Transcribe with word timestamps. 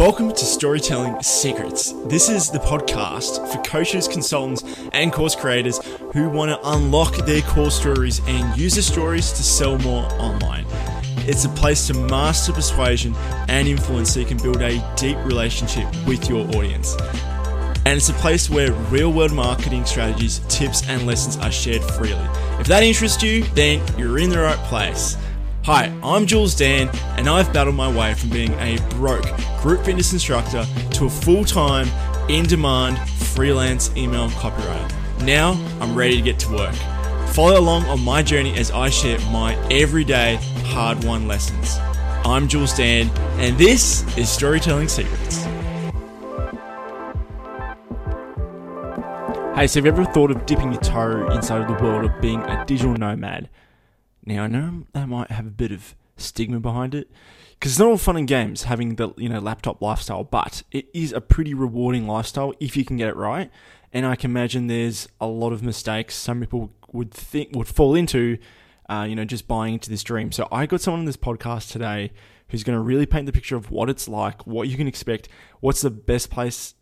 Welcome 0.00 0.30
to 0.30 0.44
Storytelling 0.46 1.22
Secrets. 1.22 1.92
This 2.06 2.30
is 2.30 2.50
the 2.50 2.58
podcast 2.58 3.46
for 3.52 3.60
coaches, 3.60 4.08
consultants, 4.08 4.64
and 4.94 5.12
course 5.12 5.34
creators 5.34 5.78
who 6.14 6.30
want 6.30 6.50
to 6.50 6.70
unlock 6.70 7.14
their 7.26 7.42
core 7.42 7.70
stories 7.70 8.22
and 8.26 8.58
use 8.58 8.76
the 8.76 8.82
stories 8.82 9.30
to 9.32 9.42
sell 9.42 9.76
more 9.80 10.04
online. 10.14 10.64
It's 11.28 11.44
a 11.44 11.50
place 11.50 11.86
to 11.88 11.92
master 11.92 12.54
persuasion 12.54 13.14
and 13.48 13.68
influence 13.68 14.14
so 14.14 14.20
you 14.20 14.26
can 14.26 14.38
build 14.38 14.62
a 14.62 14.82
deep 14.96 15.18
relationship 15.18 15.86
with 16.06 16.30
your 16.30 16.46
audience. 16.56 16.96
And 17.84 17.98
it's 17.98 18.08
a 18.08 18.14
place 18.14 18.48
where 18.48 18.72
real 18.72 19.12
world 19.12 19.34
marketing 19.34 19.84
strategies, 19.84 20.38
tips, 20.48 20.82
and 20.88 21.06
lessons 21.06 21.36
are 21.36 21.52
shared 21.52 21.82
freely. 21.82 22.26
If 22.58 22.68
that 22.68 22.82
interests 22.82 23.22
you, 23.22 23.44
then 23.54 23.82
you're 23.98 24.18
in 24.18 24.30
the 24.30 24.38
right 24.38 24.56
place. 24.60 25.18
Hi, 25.72 25.84
I'm 26.02 26.26
Jules 26.26 26.56
Dan, 26.56 26.90
and 27.16 27.28
I've 27.28 27.52
battled 27.52 27.76
my 27.76 27.88
way 27.88 28.14
from 28.14 28.30
being 28.30 28.52
a 28.54 28.76
broke 28.96 29.24
group 29.60 29.84
fitness 29.84 30.12
instructor 30.12 30.66
to 30.94 31.04
a 31.04 31.08
full 31.08 31.44
time, 31.44 31.86
in 32.28 32.44
demand 32.44 32.98
freelance 33.08 33.88
email 33.96 34.28
copywriter. 34.30 35.22
Now 35.22 35.52
I'm 35.80 35.94
ready 35.94 36.16
to 36.16 36.22
get 36.22 36.40
to 36.40 36.52
work. 36.52 36.74
Follow 37.28 37.60
along 37.60 37.84
on 37.84 38.00
my 38.00 38.20
journey 38.20 38.58
as 38.58 38.72
I 38.72 38.88
share 38.88 39.20
my 39.30 39.54
everyday 39.70 40.40
hard 40.64 41.04
won 41.04 41.28
lessons. 41.28 41.76
I'm 42.24 42.48
Jules 42.48 42.76
Dan, 42.76 43.08
and 43.38 43.56
this 43.56 44.02
is 44.18 44.28
Storytelling 44.28 44.88
Secrets. 44.88 45.44
Hey, 49.54 49.68
so 49.68 49.78
have 49.78 49.86
you 49.86 49.92
ever 49.92 50.04
thought 50.06 50.32
of 50.32 50.44
dipping 50.46 50.72
your 50.72 50.82
toe 50.82 51.30
inside 51.30 51.62
of 51.62 51.68
the 51.68 51.80
world 51.80 52.10
of 52.10 52.20
being 52.20 52.40
a 52.40 52.64
digital 52.66 52.94
nomad? 52.94 53.48
Now 54.30 54.44
I 54.44 54.46
know 54.46 54.84
that 54.92 55.08
might 55.08 55.30
have 55.32 55.46
a 55.46 55.50
bit 55.50 55.72
of 55.72 55.96
stigma 56.16 56.60
behind 56.60 56.94
it 56.94 57.10
because 57.54 57.72
it's 57.72 57.78
not 57.80 57.88
all 57.88 57.98
fun 57.98 58.16
and 58.16 58.28
games 58.28 58.64
having 58.64 58.94
the 58.94 59.12
you 59.16 59.28
know 59.28 59.40
laptop 59.40 59.82
lifestyle, 59.82 60.22
but 60.22 60.62
it 60.70 60.88
is 60.94 61.12
a 61.12 61.20
pretty 61.20 61.52
rewarding 61.52 62.06
lifestyle 62.06 62.54
if 62.60 62.76
you 62.76 62.84
can 62.84 62.96
get 62.96 63.08
it 63.08 63.16
right. 63.16 63.50
And 63.92 64.06
I 64.06 64.14
can 64.14 64.30
imagine 64.30 64.68
there's 64.68 65.08
a 65.20 65.26
lot 65.26 65.52
of 65.52 65.64
mistakes 65.64 66.14
some 66.14 66.38
people 66.38 66.72
would 66.92 67.10
think 67.10 67.56
would 67.56 67.66
fall 67.66 67.96
into, 67.96 68.38
uh, 68.88 69.04
you 69.08 69.16
know, 69.16 69.24
just 69.24 69.48
buying 69.48 69.74
into 69.74 69.90
this 69.90 70.04
dream. 70.04 70.30
So 70.30 70.46
I 70.52 70.66
got 70.66 70.80
someone 70.80 71.00
on 71.00 71.06
this 71.06 71.16
podcast 71.16 71.72
today 71.72 72.12
who's 72.50 72.62
going 72.62 72.76
to 72.76 72.82
really 72.82 73.06
paint 73.06 73.26
the 73.26 73.32
picture 73.32 73.56
of 73.56 73.72
what 73.72 73.90
it's 73.90 74.06
like, 74.06 74.46
what 74.46 74.68
you 74.68 74.76
can 74.76 74.86
expect, 74.86 75.28
what's 75.58 75.80
the 75.80 75.90
best 75.90 76.30
place, 76.30 76.74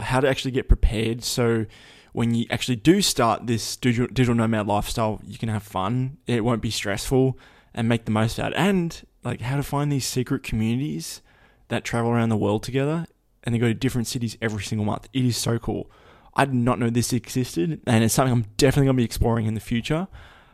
how 0.00 0.18
to 0.18 0.28
actually 0.28 0.50
get 0.50 0.66
prepared. 0.66 1.22
So 1.22 1.66
when 2.12 2.34
you 2.34 2.46
actually 2.50 2.76
do 2.76 3.00
start 3.02 3.46
this 3.46 3.76
digital, 3.76 4.34
nomad 4.34 4.66
lifestyle, 4.66 5.20
you 5.24 5.38
can 5.38 5.48
have 5.48 5.62
fun. 5.62 6.18
It 6.26 6.44
won't 6.44 6.62
be 6.62 6.70
stressful 6.70 7.38
and 7.74 7.88
make 7.88 8.04
the 8.04 8.10
most 8.10 8.38
out. 8.38 8.52
And 8.54 9.00
like 9.24 9.40
how 9.40 9.56
to 9.56 9.62
find 9.62 9.92
these 9.92 10.06
secret 10.06 10.42
communities 10.42 11.22
that 11.68 11.84
travel 11.84 12.10
around 12.10 12.30
the 12.30 12.36
world 12.36 12.62
together 12.62 13.06
and 13.44 13.54
they 13.54 13.58
go 13.58 13.68
to 13.68 13.74
different 13.74 14.06
cities 14.06 14.36
every 14.40 14.62
single 14.62 14.84
month. 14.84 15.08
It 15.12 15.24
is 15.24 15.36
so 15.36 15.58
cool. 15.58 15.90
I 16.34 16.44
did 16.44 16.54
not 16.54 16.78
know 16.78 16.90
this 16.90 17.12
existed, 17.12 17.80
and 17.86 18.04
it's 18.04 18.14
something 18.14 18.32
I'm 18.32 18.46
definitely 18.56 18.86
going 18.86 18.96
to 18.96 19.00
be 19.00 19.04
exploring 19.04 19.46
in 19.46 19.54
the 19.54 19.60
future. 19.60 20.06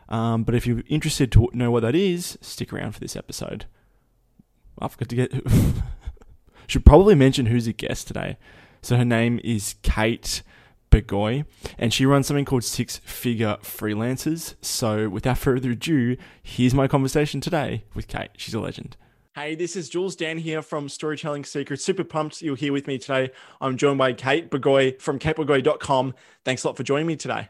Um, 0.09 0.43
but 0.43 0.55
if 0.55 0.65
you're 0.65 0.81
interested 0.87 1.31
to 1.33 1.49
know 1.53 1.71
what 1.71 1.81
that 1.81 1.95
is, 1.95 2.37
stick 2.41 2.73
around 2.73 2.93
for 2.93 2.99
this 2.99 3.15
episode. 3.15 3.65
I 4.79 4.87
forgot 4.87 5.09
to 5.09 5.15
get. 5.15 5.33
Should 6.67 6.85
probably 6.85 7.15
mention 7.15 7.45
who's 7.45 7.67
a 7.67 7.73
guest 7.73 8.07
today. 8.07 8.37
So 8.81 8.97
her 8.97 9.05
name 9.05 9.39
is 9.43 9.75
Kate 9.83 10.41
Bagoy, 10.95 11.45
and 11.77 11.93
she 11.93 12.05
runs 12.05 12.27
something 12.27 12.45
called 12.45 12.63
Six 12.63 12.97
Figure 12.97 13.57
Freelancers. 13.61 14.55
So, 14.61 15.09
without 15.09 15.37
further 15.37 15.71
ado, 15.71 16.15
here's 16.41 16.73
my 16.73 16.87
conversation 16.87 17.41
today 17.41 17.83
with 17.93 18.07
Kate. 18.07 18.31
She's 18.37 18.53
a 18.53 18.61
legend. 18.61 18.95
Hey, 19.35 19.55
this 19.55 19.75
is 19.75 19.89
Jules 19.89 20.15
Dan 20.15 20.37
here 20.37 20.61
from 20.61 20.87
Storytelling 20.87 21.43
Secrets. 21.43 21.83
Super 21.83 22.05
pumped 22.05 22.41
you're 22.41 22.55
here 22.55 22.71
with 22.71 22.87
me 22.87 22.97
today. 22.97 23.31
I'm 23.59 23.75
joined 23.75 23.97
by 23.97 24.13
Kate 24.13 24.49
Bagoy 24.49 25.01
from 25.01 25.19
katebagoy.com. 25.19 26.13
Thanks 26.45 26.63
a 26.63 26.67
lot 26.67 26.77
for 26.77 26.83
joining 26.83 27.07
me 27.07 27.17
today. 27.17 27.49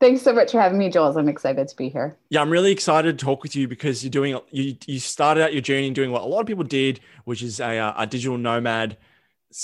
Thanks 0.00 0.22
so 0.22 0.32
much 0.32 0.52
for 0.52 0.60
having 0.60 0.78
me, 0.78 0.88
Jules. 0.88 1.16
I'm 1.16 1.28
excited 1.28 1.66
to 1.66 1.74
be 1.74 1.88
here. 1.88 2.16
Yeah, 2.30 2.42
I'm 2.42 2.50
really 2.50 2.70
excited 2.70 3.18
to 3.18 3.24
talk 3.24 3.42
with 3.42 3.56
you 3.56 3.66
because 3.66 4.04
you're 4.04 4.12
doing 4.12 4.38
you 4.52 4.76
you 4.86 5.00
started 5.00 5.42
out 5.42 5.52
your 5.52 5.62
journey 5.62 5.90
doing 5.90 6.12
what 6.12 6.22
a 6.22 6.26
lot 6.26 6.38
of 6.38 6.46
people 6.46 6.62
did, 6.62 7.00
which 7.24 7.42
is 7.42 7.58
a, 7.58 7.78
uh, 7.78 7.94
a 7.96 8.06
digital 8.06 8.38
nomad 8.38 8.96
it's 9.17 9.17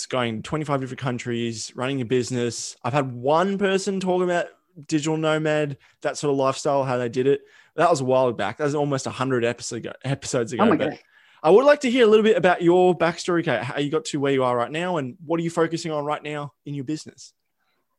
going 0.08 0.42
25 0.42 0.80
different 0.80 1.00
countries, 1.00 1.72
running 1.74 2.00
a 2.00 2.04
business. 2.04 2.76
I've 2.82 2.92
had 2.92 3.12
one 3.12 3.58
person 3.58 4.00
talk 4.00 4.22
about 4.22 4.46
digital 4.86 5.16
nomad, 5.16 5.76
that 6.02 6.16
sort 6.16 6.32
of 6.32 6.38
lifestyle, 6.38 6.84
how 6.84 6.96
they 6.96 7.08
did 7.08 7.26
it. 7.26 7.42
That 7.76 7.90
was 7.90 8.00
a 8.00 8.04
while 8.04 8.32
back. 8.32 8.58
That 8.58 8.64
was 8.64 8.74
almost 8.74 9.06
100 9.06 9.44
episodes 9.44 9.84
ago. 9.84 9.92
Episodes 10.04 10.52
ago. 10.52 10.64
Oh 10.64 10.76
but 10.76 10.98
I 11.42 11.50
would 11.50 11.64
like 11.66 11.80
to 11.80 11.90
hear 11.90 12.04
a 12.04 12.06
little 12.06 12.24
bit 12.24 12.38
about 12.38 12.62
your 12.62 12.96
backstory, 12.96 13.44
Kate, 13.44 13.62
how 13.62 13.78
you 13.78 13.90
got 13.90 14.06
to 14.06 14.20
where 14.20 14.32
you 14.32 14.44
are 14.44 14.56
right 14.56 14.70
now, 14.70 14.96
and 14.96 15.16
what 15.26 15.38
are 15.38 15.42
you 15.42 15.50
focusing 15.50 15.92
on 15.92 16.04
right 16.04 16.22
now 16.22 16.54
in 16.64 16.74
your 16.74 16.84
business? 16.84 17.34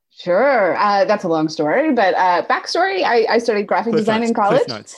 Sure. 0.10 0.76
Uh, 0.78 1.06
that's 1.06 1.26
a 1.26 1.28
long 1.28 1.48
story, 1.50 1.94
but 1.94 2.16
uh, 2.16 2.44
backstory 2.48 3.04
I, 3.04 3.28
I 3.30 3.38
studied 3.38 3.68
graphic 3.68 3.92
Cliff 3.92 4.02
design 4.02 4.22
notes, 4.22 4.30
in 4.30 4.36
college. 4.36 4.94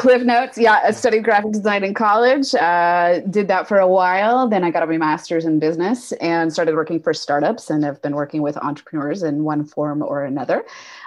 Cliff 0.00 0.22
Notes. 0.22 0.56
Yeah, 0.56 0.80
I 0.82 0.92
studied 0.92 1.24
graphic 1.24 1.52
design 1.52 1.84
in 1.84 1.92
college. 1.92 2.54
Uh, 2.54 3.18
did 3.28 3.48
that 3.48 3.68
for 3.68 3.76
a 3.76 3.86
while. 3.86 4.48
Then 4.48 4.64
I 4.64 4.70
got 4.70 4.88
my 4.88 4.96
master's 4.96 5.44
in 5.44 5.58
business 5.58 6.12
and 6.12 6.50
started 6.50 6.74
working 6.74 7.02
for 7.02 7.12
startups 7.12 7.68
and 7.68 7.84
I've 7.84 8.00
been 8.00 8.14
working 8.14 8.40
with 8.40 8.56
entrepreneurs 8.56 9.22
in 9.22 9.44
one 9.44 9.62
form 9.62 10.00
or 10.02 10.24
another 10.24 10.64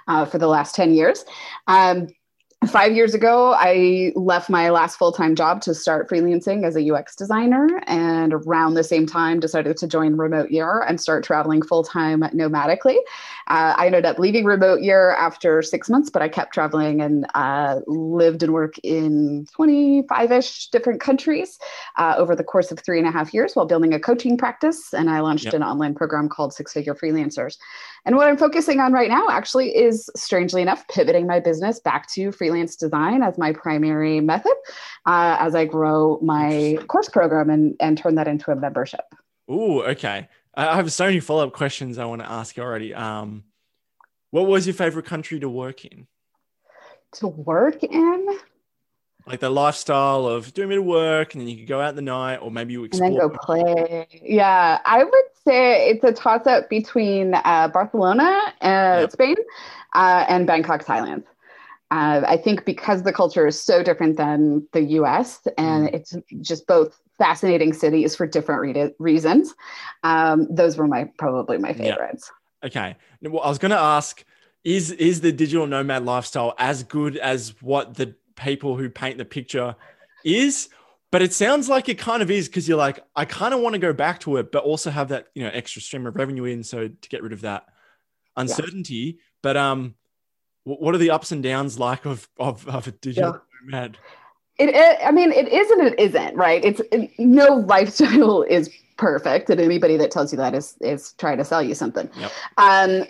uh, 0.07 0.25
for 0.25 0.37
the 0.37 0.45
last 0.45 0.75
10 0.75 0.93
years. 0.93 1.25
Um, 1.65 2.09
five 2.67 2.93
years 2.93 3.13
ago, 3.13 3.53
I 3.57 4.11
left 4.15 4.49
my 4.49 4.69
last 4.69 4.97
full 4.97 5.11
time 5.11 5.35
job 5.35 5.61
to 5.61 5.73
start 5.73 6.09
freelancing 6.09 6.63
as 6.63 6.75
a 6.75 6.91
UX 6.91 7.15
designer. 7.15 7.81
And 7.87 8.33
around 8.33 8.75
the 8.75 8.83
same 8.83 9.05
time, 9.05 9.39
decided 9.39 9.77
to 9.77 9.87
join 9.87 10.17
Remote 10.17 10.51
Year 10.51 10.81
and 10.81 10.99
start 10.99 11.23
traveling 11.23 11.61
full 11.61 11.83
time 11.83 12.21
nomadically. 12.21 12.97
Uh, 13.47 13.73
I 13.77 13.87
ended 13.87 14.05
up 14.05 14.19
leaving 14.19 14.45
Remote 14.45 14.81
Year 14.81 15.11
after 15.11 15.61
six 15.61 15.89
months, 15.89 16.09
but 16.09 16.21
I 16.21 16.29
kept 16.29 16.53
traveling 16.53 17.01
and 17.01 17.25
uh, 17.33 17.81
lived 17.87 18.43
and 18.43 18.53
worked 18.53 18.79
in 18.83 19.45
25 19.53 20.31
ish 20.31 20.67
different 20.69 21.01
countries 21.01 21.59
uh, 21.97 22.15
over 22.17 22.35
the 22.35 22.43
course 22.43 22.71
of 22.71 22.79
three 22.79 22.99
and 22.99 23.07
a 23.07 23.11
half 23.11 23.33
years 23.33 23.55
while 23.55 23.65
building 23.65 23.93
a 23.93 23.99
coaching 23.99 24.37
practice. 24.37 24.93
And 24.93 25.09
I 25.09 25.19
launched 25.19 25.45
yep. 25.45 25.53
an 25.53 25.63
online 25.63 25.95
program 25.95 26.29
called 26.29 26.53
Six 26.53 26.73
Figure 26.73 26.95
Freelancers. 26.95 27.57
And 28.05 28.15
what 28.15 28.27
I'm 28.27 28.37
focusing 28.37 28.79
on 28.79 28.91
right 28.93 29.09
now 29.09 29.27
actually 29.29 29.75
is, 29.75 30.09
strangely 30.15 30.61
enough, 30.61 30.87
pivoting 30.87 31.25
my 31.27 31.39
business 31.39 31.79
back 31.79 32.11
to 32.13 32.31
freelance 32.31 32.75
design 32.75 33.23
as 33.23 33.37
my 33.37 33.53
primary 33.53 34.19
method 34.19 34.55
uh, 35.05 35.37
as 35.39 35.55
I 35.55 35.65
grow 35.65 36.19
my 36.21 36.77
course 36.87 37.09
program 37.09 37.49
and, 37.49 37.75
and 37.79 37.97
turn 37.97 38.15
that 38.15 38.27
into 38.27 38.51
a 38.51 38.55
membership. 38.55 39.05
Oh, 39.47 39.81
okay. 39.83 40.27
I 40.55 40.75
have 40.75 40.91
so 40.91 41.05
many 41.05 41.19
follow 41.19 41.47
up 41.47 41.53
questions 41.53 41.97
I 41.97 42.05
want 42.05 42.21
to 42.21 42.29
ask 42.29 42.55
you 42.57 42.63
already. 42.63 42.93
Um, 42.93 43.43
what 44.31 44.47
was 44.47 44.67
your 44.67 44.73
favorite 44.73 45.05
country 45.05 45.39
to 45.39 45.49
work 45.49 45.85
in? 45.85 46.07
To 47.13 47.27
work 47.27 47.83
in? 47.83 48.39
like 49.25 49.39
the 49.39 49.49
lifestyle 49.49 50.27
of 50.27 50.53
doing 50.53 50.67
a 50.67 50.69
bit 50.69 50.79
of 50.79 50.85
work 50.85 51.33
and 51.33 51.41
then 51.41 51.47
you 51.47 51.57
could 51.57 51.67
go 51.67 51.79
out 51.79 51.95
the 51.95 52.01
night 52.01 52.37
or 52.37 52.51
maybe 52.51 52.73
you 52.73 52.83
explore. 52.83 53.07
And 53.07 53.19
then 53.19 53.29
go 53.29 53.37
play. 53.41 54.07
Yeah, 54.21 54.79
I 54.85 55.03
would 55.03 55.25
say 55.45 55.89
it's 55.89 56.03
a 56.03 56.11
toss 56.11 56.45
up 56.45 56.69
between 56.69 57.33
uh, 57.33 57.69
Barcelona, 57.69 58.39
uh, 58.61 58.97
yep. 59.01 59.11
Spain, 59.11 59.35
uh, 59.95 60.25
and 60.27 60.45
Bangkok, 60.45 60.83
Thailand. 60.83 61.23
Uh, 61.91 62.23
I 62.27 62.37
think 62.37 62.65
because 62.65 63.03
the 63.03 63.13
culture 63.13 63.47
is 63.47 63.61
so 63.61 63.83
different 63.83 64.17
than 64.17 64.67
the 64.73 64.81
US 64.81 65.47
and 65.57 65.87
mm. 65.87 65.93
it's 65.93 66.15
just 66.41 66.67
both 66.67 66.99
fascinating 67.23 67.71
cities 67.71 68.15
for 68.15 68.27
different 68.27 68.61
re- 68.61 68.93
reasons. 68.99 69.53
Um, 70.03 70.47
those 70.49 70.77
were 70.77 70.87
my 70.87 71.09
probably 71.17 71.57
my 71.57 71.73
favorites. 71.73 72.29
Yep. 72.63 72.71
Okay. 72.71 72.95
Well, 73.21 73.43
I 73.43 73.49
was 73.49 73.59
going 73.59 73.71
to 73.71 73.79
ask 73.79 74.23
is 74.63 74.91
is 74.91 75.21
the 75.21 75.31
digital 75.31 75.67
nomad 75.67 76.05
lifestyle 76.05 76.53
as 76.57 76.83
good 76.83 77.17
as 77.17 77.53
what 77.61 77.95
the 77.95 78.15
people 78.35 78.75
who 78.77 78.89
paint 78.89 79.17
the 79.17 79.25
picture 79.25 79.75
is 80.23 80.69
but 81.11 81.21
it 81.21 81.33
sounds 81.33 81.69
like 81.69 81.89
it 81.89 81.99
kind 81.99 82.23
of 82.23 82.31
is 82.31 82.47
because 82.47 82.67
you're 82.67 82.77
like 82.77 82.99
i 83.15 83.25
kind 83.25 83.53
of 83.53 83.59
want 83.59 83.73
to 83.73 83.79
go 83.79 83.93
back 83.93 84.19
to 84.19 84.37
it 84.37 84.51
but 84.51 84.63
also 84.63 84.89
have 84.89 85.09
that 85.09 85.27
you 85.35 85.43
know 85.43 85.49
extra 85.53 85.81
stream 85.81 86.07
of 86.07 86.15
revenue 86.15 86.45
in 86.45 86.63
so 86.63 86.87
to 86.87 87.09
get 87.09 87.21
rid 87.21 87.33
of 87.33 87.41
that 87.41 87.65
uncertainty 88.37 88.95
yeah. 88.95 89.21
but 89.41 89.57
um 89.57 89.95
what 90.63 90.95
are 90.95 90.99
the 90.99 91.11
ups 91.11 91.31
and 91.31 91.43
downs 91.43 91.77
like 91.77 92.05
of 92.05 92.27
of, 92.39 92.67
of 92.67 92.87
a 92.87 92.91
digital 92.91 93.33
yeah. 93.33 93.39
nomad 93.65 93.97
it, 94.59 94.69
it, 94.69 94.99
i 95.03 95.11
mean 95.11 95.31
it 95.31 95.47
isn't 95.47 95.81
it 95.81 95.99
isn't 95.99 96.35
right 96.35 96.63
it's 96.63 96.81
it, 96.91 97.09
no 97.17 97.55
lifestyle 97.55 98.41
is 98.49 98.69
perfect 98.97 99.49
and 99.49 99.59
anybody 99.59 99.97
that 99.97 100.11
tells 100.11 100.31
you 100.31 100.37
that 100.37 100.53
is 100.53 100.75
is 100.81 101.13
trying 101.13 101.37
to 101.37 101.43
sell 101.45 101.63
you 101.63 101.73
something 101.73 102.09
yep. 102.19 102.31
um 102.57 103.03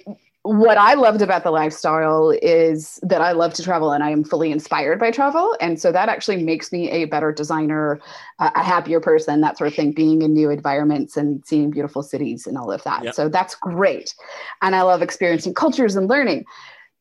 what 0.44 0.78
I 0.78 0.94
loved 0.96 1.22
about 1.22 1.46
the 1.46 1.52
lifestyle 1.52 2.32
is 2.42 3.00
that 3.02 3.22
I 3.22 3.32
love 3.32 3.54
to 3.54 3.64
travel 3.64 3.94
and 3.94 4.04
I 4.04 4.10
am 4.10 4.26
fully 4.26 4.52
inspired 4.52 5.00
by 5.00 5.10
travel. 5.10 5.56
And 5.62 5.80
so 5.80 5.94
that 5.94 6.10
actually 6.10 6.44
makes 6.44 6.70
me 6.70 6.92
a 6.92 7.06
better 7.06 7.32
designer, 7.32 8.02
uh, 8.40 8.52
a 8.54 8.62
happier 8.62 9.00
person, 9.00 9.40
that 9.40 9.58
sort 9.58 9.70
of 9.70 9.74
thing, 9.74 9.94
being 9.94 10.22
in 10.22 10.34
new 10.34 10.50
environments 10.50 11.16
and 11.16 11.46
seeing 11.46 11.72
beautiful 11.72 12.04
cities 12.04 12.46
and 12.46 12.58
all 12.58 12.74
of 12.74 12.84
that. 12.84 13.06
Yep. 13.06 13.14
So 13.16 13.30
that's 13.30 13.56
great. 13.56 14.14
And 14.62 14.76
I 14.76 14.82
love 14.82 15.02
experiencing 15.02 15.54
cultures 15.54 15.96
and 15.96 16.10
learning. 16.10 16.44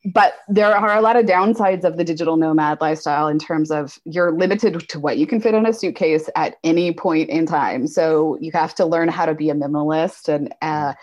But 0.04 0.34
there 0.49 0.75
are 0.76 0.96
a 0.96 1.00
lot 1.00 1.16
of 1.16 1.26
downsides 1.26 1.84
of 1.84 1.96
the 1.96 2.04
digital 2.04 2.37
nomad 2.37 2.81
lifestyle 2.81 3.28
in 3.28 3.38
terms 3.38 3.70
of 3.70 3.99
you're 4.04 4.32
limited 4.32 4.88
to 4.88 4.99
what 4.99 5.16
you 5.16 5.26
can 5.26 5.40
fit 5.40 5.54
in 5.54 5.64
a 5.64 5.72
suitcase 5.72 6.28
at 6.34 6.56
any 6.64 6.93
point 6.93 7.31
in 7.31 7.46
time. 7.46 7.87
So 7.87 8.37
you 8.40 8.50
have 8.52 8.75
to 8.76 8.84
learn 8.84 9.08
how 9.08 9.26
to 9.26 9.34
be 9.34 9.49
a 9.49 9.54
minimalist 9.54 10.28
and 10.28 10.52
uh, 10.60 10.94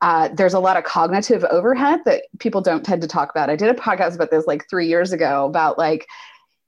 uh, 0.00 0.28
there's 0.32 0.54
a 0.54 0.60
lot 0.60 0.76
of 0.76 0.84
cognitive 0.84 1.44
overhead 1.44 2.00
that 2.04 2.22
people 2.38 2.60
don't 2.60 2.84
tend 2.84 3.02
to 3.02 3.08
talk 3.08 3.30
about. 3.30 3.50
I 3.50 3.56
did 3.56 3.68
a 3.68 3.74
podcast 3.74 4.14
about 4.14 4.30
this 4.30 4.46
like 4.46 4.68
three 4.68 4.86
years 4.86 5.12
ago 5.12 5.46
about 5.46 5.76
like 5.78 6.06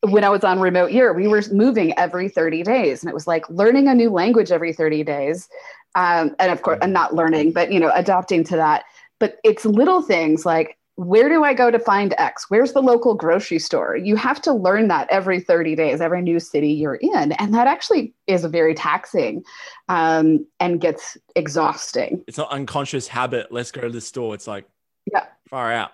when 0.03 0.25
I 0.25 0.31
was 0.31 0.45
on 0.45 0.61
remote 0.61 0.93
year, 0.93 1.13
we 1.13 1.29
were 1.29 1.43
moving 1.53 1.97
every 1.99 2.29
30 2.29 2.63
days, 2.63 3.03
and 3.03 3.11
it 3.11 3.15
was 3.15 3.27
like 3.27 3.49
learning 3.51 3.87
a 3.87 3.95
new 3.95 4.11
language 4.11 4.51
every 4.51 4.73
30 4.73 5.05
days. 5.05 5.49
Um, 5.95 6.35
and 6.39 6.51
of 6.51 6.63
course, 6.63 6.79
and 6.81 6.93
not 6.93 7.15
learning, 7.15 7.53
but 7.53 7.71
you 7.71 7.79
know, 7.79 7.93
adapting 7.95 8.43
to 8.45 8.57
that. 8.57 8.85
But 9.19 9.37
it's 9.45 9.65
little 9.65 10.01
things 10.01 10.47
like 10.47 10.79
where 11.01 11.31
do 11.31 11.45
I 11.45 11.55
go 11.55 11.71
to 11.71 11.79
find 11.79 12.15
X? 12.19 12.45
Where's 12.49 12.75
the 12.75 12.83
local 12.83 13.15
grocery 13.15 13.59
store? 13.59 13.97
You 13.97 14.17
have 14.17 14.43
to 14.43 14.53
learn 14.53 14.89
that 14.89 15.09
every 15.11 15.41
30 15.41 15.75
days, 15.75 16.03
every 16.03 16.21
new 16.21 16.39
city 16.39 16.73
you're 16.73 16.97
in. 16.97 17.33
And 17.33 17.55
that 17.55 17.67
actually 17.67 18.13
is 18.27 18.45
very 18.45 18.75
taxing 18.75 19.43
um, 19.89 20.47
and 20.61 20.79
gets 20.79 21.17
exhausting. 21.35 22.23
It's 22.29 22.37
not 22.37 22.51
unconscious 22.51 23.09
habit. 23.09 23.51
Let's 23.51 23.73
go 23.73 23.81
to 23.81 23.89
the 23.89 24.01
store. 24.03 24.35
It's 24.35 24.47
like, 24.47 24.67
yeah, 25.11 25.25
far 25.49 25.73
out. 25.73 25.93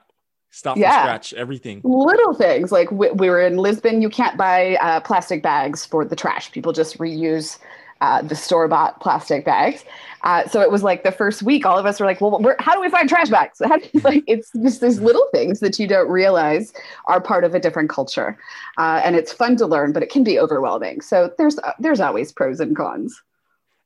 Stuff 0.50 0.76
yeah. 0.76 0.90
from 0.90 1.02
scratch, 1.02 1.34
everything. 1.34 1.82
Little 1.84 2.34
things 2.34 2.72
like 2.72 2.90
we, 2.90 3.08
we 3.12 3.30
were 3.30 3.42
in 3.42 3.58
Lisbon, 3.58 4.02
you 4.02 4.08
can't 4.08 4.36
buy 4.36 4.74
uh, 4.76 4.98
plastic 5.00 5.40
bags 5.40 5.86
for 5.86 6.04
the 6.04 6.16
trash. 6.16 6.50
People 6.50 6.72
just 6.72 6.98
reuse 6.98 7.58
uh, 8.00 8.22
the 8.22 8.36
store 8.36 8.68
bought 8.68 9.00
plastic 9.00 9.44
bags. 9.44 9.84
Uh, 10.22 10.46
so 10.48 10.60
it 10.60 10.70
was 10.70 10.82
like 10.82 11.04
the 11.04 11.12
first 11.12 11.42
week, 11.42 11.64
all 11.64 11.78
of 11.78 11.86
us 11.86 12.00
were 12.00 12.06
like, 12.06 12.20
well, 12.20 12.42
how 12.58 12.74
do 12.74 12.80
we 12.80 12.88
find 12.88 13.08
trash 13.08 13.28
bags? 13.28 13.60
like, 14.02 14.24
it's 14.26 14.50
just 14.62 14.80
these 14.80 15.00
little 15.00 15.26
things 15.32 15.60
that 15.60 15.78
you 15.78 15.86
don't 15.86 16.08
realize 16.08 16.72
are 17.06 17.20
part 17.20 17.44
of 17.44 17.54
a 17.54 17.60
different 17.60 17.88
culture. 17.88 18.38
Uh, 18.76 19.00
and 19.04 19.16
it's 19.16 19.32
fun 19.32 19.56
to 19.56 19.66
learn, 19.66 19.92
but 19.92 20.02
it 20.02 20.10
can 20.10 20.24
be 20.24 20.38
overwhelming. 20.38 21.00
So 21.00 21.32
there's, 21.38 21.58
uh, 21.58 21.72
there's 21.78 22.00
always 22.00 22.32
pros 22.32 22.60
and 22.60 22.76
cons. 22.76 23.22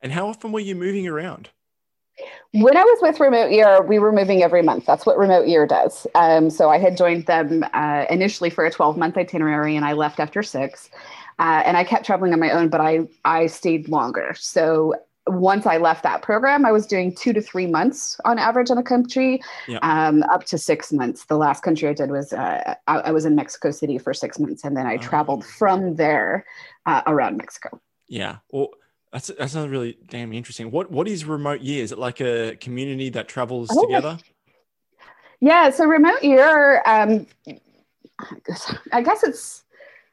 And 0.02 0.12
how 0.12 0.28
often 0.28 0.50
were 0.52 0.60
you 0.60 0.74
moving 0.74 1.06
around? 1.06 1.50
When 2.52 2.76
I 2.76 2.82
was 2.82 2.98
with 3.00 3.20
Remote 3.20 3.50
Year, 3.50 3.82
we 3.82 3.98
were 3.98 4.12
moving 4.12 4.42
every 4.42 4.62
month. 4.62 4.84
That's 4.84 5.06
what 5.06 5.16
Remote 5.16 5.46
Year 5.46 5.66
does. 5.66 6.06
Um, 6.14 6.50
so 6.50 6.68
I 6.68 6.78
had 6.78 6.96
joined 6.96 7.26
them 7.26 7.64
uh, 7.72 8.06
initially 8.10 8.50
for 8.50 8.66
a 8.66 8.70
12 8.70 8.98
month 8.98 9.16
itinerary 9.16 9.76
and 9.76 9.84
I 9.84 9.92
left 9.92 10.20
after 10.20 10.42
six. 10.42 10.90
Uh, 11.40 11.62
and 11.64 11.76
I 11.76 11.84
kept 11.84 12.04
traveling 12.04 12.34
on 12.34 12.38
my 12.38 12.50
own, 12.50 12.68
but 12.68 12.82
I 12.82 13.08
I 13.24 13.46
stayed 13.46 13.88
longer. 13.88 14.34
So 14.38 14.94
once 15.26 15.64
I 15.64 15.78
left 15.78 16.02
that 16.02 16.20
program, 16.20 16.66
I 16.66 16.72
was 16.72 16.86
doing 16.86 17.14
two 17.14 17.32
to 17.32 17.40
three 17.40 17.66
months 17.66 18.20
on 18.26 18.38
average 18.38 18.68
in 18.68 18.76
a 18.76 18.82
country, 18.82 19.40
um, 19.80 20.22
up 20.24 20.44
to 20.44 20.58
six 20.58 20.92
months. 20.92 21.24
The 21.24 21.36
last 21.36 21.62
country 21.62 21.88
I 21.88 21.94
did 21.94 22.10
was 22.10 22.34
uh, 22.34 22.74
I, 22.86 22.98
I, 22.98 23.10
was 23.10 23.24
in 23.24 23.34
Mexico 23.36 23.70
City 23.70 23.96
for 23.96 24.12
six 24.12 24.38
months, 24.38 24.64
and 24.64 24.76
then 24.76 24.86
I 24.86 24.96
oh. 24.96 24.98
traveled 24.98 25.46
from 25.46 25.96
there 25.96 26.44
uh, 26.84 27.02
around 27.06 27.38
Mexico. 27.38 27.80
Yeah, 28.06 28.36
well, 28.50 28.70
that's 29.10 29.28
that 29.28 29.48
sounds 29.48 29.70
really 29.70 29.96
damn 30.08 30.34
interesting. 30.34 30.70
What 30.70 30.90
what 30.90 31.08
is 31.08 31.24
remote 31.24 31.62
year? 31.62 31.82
Is 31.82 31.90
it 31.90 31.98
like 31.98 32.20
a 32.20 32.56
community 32.56 33.08
that 33.10 33.28
travels 33.28 33.70
oh, 33.72 33.86
together? 33.86 34.18
Yeah, 35.40 35.70
so 35.70 35.86
remote 35.86 36.22
year. 36.22 36.82
Um, 36.84 37.26
I 38.92 39.00
guess 39.00 39.22
it's 39.22 39.64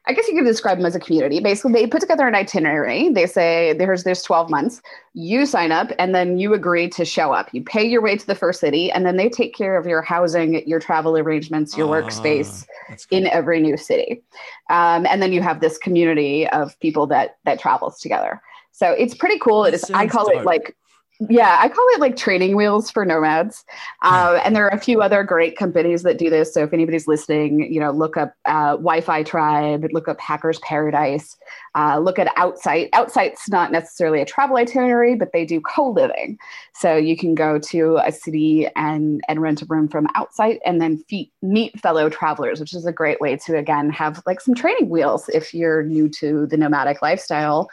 I 0.08 0.14
guess 0.14 0.26
you 0.26 0.34
could 0.34 0.46
describe 0.46 0.78
them 0.78 0.86
as 0.86 0.94
a 0.94 1.00
community. 1.00 1.38
Basically, 1.38 1.72
they 1.72 1.86
put 1.86 2.00
together 2.00 2.26
an 2.26 2.34
itinerary. 2.34 3.10
They 3.10 3.26
say 3.26 3.74
there's 3.74 4.04
there's 4.04 4.22
12 4.22 4.48
months. 4.48 4.80
You 5.12 5.44
sign 5.44 5.70
up 5.70 5.92
and 5.98 6.14
then 6.14 6.38
you 6.38 6.54
agree 6.54 6.88
to 6.90 7.04
show 7.04 7.32
up. 7.32 7.50
You 7.52 7.62
pay 7.62 7.84
your 7.86 8.00
way 8.00 8.16
to 8.16 8.26
the 8.26 8.34
first 8.34 8.58
city 8.58 8.90
and 8.90 9.04
then 9.04 9.18
they 9.18 9.28
take 9.28 9.54
care 9.54 9.76
of 9.76 9.86
your 9.86 10.00
housing, 10.00 10.66
your 10.66 10.80
travel 10.80 11.18
arrangements, 11.18 11.76
your 11.76 11.86
uh, 11.94 12.00
workspace 12.00 12.66
cool. 12.86 12.96
in 13.10 13.26
every 13.26 13.60
new 13.60 13.76
city. 13.76 14.22
Um, 14.70 15.06
and 15.06 15.20
then 15.20 15.30
you 15.30 15.42
have 15.42 15.60
this 15.60 15.76
community 15.76 16.48
of 16.48 16.78
people 16.80 17.06
that 17.08 17.36
that 17.44 17.60
travels 17.60 18.00
together. 18.00 18.40
So 18.72 18.92
it's 18.92 19.14
pretty 19.14 19.38
cool. 19.38 19.66
It 19.66 19.74
is 19.74 19.90
I 19.92 20.06
call 20.06 20.30
dope. 20.30 20.40
it 20.40 20.44
like 20.46 20.74
yeah, 21.20 21.58
I 21.60 21.68
call 21.68 21.84
it 21.94 22.00
like 22.00 22.16
training 22.16 22.54
wheels 22.54 22.92
for 22.92 23.04
nomads. 23.04 23.64
Uh, 24.02 24.40
and 24.44 24.54
there 24.54 24.64
are 24.64 24.76
a 24.76 24.78
few 24.78 25.02
other 25.02 25.24
great 25.24 25.56
companies 25.56 26.04
that 26.04 26.16
do 26.16 26.30
this. 26.30 26.54
So 26.54 26.62
if 26.62 26.72
anybody's 26.72 27.08
listening, 27.08 27.72
you 27.72 27.80
know, 27.80 27.90
look 27.90 28.16
up 28.16 28.34
uh, 28.44 28.76
Wi-Fi 28.76 29.24
Tribe, 29.24 29.86
look 29.90 30.06
up 30.06 30.20
Hackers 30.20 30.60
Paradise, 30.60 31.36
uh, 31.74 31.98
look 31.98 32.20
at 32.20 32.34
Outsite. 32.36 32.90
Outsite's 32.90 33.48
not 33.48 33.72
necessarily 33.72 34.20
a 34.20 34.24
travel 34.24 34.56
itinerary, 34.58 35.16
but 35.16 35.32
they 35.32 35.44
do 35.44 35.60
co-living. 35.60 36.38
So 36.74 36.94
you 36.94 37.16
can 37.16 37.34
go 37.34 37.58
to 37.58 37.98
a 38.04 38.12
city 38.12 38.68
and 38.76 39.20
and 39.26 39.42
rent 39.42 39.60
a 39.60 39.66
room 39.66 39.88
from 39.88 40.06
Outsite, 40.08 40.60
and 40.64 40.80
then 40.80 41.02
meet 41.42 41.80
fellow 41.80 42.08
travelers, 42.08 42.60
which 42.60 42.74
is 42.74 42.86
a 42.86 42.92
great 42.92 43.20
way 43.20 43.36
to 43.38 43.56
again 43.56 43.90
have 43.90 44.22
like 44.24 44.40
some 44.40 44.54
training 44.54 44.88
wheels 44.88 45.28
if 45.30 45.52
you're 45.52 45.82
new 45.82 46.08
to 46.10 46.46
the 46.46 46.56
nomadic 46.56 47.02
lifestyle 47.02 47.68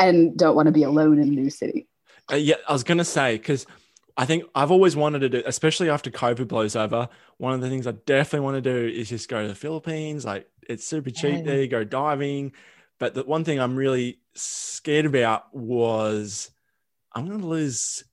and 0.00 0.36
don't 0.36 0.56
want 0.56 0.66
to 0.66 0.72
be 0.72 0.82
alone 0.82 1.20
in 1.20 1.28
a 1.28 1.30
new 1.30 1.50
city. 1.50 1.86
Uh, 2.30 2.36
yeah, 2.36 2.56
I 2.68 2.72
was 2.72 2.84
gonna 2.84 3.04
say 3.04 3.36
because 3.36 3.66
I 4.16 4.26
think 4.26 4.44
I've 4.54 4.70
always 4.70 4.94
wanted 4.94 5.20
to 5.20 5.28
do, 5.28 5.42
especially 5.46 5.88
after 5.88 6.10
COVID 6.10 6.48
blows 6.48 6.76
over. 6.76 7.08
One 7.38 7.54
of 7.54 7.60
the 7.60 7.68
things 7.68 7.86
I 7.86 7.92
definitely 7.92 8.44
want 8.44 8.62
to 8.62 8.72
do 8.72 8.94
is 8.94 9.08
just 9.08 9.28
go 9.28 9.42
to 9.42 9.48
the 9.48 9.54
Philippines. 9.54 10.24
Like 10.24 10.48
it's 10.68 10.86
super 10.86 11.10
cheap 11.10 11.38
yeah. 11.38 11.42
there, 11.42 11.66
go 11.66 11.84
diving. 11.84 12.52
But 12.98 13.14
the 13.14 13.24
one 13.24 13.44
thing 13.44 13.58
I'm 13.58 13.76
really 13.76 14.20
scared 14.34 15.06
about 15.06 15.54
was 15.54 16.50
I'm 17.12 17.26
gonna 17.26 17.46
lose 17.46 18.04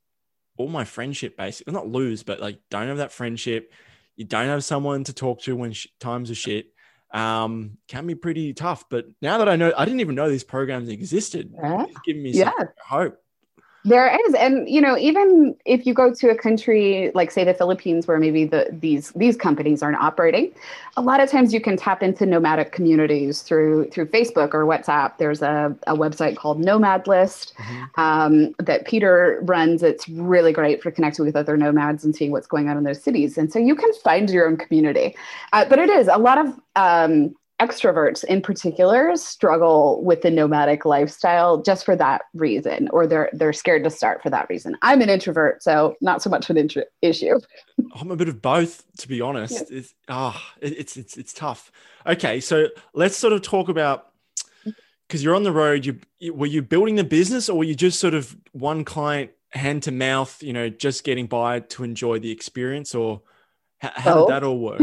all 0.57 0.67
my 0.67 0.85
friendship. 0.85 1.37
Basically, 1.37 1.73
not 1.73 1.87
lose, 1.87 2.23
but 2.23 2.39
like 2.39 2.59
don't 2.69 2.87
have 2.87 2.97
that 2.97 3.11
friendship. 3.11 3.71
You 4.15 4.25
don't 4.25 4.47
have 4.47 4.63
someone 4.63 5.03
to 5.05 5.13
talk 5.13 5.41
to 5.43 5.55
when 5.55 5.73
sh- 5.73 5.87
times 5.99 6.31
are 6.31 6.35
shit. 6.35 6.73
Um, 7.11 7.77
can 7.87 8.05
be 8.05 8.15
pretty 8.15 8.53
tough. 8.53 8.87
But 8.89 9.05
now 9.21 9.39
that 9.39 9.49
I 9.49 9.55
know, 9.55 9.73
I 9.75 9.85
didn't 9.85 10.01
even 10.01 10.15
know 10.15 10.29
these 10.29 10.43
programs 10.43 10.89
existed. 10.89 11.53
Yeah. 11.53 11.85
It's 11.85 11.99
giving 12.05 12.23
me 12.23 12.31
yeah. 12.31 12.51
hope. 12.85 13.17
There 13.85 14.13
is, 14.27 14.33
and 14.33 14.69
you 14.69 14.81
know, 14.81 14.97
even 14.97 15.55
if 15.65 15.85
you 15.85 15.93
go 15.93 16.13
to 16.13 16.29
a 16.29 16.35
country 16.35 17.11
like, 17.15 17.31
say, 17.31 17.45
the 17.45 17.53
Philippines, 17.53 18.07
where 18.07 18.19
maybe 18.19 18.43
the 18.43 18.67
these 18.71 19.11
these 19.11 19.37
companies 19.37 19.81
aren't 19.81 19.97
operating, 19.97 20.53
a 20.97 21.01
lot 21.01 21.21
of 21.21 21.29
times 21.29 21.53
you 21.53 21.61
can 21.61 21.77
tap 21.77 22.03
into 22.03 22.25
nomadic 22.25 22.73
communities 22.73 23.41
through 23.41 23.89
through 23.89 24.07
Facebook 24.07 24.53
or 24.53 24.65
WhatsApp. 24.65 25.17
There's 25.17 25.41
a, 25.41 25.73
a 25.87 25.95
website 25.95 26.35
called 26.35 26.59
Nomad 26.59 27.07
List 27.07 27.53
mm-hmm. 27.57 28.01
um, 28.01 28.53
that 28.59 28.85
Peter 28.85 29.39
runs. 29.43 29.81
It's 29.81 30.09
really 30.09 30.51
great 30.51 30.83
for 30.83 30.91
connecting 30.91 31.25
with 31.25 31.37
other 31.37 31.55
nomads 31.55 32.03
and 32.03 32.13
seeing 32.13 32.31
what's 32.31 32.47
going 32.47 32.67
on 32.67 32.77
in 32.77 32.83
those 32.83 33.01
cities. 33.01 33.37
And 33.37 33.51
so 33.51 33.59
you 33.59 33.75
can 33.75 33.93
find 34.03 34.29
your 34.29 34.45
own 34.45 34.57
community. 34.57 35.15
Uh, 35.53 35.63
but 35.63 35.79
it 35.79 35.89
is 35.89 36.09
a 36.09 36.17
lot 36.17 36.37
of 36.37 36.59
um, 36.75 37.33
extroverts 37.59 38.23
in 38.23 38.41
particular 38.41 39.15
struggle 39.15 40.01
with 40.03 40.21
the 40.21 40.31
nomadic 40.31 40.85
lifestyle 40.85 41.61
just 41.61 41.83
for 41.83 41.95
that 41.95 42.21
reason 42.33 42.87
or 42.91 43.05
they're 43.05 43.29
they're 43.33 43.53
scared 43.53 43.83
to 43.83 43.89
start 43.89 44.23
for 44.23 44.29
that 44.29 44.47
reason. 44.49 44.77
I'm 44.81 45.01
an 45.01 45.09
introvert 45.09 45.61
so 45.61 45.95
not 45.99 46.21
so 46.21 46.29
much 46.29 46.49
of 46.49 46.55
an 46.55 46.57
intro- 46.57 46.83
issue. 47.01 47.39
I'm 47.95 48.11
a 48.11 48.15
bit 48.15 48.29
of 48.29 48.41
both 48.41 48.85
to 48.99 49.07
be 49.07 49.19
honest. 49.19 49.53
Yeah. 49.69 49.77
it's 49.77 49.93
ah 50.07 50.41
oh, 50.41 50.57
it's 50.61 50.95
it's 50.95 51.17
it's 51.17 51.33
tough. 51.33 51.71
Okay 52.07 52.39
so 52.39 52.69
let's 52.93 53.17
sort 53.17 53.33
of 53.33 53.41
talk 53.41 53.67
about 53.67 54.11
because 55.07 55.23
you're 55.23 55.35
on 55.35 55.43
the 55.43 55.51
road 55.51 55.85
you, 55.85 55.99
you 56.19 56.33
were 56.33 56.45
you 56.45 56.61
building 56.61 56.95
the 56.95 57.03
business 57.03 57.49
or 57.49 57.57
were 57.57 57.63
you 57.65 57.75
just 57.75 57.99
sort 57.99 58.13
of 58.13 58.37
one 58.53 58.85
client 58.85 59.31
hand 59.51 59.83
to 59.83 59.91
mouth 59.91 60.41
you 60.41 60.53
know 60.53 60.69
just 60.69 61.03
getting 61.03 61.27
by 61.27 61.59
to 61.59 61.83
enjoy 61.83 62.19
the 62.19 62.31
experience 62.31 62.95
or 62.95 63.21
how, 63.79 63.91
how 63.95 64.13
oh. 64.13 64.27
did 64.27 64.33
that 64.33 64.43
all 64.43 64.59
work 64.59 64.81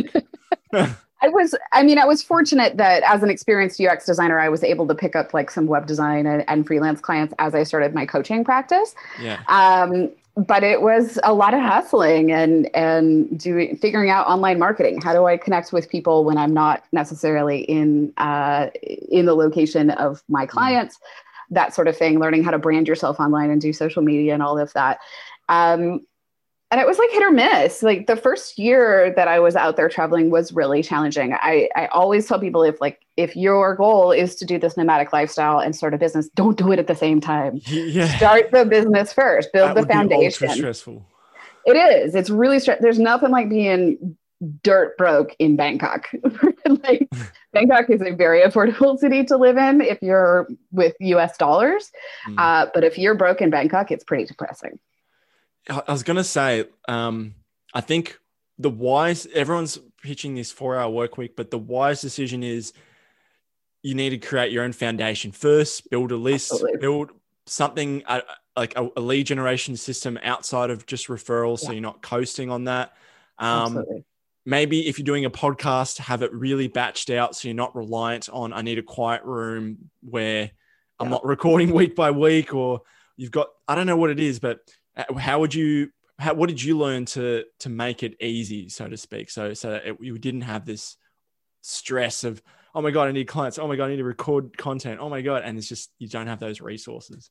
I 1.26 1.28
was, 1.28 1.54
I 1.72 1.82
mean, 1.82 1.98
I 1.98 2.04
was 2.04 2.22
fortunate 2.22 2.76
that 2.76 3.02
as 3.02 3.22
an 3.22 3.30
experienced 3.30 3.80
UX 3.80 4.06
designer, 4.06 4.38
I 4.38 4.48
was 4.48 4.62
able 4.62 4.86
to 4.86 4.94
pick 4.94 5.16
up 5.16 5.34
like 5.34 5.50
some 5.50 5.66
web 5.66 5.86
design 5.86 6.24
and, 6.24 6.44
and 6.48 6.64
freelance 6.64 7.00
clients 7.00 7.34
as 7.40 7.54
I 7.54 7.64
started 7.64 7.94
my 7.94 8.06
coaching 8.06 8.44
practice. 8.44 8.94
Yeah. 9.20 9.42
Um, 9.48 10.10
but 10.36 10.62
it 10.62 10.82
was 10.82 11.18
a 11.24 11.32
lot 11.32 11.54
of 11.54 11.60
hustling 11.60 12.30
and 12.30 12.68
and 12.76 13.40
doing 13.40 13.76
figuring 13.78 14.10
out 14.10 14.26
online 14.26 14.58
marketing. 14.58 15.00
How 15.00 15.14
do 15.14 15.24
I 15.24 15.38
connect 15.38 15.72
with 15.72 15.88
people 15.88 16.24
when 16.24 16.36
I'm 16.36 16.52
not 16.52 16.84
necessarily 16.92 17.60
in 17.60 18.12
uh, 18.18 18.68
in 18.82 19.24
the 19.24 19.34
location 19.34 19.90
of 19.90 20.22
my 20.28 20.44
mm. 20.44 20.50
clients? 20.50 21.00
That 21.50 21.74
sort 21.74 21.88
of 21.88 21.96
thing. 21.96 22.18
Learning 22.18 22.44
how 22.44 22.50
to 22.50 22.58
brand 22.58 22.86
yourself 22.86 23.18
online 23.18 23.50
and 23.50 23.60
do 23.60 23.72
social 23.72 24.02
media 24.02 24.34
and 24.34 24.42
all 24.42 24.58
of 24.58 24.72
that. 24.74 24.98
Um, 25.48 26.06
and 26.70 26.80
it 26.80 26.86
was 26.86 26.98
like 26.98 27.10
hit 27.10 27.22
or 27.22 27.30
miss. 27.30 27.82
Like 27.82 28.06
the 28.06 28.16
first 28.16 28.58
year 28.58 29.12
that 29.14 29.28
I 29.28 29.38
was 29.38 29.54
out 29.54 29.76
there 29.76 29.88
traveling 29.88 30.30
was 30.30 30.52
really 30.52 30.82
challenging. 30.82 31.32
I, 31.34 31.68
I 31.76 31.86
always 31.86 32.26
tell 32.26 32.40
people 32.40 32.64
if 32.64 32.80
like 32.80 33.06
if 33.16 33.36
your 33.36 33.76
goal 33.76 34.10
is 34.10 34.34
to 34.36 34.44
do 34.44 34.58
this 34.58 34.76
nomadic 34.76 35.12
lifestyle 35.12 35.60
and 35.60 35.76
start 35.76 35.94
a 35.94 35.98
business, 35.98 36.28
don't 36.30 36.58
do 36.58 36.72
it 36.72 36.78
at 36.78 36.88
the 36.88 36.94
same 36.94 37.20
time. 37.20 37.60
Yeah. 37.86 38.08
Start 38.16 38.50
the 38.50 38.64
business 38.64 39.12
first. 39.12 39.52
Build 39.52 39.76
that 39.76 39.82
the 39.82 39.86
foundation. 39.86 40.48
stressful. 40.50 41.06
It 41.66 41.76
is. 41.76 42.14
It's 42.14 42.30
really 42.30 42.58
stressful. 42.58 42.82
There's 42.82 42.98
nothing 42.98 43.30
like 43.30 43.48
being 43.48 44.16
dirt 44.62 44.96
broke 44.98 45.34
in 45.38 45.56
Bangkok. 45.56 46.08
like 46.66 47.08
Bangkok 47.52 47.88
is 47.90 48.02
a 48.02 48.10
very 48.10 48.42
affordable 48.42 48.98
city 48.98 49.24
to 49.24 49.36
live 49.36 49.56
in 49.56 49.80
if 49.80 49.98
you're 50.02 50.48
with 50.72 50.94
US 51.00 51.36
dollars. 51.36 51.90
Mm. 52.28 52.34
Uh, 52.38 52.70
but 52.74 52.82
if 52.82 52.98
you're 52.98 53.14
broke 53.14 53.40
in 53.40 53.50
Bangkok, 53.50 53.90
it's 53.90 54.04
pretty 54.04 54.24
depressing. 54.24 54.78
I 55.68 55.92
was 55.92 56.02
gonna 56.02 56.24
say, 56.24 56.64
um, 56.88 57.34
I 57.74 57.80
think 57.80 58.18
the 58.58 58.70
wise 58.70 59.26
everyone's 59.26 59.78
pitching 60.02 60.34
this 60.34 60.52
four 60.52 60.76
hour 60.76 60.90
work 60.90 61.18
week, 61.18 61.36
but 61.36 61.50
the 61.50 61.58
wise 61.58 62.00
decision 62.00 62.42
is 62.42 62.72
you 63.82 63.94
need 63.94 64.10
to 64.10 64.18
create 64.18 64.52
your 64.52 64.64
own 64.64 64.72
foundation 64.72 65.32
first, 65.32 65.90
build 65.90 66.12
a 66.12 66.16
list, 66.16 66.52
Absolutely. 66.52 66.78
build 66.78 67.10
something 67.46 68.02
uh, 68.06 68.20
like 68.56 68.76
a, 68.76 68.88
a, 68.96 69.00
lead 69.00 69.26
generation 69.26 69.76
system 69.76 70.18
outside 70.22 70.70
of 70.70 70.86
just 70.86 71.08
referrals. 71.08 71.62
Yeah. 71.62 71.66
So 71.66 71.72
you're 71.72 71.82
not 71.82 72.02
coasting 72.02 72.50
on 72.50 72.64
that. 72.64 72.96
Um, 73.38 73.84
maybe 74.44 74.88
if 74.88 74.98
you're 74.98 75.04
doing 75.04 75.24
a 75.24 75.30
podcast, 75.30 75.98
have 75.98 76.22
it 76.22 76.32
really 76.32 76.68
batched 76.68 77.14
out 77.14 77.36
so 77.36 77.48
you're 77.48 77.54
not 77.54 77.76
reliant 77.76 78.28
on, 78.30 78.52
I 78.52 78.62
need 78.62 78.78
a 78.78 78.82
quiet 78.82 79.22
room 79.24 79.90
where 80.00 80.50
I'm 80.98 81.10
not 81.10 81.24
recording 81.26 81.72
week 81.72 81.94
by 81.94 82.10
week 82.10 82.54
or 82.54 82.82
you've 83.16 83.30
got, 83.30 83.48
I 83.68 83.74
don't 83.74 83.86
know 83.86 83.96
what 83.96 84.10
it 84.10 84.20
is, 84.20 84.38
but 84.38 84.60
Uh, 84.96 85.14
how 85.14 85.40
would 85.40 85.54
you 85.54 85.90
how, 86.18 86.32
what 86.34 86.48
did 86.48 86.62
you 86.62 86.78
learn 86.78 87.04
to 87.06 87.44
to 87.60 87.68
make 87.68 88.02
it 88.02 88.14
easy, 88.20 88.68
so 88.68 88.88
to 88.88 88.96
speak? 88.96 89.30
So 89.30 89.54
so 89.54 89.74
it, 89.74 89.96
you 90.00 90.18
didn't 90.18 90.42
have 90.42 90.64
this 90.64 90.96
stress 91.62 92.24
of 92.24 92.42
oh 92.74 92.82
my 92.82 92.90
god, 92.90 93.08
I 93.08 93.12
need 93.12 93.28
clients. 93.28 93.58
Oh 93.58 93.68
my 93.68 93.76
god, 93.76 93.86
I 93.86 93.90
need 93.90 93.96
to 93.96 94.04
record 94.04 94.56
content. 94.56 95.00
Oh 95.00 95.08
my 95.08 95.22
god, 95.22 95.42
and 95.44 95.58
it's 95.58 95.68
just 95.68 95.90
you 95.98 96.08
don't 96.08 96.26
have 96.26 96.40
those 96.40 96.60
resources. 96.60 97.30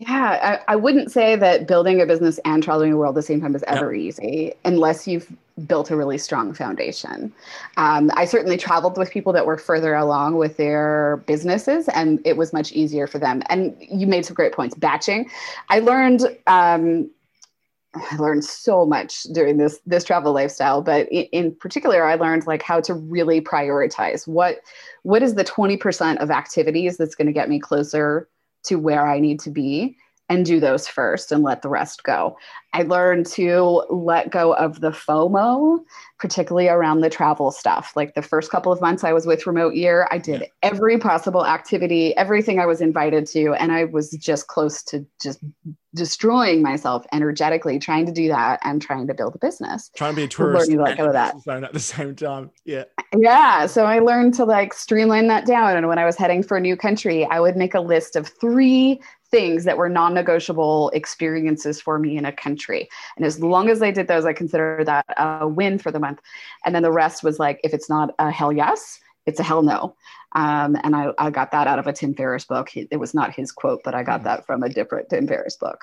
Yeah, 0.00 0.60
I, 0.66 0.72
I 0.72 0.76
wouldn't 0.76 1.12
say 1.12 1.36
that 1.36 1.68
building 1.68 2.00
a 2.00 2.06
business 2.06 2.40
and 2.46 2.62
traveling 2.62 2.90
the 2.90 2.96
world 2.96 3.14
at 3.14 3.20
the 3.20 3.22
same 3.22 3.38
time 3.38 3.54
is 3.54 3.62
ever 3.66 3.94
yep. 3.94 4.02
easy 4.02 4.54
unless 4.64 5.06
you've 5.06 5.30
built 5.66 5.90
a 5.90 5.96
really 5.96 6.16
strong 6.16 6.54
foundation. 6.54 7.30
Um, 7.76 8.10
I 8.14 8.24
certainly 8.24 8.56
traveled 8.56 8.96
with 8.96 9.10
people 9.10 9.34
that 9.34 9.44
were 9.44 9.58
further 9.58 9.94
along 9.94 10.38
with 10.38 10.56
their 10.56 11.22
businesses, 11.26 11.86
and 11.88 12.18
it 12.24 12.38
was 12.38 12.54
much 12.54 12.72
easier 12.72 13.06
for 13.06 13.18
them. 13.18 13.42
And 13.50 13.76
you 13.78 14.06
made 14.06 14.24
some 14.24 14.34
great 14.34 14.54
points. 14.54 14.74
Batching, 14.74 15.28
I 15.68 15.80
learned. 15.80 16.22
Um, 16.46 17.10
I 17.92 18.16
learned 18.16 18.44
so 18.44 18.86
much 18.86 19.24
during 19.24 19.58
this 19.58 19.80
this 19.84 20.04
travel 20.04 20.32
lifestyle, 20.32 20.80
but 20.80 21.08
in, 21.10 21.24
in, 21.32 21.54
particular, 21.56 22.04
I 22.04 22.14
learned 22.14 22.46
like 22.46 22.62
how 22.62 22.80
to 22.82 22.94
really 22.94 23.42
prioritize 23.42 24.26
what 24.26 24.60
what 25.02 25.22
is 25.22 25.34
the 25.34 25.44
twenty 25.44 25.76
percent 25.76 26.20
of 26.20 26.30
activities 26.30 26.96
that's 26.96 27.14
going 27.14 27.26
to 27.26 27.34
get 27.34 27.50
me 27.50 27.60
closer 27.60 28.28
to 28.64 28.76
where 28.76 29.06
I 29.06 29.20
need 29.20 29.40
to 29.40 29.50
be, 29.50 29.96
and 30.30 30.46
do 30.46 30.60
those 30.60 30.86
first 30.86 31.32
and 31.32 31.42
let 31.42 31.60
the 31.60 31.68
rest 31.68 32.04
go. 32.04 32.38
I 32.72 32.82
learned 32.82 33.26
to 33.26 33.84
let 33.90 34.30
go 34.30 34.54
of 34.54 34.80
the 34.80 34.90
FOMO, 34.90 35.84
particularly 36.20 36.68
around 36.68 37.00
the 37.00 37.10
travel 37.10 37.50
stuff. 37.50 37.92
Like 37.96 38.14
the 38.14 38.22
first 38.22 38.48
couple 38.48 38.70
of 38.70 38.80
months 38.80 39.02
I 39.02 39.12
was 39.12 39.26
with 39.26 39.44
Remote 39.44 39.74
Year, 39.74 40.06
I 40.12 40.18
did 40.18 40.46
every 40.62 40.96
possible 40.98 41.44
activity, 41.44 42.16
everything 42.16 42.60
I 42.60 42.66
was 42.66 42.80
invited 42.80 43.26
to, 43.28 43.54
and 43.54 43.72
I 43.72 43.84
was 43.84 44.12
just 44.12 44.46
close 44.46 44.84
to 44.84 45.04
just 45.20 45.40
destroying 45.94 46.62
myself 46.62 47.04
energetically 47.12 47.80
trying 47.80 48.06
to 48.06 48.12
do 48.12 48.28
that 48.28 48.60
and 48.62 48.80
trying 48.80 49.08
to 49.08 49.14
build 49.14 49.34
a 49.34 49.38
business. 49.38 49.90
Trying 49.96 50.12
to 50.12 50.16
be 50.16 50.24
a 50.24 50.28
tourist 50.28 50.70
learning 50.70 50.78
to 50.78 50.84
let 50.84 50.96
go 50.96 51.06
of 51.06 51.12
that. 51.14 51.34
at 51.64 51.72
the 51.72 51.80
same 51.80 52.14
time. 52.14 52.52
Yeah. 52.64 52.84
Yeah. 53.16 53.66
So 53.66 53.84
I 53.84 53.98
learned 53.98 54.34
to 54.34 54.44
like 54.44 54.72
streamline 54.74 55.26
that 55.26 55.44
down. 55.44 55.76
And 55.76 55.88
when 55.88 55.98
I 55.98 56.04
was 56.04 56.16
heading 56.16 56.44
for 56.44 56.56
a 56.56 56.60
new 56.60 56.76
country, 56.76 57.24
I 57.24 57.40
would 57.40 57.56
make 57.56 57.74
a 57.74 57.80
list 57.80 58.14
of 58.14 58.28
three 58.28 59.00
things 59.30 59.64
that 59.64 59.76
were 59.76 59.88
non-negotiable 59.88 60.90
experiences 60.90 61.80
for 61.80 61.98
me 61.98 62.16
in 62.16 62.24
a 62.24 62.32
country. 62.32 62.88
And 63.16 63.24
as 63.24 63.40
long 63.40 63.68
as 63.68 63.82
i 63.82 63.90
did 63.90 64.08
those 64.08 64.24
i 64.24 64.32
consider 64.32 64.82
that 64.84 65.04
a 65.16 65.48
win 65.48 65.78
for 65.78 65.90
the 65.90 66.00
month. 66.00 66.20
And 66.64 66.74
then 66.74 66.82
the 66.82 66.92
rest 66.92 67.22
was 67.22 67.38
like 67.38 67.60
if 67.64 67.72
it's 67.74 67.88
not 67.88 68.14
a 68.18 68.30
hell 68.30 68.52
yes 68.52 69.00
it's 69.26 69.38
a 69.38 69.42
hell 69.42 69.62
no. 69.62 69.94
Um, 70.32 70.76
and 70.82 70.96
I, 70.96 71.12
I 71.18 71.30
got 71.30 71.50
that 71.52 71.66
out 71.66 71.78
of 71.78 71.86
a 71.86 71.92
tim 71.92 72.14
ferriss 72.14 72.44
book. 72.44 72.74
It 72.76 72.98
was 72.98 73.14
not 73.14 73.34
his 73.34 73.52
quote 73.52 73.80
but 73.84 73.94
i 73.94 74.02
got 74.02 74.20
hmm. 74.20 74.24
that 74.24 74.46
from 74.46 74.62
a 74.62 74.68
different 74.68 75.10
tim 75.10 75.26
ferriss 75.26 75.56
book 75.56 75.80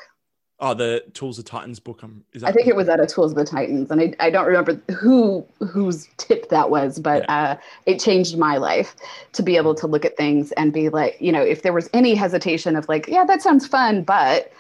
Oh, 0.59 0.73
the 0.73 1.03
Tools 1.13 1.37
of 1.37 1.45
Titans 1.45 1.79
book. 1.79 2.03
Um, 2.03 2.23
is 2.33 2.43
I 2.43 2.51
think 2.51 2.67
it 2.67 2.75
was 2.75 2.89
at 2.89 2.99
a 2.99 3.05
Tools 3.05 3.31
of 3.31 3.37
the 3.37 3.45
Titans, 3.45 3.91
and 3.91 4.01
I, 4.01 4.13
I 4.19 4.29
don't 4.31 4.47
remember 4.47 4.81
who 4.91 5.45
whose 5.59 6.07
tip 6.17 6.49
that 6.49 6.71
was, 6.71 6.97
but 6.97 7.23
yeah. 7.23 7.51
uh, 7.51 7.57
it 7.85 7.99
changed 7.99 8.37
my 8.37 8.57
life 8.57 8.95
to 9.33 9.43
be 9.43 9.55
able 9.55 9.75
to 9.75 9.85
look 9.85 10.03
at 10.03 10.17
things 10.17 10.51
and 10.53 10.73
be 10.73 10.89
like, 10.89 11.15
you 11.19 11.31
know, 11.31 11.41
if 11.41 11.61
there 11.61 11.73
was 11.73 11.89
any 11.93 12.15
hesitation 12.15 12.75
of 12.75 12.89
like, 12.89 13.07
yeah, 13.07 13.23
that 13.25 13.43
sounds 13.43 13.67
fun, 13.67 14.03
but 14.03 14.51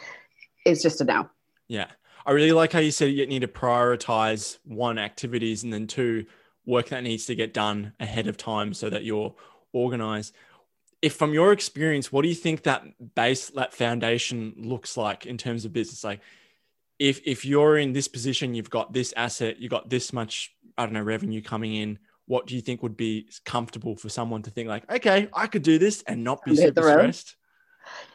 it's 0.65 0.83
just 0.83 1.01
a 1.01 1.03
no. 1.03 1.27
Yeah, 1.67 1.87
I 2.27 2.31
really 2.31 2.51
like 2.51 2.73
how 2.73 2.79
you 2.79 2.91
said 2.91 3.05
you 3.05 3.25
need 3.25 3.41
to 3.41 3.47
prioritize 3.47 4.59
one 4.65 4.99
activities 4.99 5.63
and 5.63 5.73
then 5.73 5.87
two 5.87 6.25
work 6.67 6.89
that 6.89 7.01
needs 7.01 7.25
to 7.25 7.33
get 7.33 7.55
done 7.55 7.93
ahead 7.99 8.27
of 8.27 8.37
time 8.37 8.73
so 8.73 8.89
that 8.91 9.03
you're 9.03 9.33
organized 9.73 10.35
if 11.07 11.15
from 11.15 11.33
your 11.33 11.53
experience, 11.53 12.11
what 12.11 12.23
do 12.23 12.27
you 12.27 12.35
think 12.35 12.63
that 12.63 12.83
base, 13.15 13.49
that 13.51 13.73
foundation 13.73 14.53
looks 14.57 14.97
like 14.97 15.25
in 15.25 15.37
terms 15.37 15.63
of 15.63 15.71
business? 15.71 16.03
Like, 16.03 16.19
if 16.99 17.21
if 17.25 17.45
you're 17.45 17.77
in 17.77 17.93
this 17.93 18.09
position, 18.09 18.53
you've 18.53 18.69
got 18.69 18.91
this 18.91 19.13
asset, 19.15 19.57
you've 19.59 19.71
got 19.71 19.89
this 19.89 20.11
much, 20.11 20.53
I 20.77 20.85
don't 20.85 20.93
know, 20.93 21.01
revenue 21.01 21.41
coming 21.41 21.75
in. 21.75 21.99
What 22.25 22.45
do 22.45 22.55
you 22.55 22.61
think 22.61 22.83
would 22.83 22.97
be 22.97 23.29
comfortable 23.45 23.95
for 23.95 24.09
someone 24.09 24.41
to 24.43 24.51
think 24.51 24.67
like, 24.67 24.91
okay, 24.91 25.29
I 25.33 25.47
could 25.47 25.63
do 25.63 25.79
this 25.79 26.03
and 26.07 26.25
not 26.25 26.43
be 26.43 26.55
super 26.55 26.81
stressed? 26.81 27.35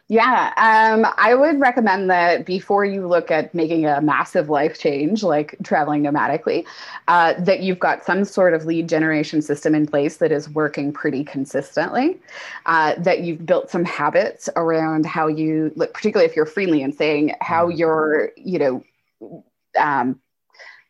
Yeah, 0.09 0.53
um, 0.59 1.11
I 1.17 1.35
would 1.35 1.59
recommend 1.59 2.11
that 2.11 2.45
before 2.45 2.85
you 2.85 3.09
look 3.09 3.31
at 3.31 3.55
making 3.55 3.87
a 3.87 4.03
massive 4.03 4.51
life 4.51 4.79
change, 4.79 5.23
like 5.23 5.57
traveling 5.63 6.03
nomadically, 6.03 6.67
uh, 7.09 7.33
that 7.39 7.61
you've 7.61 7.79
got 7.79 8.05
some 8.05 8.25
sort 8.27 8.53
of 8.53 8.67
lead 8.67 8.91
generation 8.91 9.41
system 9.41 9.75
in 9.75 9.87
place 9.87 10.19
that 10.19 10.31
is 10.31 10.51
working 10.51 10.93
pretty 10.93 11.25
consistently. 11.25 12.21
Uh, 12.67 12.95
that 12.99 13.21
you've 13.21 13.47
built 13.47 13.71
some 13.71 13.87
habits 13.87 14.51
around 14.57 15.07
how 15.07 15.29
you, 15.29 15.73
particularly 15.95 16.29
if 16.29 16.37
you're 16.37 16.45
freelancing, 16.45 17.35
how 17.41 17.69
mm-hmm. 17.69 17.79
you're, 17.79 18.33
you 18.37 18.59
know, 18.59 19.45
um, 19.79 20.21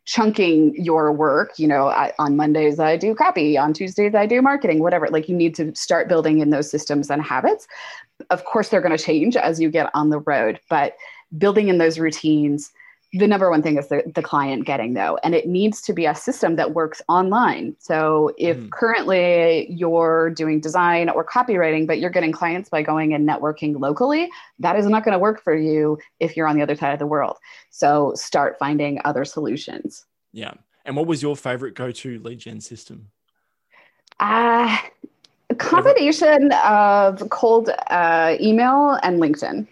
chunking 0.04 0.74
your 0.82 1.12
work 1.12 1.58
you 1.58 1.68
know 1.68 1.86
I, 1.86 2.12
on 2.18 2.36
mondays 2.36 2.80
i 2.80 2.96
do 2.96 3.14
copy 3.14 3.56
on 3.56 3.72
tuesdays 3.72 4.14
i 4.14 4.26
do 4.26 4.42
marketing 4.42 4.80
whatever 4.80 5.06
like 5.08 5.28
you 5.28 5.36
need 5.36 5.54
to 5.56 5.74
start 5.76 6.08
building 6.08 6.40
in 6.40 6.50
those 6.50 6.70
systems 6.70 7.10
and 7.10 7.22
habits. 7.22 7.68
Of 8.30 8.44
course 8.44 8.68
they're 8.68 8.80
going 8.80 8.96
to 8.96 9.02
change 9.02 9.36
as 9.36 9.60
you 9.60 9.70
get 9.70 9.90
on 9.94 10.10
the 10.10 10.20
road 10.20 10.60
but 10.68 10.96
building 11.38 11.68
in 11.68 11.78
those 11.78 11.98
routines 11.98 12.72
the 13.12 13.28
number 13.28 13.50
one 13.50 13.62
thing 13.62 13.76
is 13.76 13.88
the, 13.88 14.02
the 14.14 14.22
client 14.22 14.64
getting 14.64 14.94
though 14.94 15.18
and 15.22 15.34
it 15.34 15.46
needs 15.46 15.82
to 15.82 15.92
be 15.92 16.06
a 16.06 16.14
system 16.14 16.56
that 16.56 16.72
works 16.72 17.02
online. 17.08 17.76
So 17.78 18.32
if 18.38 18.56
mm. 18.56 18.70
currently 18.70 19.70
you're 19.70 20.30
doing 20.30 20.60
design 20.60 21.10
or 21.10 21.24
copywriting 21.24 21.86
but 21.86 21.98
you're 21.98 22.10
getting 22.10 22.32
clients 22.32 22.70
by 22.70 22.82
going 22.82 23.12
and 23.12 23.28
networking 23.28 23.78
locally 23.78 24.30
that 24.60 24.76
is 24.76 24.86
not 24.86 25.04
going 25.04 25.12
to 25.12 25.18
work 25.18 25.42
for 25.42 25.54
you 25.54 25.98
if 26.20 26.36
you're 26.36 26.46
on 26.46 26.56
the 26.56 26.62
other 26.62 26.74
side 26.74 26.92
of 26.92 26.98
the 26.98 27.06
world. 27.06 27.36
So 27.70 28.14
start 28.14 28.56
finding 28.58 29.00
other 29.04 29.24
solutions. 29.24 30.06
Yeah. 30.32 30.54
And 30.84 30.96
what 30.96 31.06
was 31.06 31.22
your 31.22 31.36
favorite 31.36 31.74
go-to 31.74 32.18
lead 32.18 32.38
gen 32.38 32.60
system? 32.60 33.10
Uh, 34.20 34.76
a 35.50 35.54
combination 35.54 36.50
of 36.64 37.28
cold 37.28 37.70
uh, 37.88 38.36
email 38.40 38.98
and 39.02 39.20
linkedin 39.20 39.66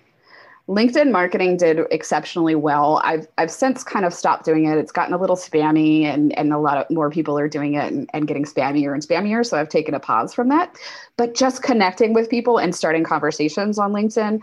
LinkedIn 0.71 1.11
marketing 1.11 1.57
did 1.57 1.81
exceptionally 1.91 2.55
well. 2.55 3.01
I've 3.03 3.27
I've 3.39 3.51
since 3.51 3.83
kind 3.83 4.05
of 4.05 4.15
stopped 4.15 4.45
doing 4.45 4.67
it. 4.67 4.79
It's 4.79 4.93
gotten 4.93 5.13
a 5.13 5.19
little 5.19 5.35
spammy 5.35 6.05
and, 6.05 6.37
and 6.39 6.53
a 6.53 6.59
lot 6.59 6.79
of 6.79 6.89
more 6.91 7.11
people 7.11 7.37
are 7.37 7.49
doing 7.49 7.75
it 7.75 7.93
and, 7.93 8.09
and 8.15 8.29
getting 8.29 8.45
spammier 8.45 8.95
and 8.95 9.03
spammier. 9.03 9.45
So 9.45 9.59
I've 9.59 9.69
taken 9.69 9.95
a 9.95 10.01
pause 10.01 10.33
from 10.33 10.49
that. 10.51 10.77
But 11.17 11.35
just 11.35 11.65
connecting 11.65 12.13
with 12.15 12.31
people 12.31 12.59
and 12.59 12.73
starting 12.73 13.03
conversations 13.03 13.81
on 13.81 13.93
LinkedIn, 13.93 14.39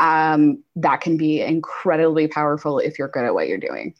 um, 0.00 0.62
that 0.76 1.00
can 1.00 1.16
be 1.16 1.40
incredibly 1.40 2.28
powerful 2.28 2.78
if 2.78 2.98
you're 2.98 3.08
good 3.08 3.24
at 3.24 3.32
what 3.32 3.48
you're 3.48 3.56
doing. 3.56 3.94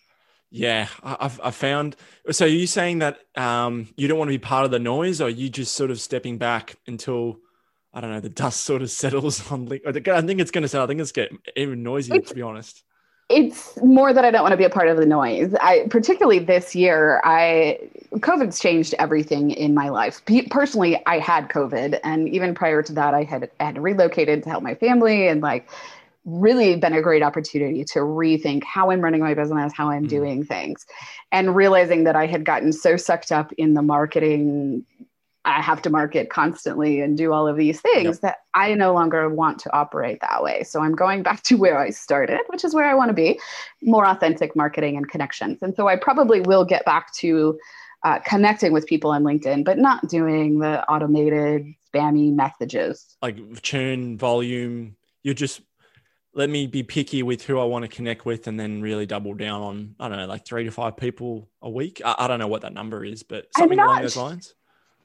Yeah, 0.51 0.89
I've, 1.03 1.41
I've 1.43 1.55
found. 1.55 1.97
So 2.31 2.45
are 2.45 2.49
you 2.49 2.67
saying 2.67 2.99
that 2.99 3.21
um, 3.37 3.89
you 3.97 4.07
don't 4.07 4.19
want 4.19 4.29
to 4.29 4.35
be 4.35 4.39
part 4.39 4.67
of 4.67 4.71
the 4.71 4.79
noise, 4.79 5.23
or 5.23 5.29
are 5.29 5.31
you 5.31 5.49
just 5.49 5.75
sort 5.75 5.91
of 5.91 5.99
stepping 5.99 6.37
back 6.37 6.77
until 6.87 7.39
I 7.93 8.01
don't 8.01 8.11
know, 8.11 8.21
the 8.21 8.29
dust 8.29 8.63
sort 8.63 8.83
of 8.83 8.91
settles 9.03 9.51
on. 9.51 9.69
I 9.87 9.93
think 9.93 10.41
it's 10.41 10.51
going 10.51 10.63
to 10.63 10.69
settle. 10.69 10.85
I 10.85 10.89
think 10.89 11.01
it's 11.01 11.13
get 11.13 11.31
even 11.57 11.83
noisier, 11.83 12.17
it's, 12.17 12.29
to 12.29 12.35
be 12.35 12.43
honest. 12.43 12.83
It's 13.29 13.77
more 13.83 14.13
that 14.13 14.25
I 14.25 14.31
don't 14.33 14.43
want 14.43 14.53
to 14.53 14.57
be 14.57 14.65
a 14.65 14.71
part 14.71 14.89
of 14.89 14.97
the 14.97 15.07
noise. 15.07 15.55
I 15.61 15.87
particularly 15.89 16.41
this 16.41 16.75
year, 16.75 17.21
I 17.25 17.79
COVID's 18.15 18.59
changed 18.59 18.95
everything 18.99 19.53
in 19.53 19.73
my 19.73 19.89
life. 19.89 20.21
Personally, 20.51 21.01
I 21.07 21.19
had 21.19 21.49
COVID, 21.49 22.01
and 22.03 22.29
even 22.29 22.55
prior 22.55 22.83
to 22.83 22.93
that, 22.95 23.15
I 23.15 23.23
had 23.23 23.49
I 23.61 23.65
had 23.65 23.79
relocated 23.79 24.43
to 24.43 24.51
help 24.51 24.65
my 24.65 24.75
family, 24.75 25.29
and 25.29 25.41
like 25.41 25.69
really 26.27 26.77
been 26.77 26.93
a 26.93 27.01
great 27.01 27.23
opportunity 27.23 27.83
to 27.83 28.01
rethink 28.01 28.63
how 28.65 28.91
I'm 28.91 29.01
running 29.01 29.21
my 29.21 29.35
business, 29.35 29.73
how 29.75 29.91
I'm 29.91 30.05
mm. 30.07 30.11
doing 30.11 30.45
things, 30.45 30.87
and 31.33 31.55
realizing 31.55 32.05
that 32.05 32.17
I 32.17 32.27
had 32.27 32.45
gotten 32.45 32.73
so 32.73 32.97
sucked 32.97 33.33
up 33.33 33.53
in 33.53 33.75
the 33.75 33.83
marketing 33.83 34.85
I 35.45 35.63
have 35.63 35.81
to 35.83 35.91
market 35.91 36.29
constantly 36.29 37.01
and 37.01 37.17
do 37.17 37.33
all 37.33 37.49
of 37.49 37.57
these 37.57 37.81
things 37.81 38.17
yep. 38.17 38.21
that 38.21 38.37
I 38.55 38.75
no 38.75 38.93
longer 38.93 39.29
want 39.29 39.59
to 39.61 39.75
operate 39.75 40.21
that 40.21 40.43
way. 40.43 40.65
So 40.65 40.83
I'm 40.83 40.95
going 40.95 41.23
back 41.23 41.43
to 41.45 41.57
where 41.57 41.79
I 41.79 41.91
started, 41.91 42.41
which 42.49 42.65
is 42.65 42.75
where 42.75 42.89
I 42.89 42.95
want 42.95 43.09
to 43.09 43.15
be 43.15 43.41
more 43.83 44.07
authentic 44.07 44.55
marketing 44.55 44.97
and 44.97 45.09
connections. 45.09 45.59
And 45.63 45.75
so 45.75 45.89
I 45.89 45.97
probably 45.97 46.41
will 46.41 46.65
get 46.65 46.85
back 46.85 47.13
to 47.15 47.59
uh, 48.03 48.19
connecting 48.21 48.73
with 48.73 48.87
people 48.87 49.11
on 49.11 49.23
LinkedIn, 49.23 49.65
but 49.65 49.79
not 49.79 50.09
doing 50.09 50.59
the 50.59 50.87
automated 50.89 51.67
spammy 51.93 52.35
messages. 52.35 53.17
Like 53.23 53.63
churn 53.63 54.17
volume, 54.17 54.97
you're 55.23 55.35
just 55.35 55.61
let 56.33 56.49
me 56.49 56.67
be 56.67 56.83
picky 56.83 57.23
with 57.23 57.43
who 57.43 57.59
I 57.59 57.65
want 57.65 57.83
to 57.83 57.89
connect 57.89 58.25
with 58.25 58.47
and 58.47 58.59
then 58.59 58.81
really 58.81 59.05
double 59.05 59.35
down 59.35 59.63
on, 59.63 59.95
I 59.99 60.09
don't 60.09 60.17
know, 60.17 60.27
like 60.27 60.47
three 60.47 60.65
to 60.65 60.71
five 60.71 60.97
people 60.97 61.49
a 61.61 61.69
week. 61.69 62.01
I, 62.05 62.15
I 62.19 62.29
don't 62.29 62.39
know 62.39 62.47
what 62.47 62.63
that 62.63 62.73
number 62.73 63.05
is, 63.05 63.23
but 63.23 63.47
something 63.57 63.77
not, 63.77 63.87
along 63.87 64.03
those 64.03 64.17
lines. 64.17 64.55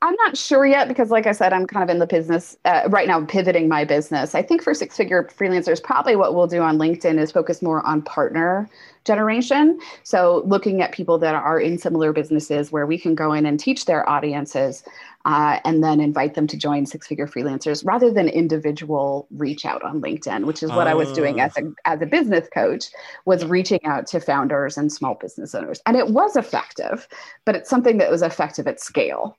I'm 0.01 0.15
not 0.15 0.37
sure 0.37 0.65
yet 0.65 0.87
because, 0.87 1.09
like 1.09 1.25
I 1.25 1.31
said, 1.31 1.53
I'm 1.53 1.65
kind 1.65 1.83
of 1.83 1.89
in 1.89 1.99
the 1.99 2.05
business 2.05 2.57
uh, 2.65 2.83
right 2.89 3.07
now, 3.07 3.23
pivoting 3.25 3.67
my 3.67 3.85
business. 3.85 4.35
I 4.35 4.41
think 4.41 4.61
for 4.61 4.73
six 4.73 4.95
figure 4.95 5.23
freelancers, 5.23 5.81
probably 5.81 6.15
what 6.15 6.35
we'll 6.35 6.47
do 6.47 6.61
on 6.61 6.77
LinkedIn 6.77 7.19
is 7.19 7.31
focus 7.31 7.61
more 7.61 7.85
on 7.85 8.01
partner 8.01 8.69
generation. 9.05 9.79
So, 10.03 10.43
looking 10.45 10.81
at 10.81 10.91
people 10.91 11.17
that 11.19 11.33
are 11.33 11.59
in 11.59 11.77
similar 11.77 12.13
businesses 12.13 12.71
where 12.71 12.85
we 12.85 12.97
can 12.99 13.15
go 13.15 13.33
in 13.33 13.45
and 13.45 13.59
teach 13.59 13.85
their 13.85 14.07
audiences 14.07 14.83
uh, 15.25 15.59
and 15.65 15.83
then 15.83 15.99
invite 15.99 16.35
them 16.35 16.45
to 16.47 16.57
join 16.57 16.85
six 16.85 17.07
figure 17.07 17.27
freelancers 17.27 17.83
rather 17.85 18.11
than 18.11 18.29
individual 18.29 19.27
reach 19.31 19.65
out 19.65 19.83
on 19.83 20.01
linkedin 20.01 20.45
which 20.45 20.61
is 20.61 20.69
what 20.69 20.87
i 20.87 20.93
was 20.93 21.11
doing 21.13 21.39
as 21.39 21.55
a, 21.57 21.61
ah. 21.85 21.93
as 21.93 22.01
a 22.01 22.05
business 22.05 22.47
coach 22.53 22.85
was 23.25 23.43
reaching 23.45 23.83
out 23.85 24.05
to 24.05 24.19
founders 24.19 24.77
and 24.77 24.93
small 24.93 25.15
business 25.15 25.55
owners 25.55 25.81
and 25.85 25.97
it 25.97 26.09
was 26.09 26.35
effective 26.35 27.07
but 27.43 27.55
it's 27.55 27.69
something 27.69 27.97
that 27.97 28.11
was 28.11 28.21
effective 28.21 28.67
at 28.67 28.79
scale 28.79 29.35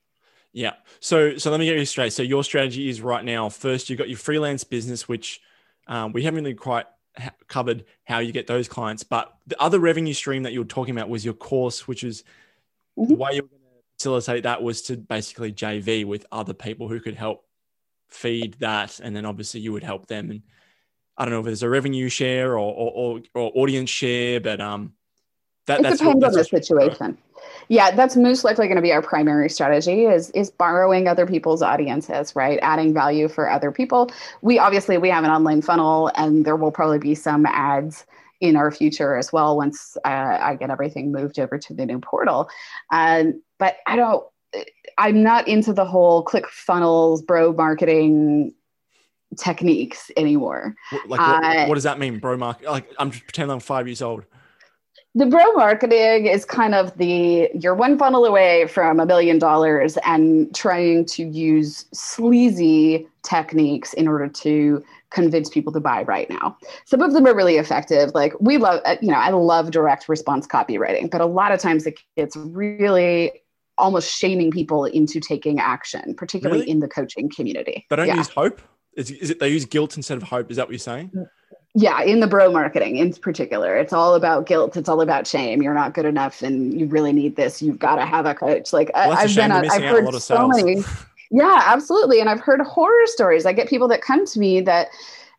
yeah 0.56 0.72
so 1.00 1.36
so 1.36 1.50
let 1.50 1.60
me 1.60 1.66
get 1.66 1.76
you 1.76 1.84
straight 1.84 2.12
so 2.12 2.22
your 2.22 2.42
strategy 2.42 2.88
is 2.88 3.00
right 3.00 3.24
now 3.24 3.48
first 3.48 3.88
you've 3.88 3.98
got 3.98 4.08
your 4.08 4.18
freelance 4.18 4.64
business 4.64 5.06
which 5.06 5.40
um, 5.86 6.12
we 6.12 6.22
haven't 6.22 6.42
really 6.42 6.54
quite 6.54 6.86
covered 7.48 7.84
how 8.04 8.18
you 8.18 8.32
get 8.32 8.46
those 8.46 8.68
clients 8.68 9.02
but 9.02 9.36
the 9.46 9.60
other 9.62 9.78
revenue 9.78 10.12
stream 10.12 10.42
that 10.42 10.52
you 10.52 10.60
were 10.60 10.64
talking 10.66 10.96
about 10.96 11.08
was 11.08 11.24
your 11.24 11.34
course 11.34 11.86
which 11.86 12.02
is 12.04 12.24
mm-hmm. 12.98 13.12
the 13.12 13.14
way 13.14 13.30
you're 13.32 13.42
going 13.42 13.60
to 13.60 13.82
facilitate 13.98 14.42
that 14.42 14.62
was 14.62 14.82
to 14.82 14.96
basically 14.96 15.52
JV 15.52 16.04
with 16.04 16.26
other 16.32 16.52
people 16.52 16.88
who 16.88 17.00
could 17.00 17.14
help 17.14 17.46
feed 18.08 18.54
that, 18.60 19.00
and 19.00 19.14
then 19.14 19.26
obviously 19.26 19.60
you 19.60 19.72
would 19.72 19.84
help 19.84 20.06
them. 20.06 20.30
And 20.30 20.42
I 21.16 21.24
don't 21.24 21.32
know 21.32 21.40
if 21.40 21.46
there's 21.46 21.62
a 21.62 21.68
revenue 21.68 22.08
share 22.08 22.52
or 22.58 22.72
or, 22.74 23.20
or 23.34 23.52
audience 23.54 23.90
share, 23.90 24.40
but 24.40 24.60
um, 24.60 24.92
that, 25.66 25.80
it 25.80 25.82
depends 25.82 26.02
what, 26.02 26.24
on 26.24 26.32
the 26.32 26.44
situation. 26.44 27.18
Yeah, 27.68 27.90
that's 27.90 28.16
most 28.16 28.44
likely 28.44 28.66
going 28.66 28.76
to 28.76 28.82
be 28.82 28.92
our 28.92 29.02
primary 29.02 29.50
strategy 29.50 30.04
is 30.04 30.30
is 30.30 30.50
borrowing 30.50 31.08
other 31.08 31.26
people's 31.26 31.62
audiences, 31.62 32.34
right? 32.36 32.58
Adding 32.62 32.94
value 32.94 33.28
for 33.28 33.50
other 33.50 33.72
people. 33.72 34.10
We 34.42 34.58
obviously 34.58 34.98
we 34.98 35.10
have 35.10 35.24
an 35.24 35.30
online 35.30 35.62
funnel, 35.62 36.10
and 36.14 36.44
there 36.44 36.56
will 36.56 36.70
probably 36.70 36.98
be 36.98 37.14
some 37.14 37.44
ads 37.46 38.06
in 38.40 38.56
our 38.56 38.70
future 38.70 39.16
as 39.16 39.32
well 39.32 39.56
once 39.56 39.96
uh, 40.04 40.38
I 40.40 40.56
get 40.56 40.70
everything 40.70 41.10
moved 41.10 41.38
over 41.38 41.58
to 41.58 41.74
the 41.74 41.86
new 41.86 41.98
portal. 41.98 42.48
Um, 42.92 43.42
but 43.58 43.76
I 43.86 43.96
don't, 43.96 44.24
I'm 44.98 45.22
not 45.22 45.48
into 45.48 45.72
the 45.72 45.86
whole 45.86 46.22
click 46.22 46.46
funnels, 46.48 47.22
bro 47.22 47.52
marketing 47.52 48.52
techniques 49.38 50.10
anymore. 50.16 50.74
Like, 50.92 51.08
what, 51.08 51.20
uh, 51.20 51.66
what 51.66 51.74
does 51.74 51.84
that 51.84 51.98
mean, 51.98 52.18
bro 52.18 52.36
market? 52.36 52.70
Like, 52.70 52.92
I'm 52.98 53.10
just 53.10 53.24
pretending 53.24 53.52
I'm 53.52 53.60
five 53.60 53.88
years 53.88 54.02
old. 54.02 54.24
The 55.16 55.24
bro 55.24 55.50
marketing 55.52 56.26
is 56.26 56.44
kind 56.44 56.74
of 56.74 56.94
the 56.98 57.48
you're 57.54 57.74
one 57.74 57.98
funnel 57.98 58.26
away 58.26 58.66
from 58.66 59.00
a 59.00 59.06
million 59.06 59.38
dollars 59.38 59.96
and 60.04 60.54
trying 60.54 61.06
to 61.06 61.24
use 61.24 61.86
sleazy 61.94 63.08
techniques 63.22 63.94
in 63.94 64.08
order 64.08 64.28
to 64.28 64.84
convince 65.08 65.48
people 65.48 65.72
to 65.72 65.80
buy 65.80 66.02
right 66.02 66.28
now. 66.28 66.58
Some 66.84 67.00
of 67.00 67.14
them 67.14 67.26
are 67.26 67.34
really 67.34 67.56
effective. 67.56 68.10
Like 68.14 68.34
we 68.40 68.58
love, 68.58 68.82
uh, 68.84 68.96
you 69.00 69.10
know, 69.10 69.16
I 69.16 69.30
love 69.30 69.70
direct 69.70 70.06
response 70.06 70.46
copywriting, 70.46 71.10
but 71.10 71.22
a 71.22 71.26
lot 71.26 71.50
of 71.50 71.60
times 71.60 71.86
it 71.86 71.98
gets 72.14 72.36
really 72.36 73.32
almost 73.78 74.14
shaming 74.14 74.50
people 74.50 74.84
into 74.84 75.18
taking 75.18 75.58
action, 75.60 76.14
particularly 76.14 76.60
really? 76.60 76.70
in 76.70 76.80
the 76.80 76.88
coaching 76.88 77.30
community. 77.30 77.86
They 77.88 77.96
don't 77.96 78.06
yeah. 78.06 78.16
use 78.16 78.28
hope. 78.28 78.60
Is, 78.92 79.10
is 79.10 79.30
it 79.30 79.40
they 79.40 79.48
use 79.48 79.64
guilt 79.64 79.96
instead 79.96 80.18
of 80.18 80.24
hope? 80.24 80.50
Is 80.50 80.58
that 80.58 80.66
what 80.66 80.72
you're 80.72 80.78
saying? 80.78 81.10
Mm. 81.14 81.26
Yeah, 81.78 82.00
in 82.00 82.20
the 82.20 82.26
bro 82.26 82.50
marketing 82.50 82.96
in 82.96 83.12
particular, 83.12 83.76
it's 83.76 83.92
all 83.92 84.14
about 84.14 84.46
guilt. 84.46 84.78
It's 84.78 84.88
all 84.88 85.02
about 85.02 85.26
shame. 85.26 85.60
You're 85.60 85.74
not 85.74 85.92
good 85.92 86.06
enough, 86.06 86.40
and 86.40 86.72
you 86.80 86.86
really 86.86 87.12
need 87.12 87.36
this. 87.36 87.60
You've 87.60 87.78
got 87.78 87.96
to 87.96 88.06
have 88.06 88.24
a 88.24 88.34
coach. 88.34 88.72
Like 88.72 88.90
well, 88.94 89.12
I've 89.12 89.34
been, 89.34 89.52
on, 89.52 89.68
I've 89.70 89.82
heard 89.82 90.14
so 90.22 90.48
many. 90.48 90.82
Yeah, 91.28 91.60
absolutely, 91.66 92.20
and 92.20 92.30
I've 92.30 92.40
heard 92.40 92.60
horror 92.60 93.06
stories. 93.06 93.46
I 93.46 93.52
get 93.52 93.68
people 93.68 93.88
that 93.88 94.00
come 94.00 94.24
to 94.26 94.38
me 94.38 94.60
that 94.60 94.88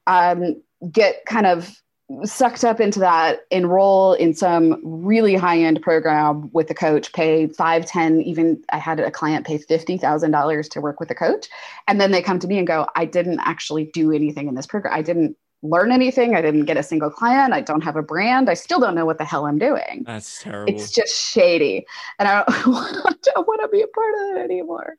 um, 0.06 0.62
get 0.91 1.25
kind 1.25 1.46
of 1.46 1.82
sucked 2.24 2.63
up 2.63 2.79
into 2.79 3.00
that, 3.00 3.39
enroll 3.51 4.13
in 4.13 4.34
some 4.34 4.79
really 4.84 5.36
high 5.36 5.58
end 5.58 5.82
program 5.82 6.50
with 6.53 6.70
a 6.70 6.74
coach, 6.74 7.12
pay 7.13 7.48
five, 7.48 7.86
ten, 7.86 8.21
even 8.21 8.62
I 8.71 8.78
had 8.78 9.00
a 9.00 9.10
client 9.10 9.47
pay 9.47 9.58
$50,000 9.58 10.69
to 10.69 10.82
work 10.82 11.00
with 11.00 11.10
a 11.10 11.15
coach. 11.15 11.47
And 11.88 12.00
then 12.00 12.12
they 12.12 12.21
come 12.21 12.39
to 12.39 12.47
me 12.47 12.58
and 12.58 12.67
go, 12.67 12.88
I 12.95 13.06
didn't 13.06 13.39
actually 13.39 13.86
do 13.93 14.12
anything 14.12 14.47
in 14.47 14.56
this 14.56 14.67
program. 14.67 14.93
I 14.93 15.02
didn't 15.02 15.38
learn 15.62 15.91
anything. 15.91 16.36
I 16.36 16.41
didn't 16.41 16.65
get 16.65 16.78
a 16.78 16.84
single 16.84 17.10
client. 17.10 17.54
I 17.54 17.62
don't 17.62 17.84
have 17.84 17.96
a 17.96 18.04
brand. 18.04 18.50
I 18.50 18.54
still 18.54 18.80
don't 18.80 18.96
know 18.96 19.06
what 19.06 19.17
the 19.17 19.26
hell 19.26 19.46
I'm 19.46 19.58
doing. 19.58 20.04
That's 20.06 20.41
terrible. 20.41 20.74
It's 20.74 20.91
just 20.91 21.32
shady. 21.32 21.86
And 22.20 22.28
I 22.28 22.43
don't, 22.43 22.48
don't 23.24 23.48
want 23.48 23.62
to 23.62 23.67
be 23.70 23.82
a 23.82 23.88
part 23.88 24.13
of 24.13 24.38
it 24.38 24.43
anymore. 24.43 24.96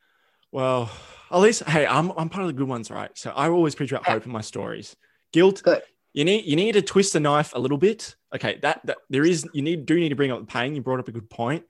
Well, 0.51 0.91
at 1.31 1.39
least, 1.39 1.63
hey, 1.65 1.87
I'm, 1.87 2.11
I'm 2.17 2.29
part 2.29 2.43
of 2.43 2.49
the 2.49 2.55
good 2.55 2.69
ones, 2.69 2.91
right? 2.91 3.11
So 3.17 3.31
I 3.31 3.49
always 3.49 3.75
preach 3.75 3.93
about 3.93 4.07
hope 4.07 4.27
in 4.27 4.33
my 4.33 4.41
stories. 4.41 4.97
Guilt, 5.33 5.63
good 5.63 5.83
you 6.19 6.25
need 6.25 6.47
you 6.47 6.57
need 6.57 6.73
to 6.73 6.83
twist 6.83 7.13
the 7.13 7.21
knife 7.21 7.53
a 7.55 7.59
little 7.61 7.79
bit. 7.79 8.17
Okay, 8.35 8.59
that, 8.63 8.81
that 8.85 8.99
there 9.09 9.25
is 9.25 9.49
you 9.53 9.63
need 9.63 9.87
do 9.87 9.95
need 9.95 10.09
to 10.09 10.17
bring 10.17 10.33
up 10.33 10.41
the 10.41 10.47
pain. 10.47 10.75
You 10.75 10.83
brought 10.83 11.01
up 11.01 11.09
a 11.09 11.13
good 11.13 11.31
point. 11.31 11.65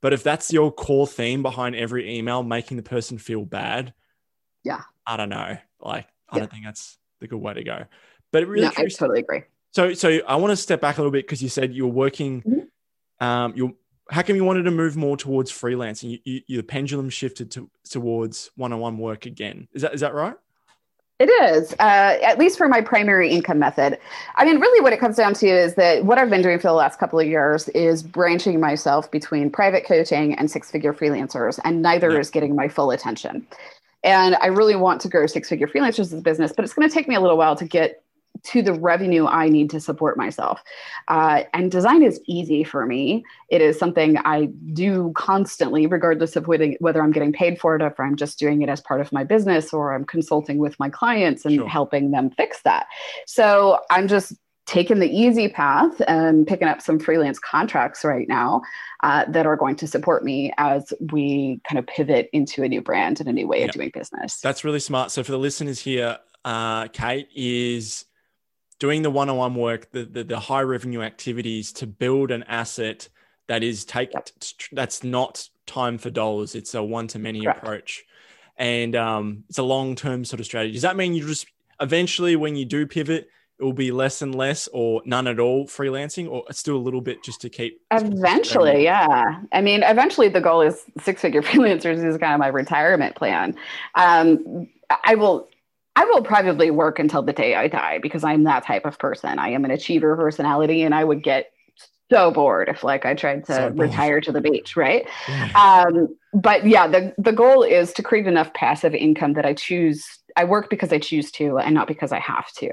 But 0.00 0.12
if 0.12 0.22
that's 0.22 0.52
your 0.52 0.72
core 0.72 1.06
theme 1.06 1.42
behind 1.42 1.76
every 1.76 2.18
email, 2.18 2.42
making 2.42 2.76
the 2.76 2.82
person 2.82 3.18
feel 3.18 3.44
bad, 3.44 3.94
yeah, 4.64 4.82
I 5.06 5.16
don't 5.16 5.28
know. 5.28 5.56
Like 5.80 6.08
I 6.28 6.38
don't 6.38 6.50
think 6.50 6.64
that's 6.64 6.98
the 7.20 7.28
good 7.28 7.38
way 7.38 7.54
to 7.54 7.62
go. 7.62 7.84
But 8.34 8.42
it 8.42 8.48
really, 8.48 8.66
no, 8.66 8.72
I 8.76 8.88
totally 8.88 9.20
agree. 9.20 9.42
So, 9.70 9.94
so 9.94 10.18
I 10.26 10.34
want 10.34 10.50
to 10.50 10.56
step 10.56 10.80
back 10.80 10.98
a 10.98 11.00
little 11.00 11.12
bit 11.12 11.24
because 11.24 11.40
you 11.40 11.48
said 11.48 11.72
you're 11.72 11.86
working. 11.86 12.42
Mm-hmm. 12.42 13.24
Um, 13.24 13.52
you 13.54 13.76
how 14.10 14.22
come 14.22 14.34
you 14.34 14.42
wanted 14.42 14.64
to 14.64 14.72
move 14.72 14.96
more 14.96 15.16
towards 15.16 15.52
freelancing? 15.52 16.10
You, 16.10 16.18
you, 16.24 16.40
you 16.48 16.56
the 16.56 16.64
pendulum 16.64 17.10
shifted 17.10 17.52
to, 17.52 17.70
towards 17.88 18.50
one-on-one 18.56 18.98
work 18.98 19.24
again. 19.26 19.68
Is 19.72 19.82
that 19.82 19.94
is 19.94 20.00
that 20.00 20.14
right? 20.14 20.34
It 21.20 21.26
is, 21.26 21.74
uh, 21.74 22.18
at 22.24 22.40
least 22.40 22.58
for 22.58 22.66
my 22.66 22.80
primary 22.80 23.30
income 23.30 23.60
method. 23.60 24.00
I 24.34 24.44
mean, 24.44 24.58
really, 24.58 24.80
what 24.80 24.92
it 24.92 24.98
comes 24.98 25.14
down 25.14 25.34
to 25.34 25.46
is 25.46 25.76
that 25.76 26.04
what 26.04 26.18
I've 26.18 26.28
been 26.28 26.42
doing 26.42 26.58
for 26.58 26.66
the 26.66 26.72
last 26.72 26.98
couple 26.98 27.20
of 27.20 27.28
years 27.28 27.68
is 27.68 28.02
branching 28.02 28.58
myself 28.58 29.08
between 29.12 29.48
private 29.48 29.86
coaching 29.86 30.34
and 30.34 30.50
six 30.50 30.72
figure 30.72 30.92
freelancers, 30.92 31.60
and 31.64 31.82
neither 31.82 32.10
yeah. 32.10 32.18
is 32.18 32.30
getting 32.30 32.56
my 32.56 32.66
full 32.66 32.90
attention. 32.90 33.46
And 34.02 34.36
I 34.42 34.48
really 34.48 34.76
want 34.76 35.00
to 35.00 35.08
grow 35.08 35.26
six 35.26 35.48
figure 35.48 35.66
freelancers 35.66 36.00
as 36.00 36.12
a 36.12 36.20
business, 36.20 36.52
but 36.52 36.64
it's 36.64 36.74
going 36.74 36.86
to 36.86 36.92
take 36.92 37.08
me 37.08 37.14
a 37.14 37.20
little 37.20 37.38
while 37.38 37.56
to 37.56 37.64
get 37.64 38.03
to 38.44 38.62
the 38.62 38.74
revenue 38.74 39.26
I 39.26 39.48
need 39.48 39.70
to 39.70 39.80
support 39.80 40.16
myself. 40.16 40.62
Uh, 41.08 41.44
and 41.52 41.70
design 41.70 42.02
is 42.02 42.20
easy 42.26 42.64
for 42.64 42.86
me. 42.86 43.24
It 43.48 43.60
is 43.60 43.78
something 43.78 44.18
I 44.18 44.46
do 44.72 45.12
constantly, 45.16 45.86
regardless 45.86 46.36
of 46.36 46.46
whether, 46.46 46.74
whether 46.80 47.02
I'm 47.02 47.12
getting 47.12 47.32
paid 47.32 47.58
for 47.58 47.74
it 47.76 47.82
or 47.82 47.88
if 47.88 47.98
I'm 47.98 48.16
just 48.16 48.38
doing 48.38 48.62
it 48.62 48.68
as 48.68 48.80
part 48.80 49.00
of 49.00 49.12
my 49.12 49.24
business 49.24 49.72
or 49.72 49.94
I'm 49.94 50.04
consulting 50.04 50.58
with 50.58 50.78
my 50.78 50.90
clients 50.90 51.44
and 51.44 51.54
sure. 51.54 51.68
helping 51.68 52.10
them 52.10 52.30
fix 52.30 52.62
that. 52.62 52.86
So 53.26 53.80
I'm 53.90 54.08
just 54.08 54.34
taking 54.66 54.98
the 54.98 55.08
easy 55.08 55.48
path 55.48 56.00
and 56.08 56.46
picking 56.46 56.68
up 56.68 56.80
some 56.80 56.98
freelance 56.98 57.38
contracts 57.38 58.04
right 58.04 58.28
now 58.28 58.62
uh, 59.02 59.24
that 59.28 59.46
are 59.46 59.56
going 59.56 59.76
to 59.76 59.86
support 59.86 60.24
me 60.24 60.52
as 60.56 60.92
we 61.12 61.60
kind 61.68 61.78
of 61.78 61.86
pivot 61.86 62.30
into 62.32 62.62
a 62.62 62.68
new 62.68 62.80
brand 62.80 63.20
and 63.20 63.28
a 63.28 63.32
new 63.32 63.46
way 63.46 63.60
yep. 63.60 63.68
of 63.68 63.74
doing 63.74 63.90
business. 63.92 64.40
That's 64.40 64.64
really 64.64 64.80
smart. 64.80 65.10
So 65.10 65.22
for 65.22 65.32
the 65.32 65.38
listeners 65.38 65.80
here, 65.80 66.18
uh, 66.44 66.88
Kate 66.88 67.28
is 67.34 68.06
doing 68.78 69.02
the 69.02 69.10
one-on-one 69.10 69.54
work, 69.54 69.90
the, 69.92 70.04
the, 70.04 70.24
the 70.24 70.38
high 70.38 70.62
revenue 70.62 71.02
activities 71.02 71.72
to 71.74 71.86
build 71.86 72.30
an 72.30 72.42
asset 72.44 73.08
that 73.46 73.62
is 73.62 73.84
take 73.84 74.10
that's 74.72 75.04
not 75.04 75.48
time 75.66 75.98
for 75.98 76.10
dollars. 76.10 76.54
It's 76.54 76.74
a 76.74 76.82
one-to-many 76.82 77.44
approach, 77.44 78.04
and 78.56 78.96
um, 78.96 79.44
it's 79.48 79.58
a 79.58 79.62
long-term 79.62 80.24
sort 80.24 80.40
of 80.40 80.46
strategy. 80.46 80.72
Does 80.72 80.82
that 80.82 80.96
mean 80.96 81.14
you 81.14 81.26
just 81.26 81.46
eventually, 81.80 82.36
when 82.36 82.56
you 82.56 82.64
do 82.64 82.86
pivot, 82.86 83.28
it 83.58 83.62
will 83.62 83.72
be 83.72 83.92
less 83.92 84.22
and 84.22 84.34
less 84.34 84.68
or 84.72 85.02
none 85.04 85.26
at 85.26 85.38
all 85.38 85.66
freelancing 85.66 86.28
or 86.28 86.44
still 86.50 86.76
a 86.76 86.78
little 86.78 87.00
bit 87.00 87.22
just 87.22 87.40
to 87.42 87.48
keep 87.48 87.80
eventually 87.92 88.82
yeah. 88.82 89.40
I 89.52 89.60
mean 89.60 89.84
eventually 89.84 90.28
the 90.28 90.40
goal 90.40 90.60
is 90.60 90.84
six 91.02 91.22
figure 91.22 91.40
freelancers 91.42 92.04
is 92.04 92.18
kind 92.18 92.34
of 92.34 92.40
my 92.40 92.48
retirement 92.48 93.14
plan. 93.14 93.54
Um, 93.94 94.68
i 95.04 95.14
will 95.14 95.48
I 95.96 96.04
will 96.06 96.22
probably 96.22 96.70
work 96.70 96.98
until 96.98 97.22
the 97.22 97.32
day 97.32 97.54
I 97.54 97.68
die 97.68 97.98
because 97.98 98.24
I'm 98.24 98.44
that 98.44 98.64
type 98.64 98.84
of 98.84 98.98
person. 98.98 99.38
I 99.38 99.50
am 99.50 99.64
an 99.64 99.70
achiever 99.70 100.16
personality 100.16 100.82
and 100.82 100.94
I 100.94 101.04
would 101.04 101.22
get 101.22 101.50
so 102.10 102.30
bored 102.30 102.68
if 102.68 102.84
like 102.84 103.06
I 103.06 103.14
tried 103.14 103.46
to 103.46 103.54
so 103.54 103.68
retire 103.70 104.20
to 104.20 104.32
the 104.32 104.40
beach, 104.40 104.76
right? 104.76 105.06
Yeah. 105.28 105.84
Um, 105.86 106.16
but 106.32 106.66
yeah, 106.66 106.86
the 106.86 107.14
the 107.16 107.32
goal 107.32 107.62
is 107.62 107.92
to 107.94 108.02
create 108.02 108.26
enough 108.26 108.52
passive 108.54 108.94
income 108.94 109.34
that 109.34 109.46
I 109.46 109.54
choose 109.54 110.04
I 110.36 110.44
work 110.44 110.68
because 110.70 110.92
I 110.92 110.98
choose 110.98 111.30
to 111.32 111.58
and 111.58 111.74
not 111.74 111.86
because 111.86 112.12
I 112.12 112.18
have 112.18 112.50
to. 112.54 112.70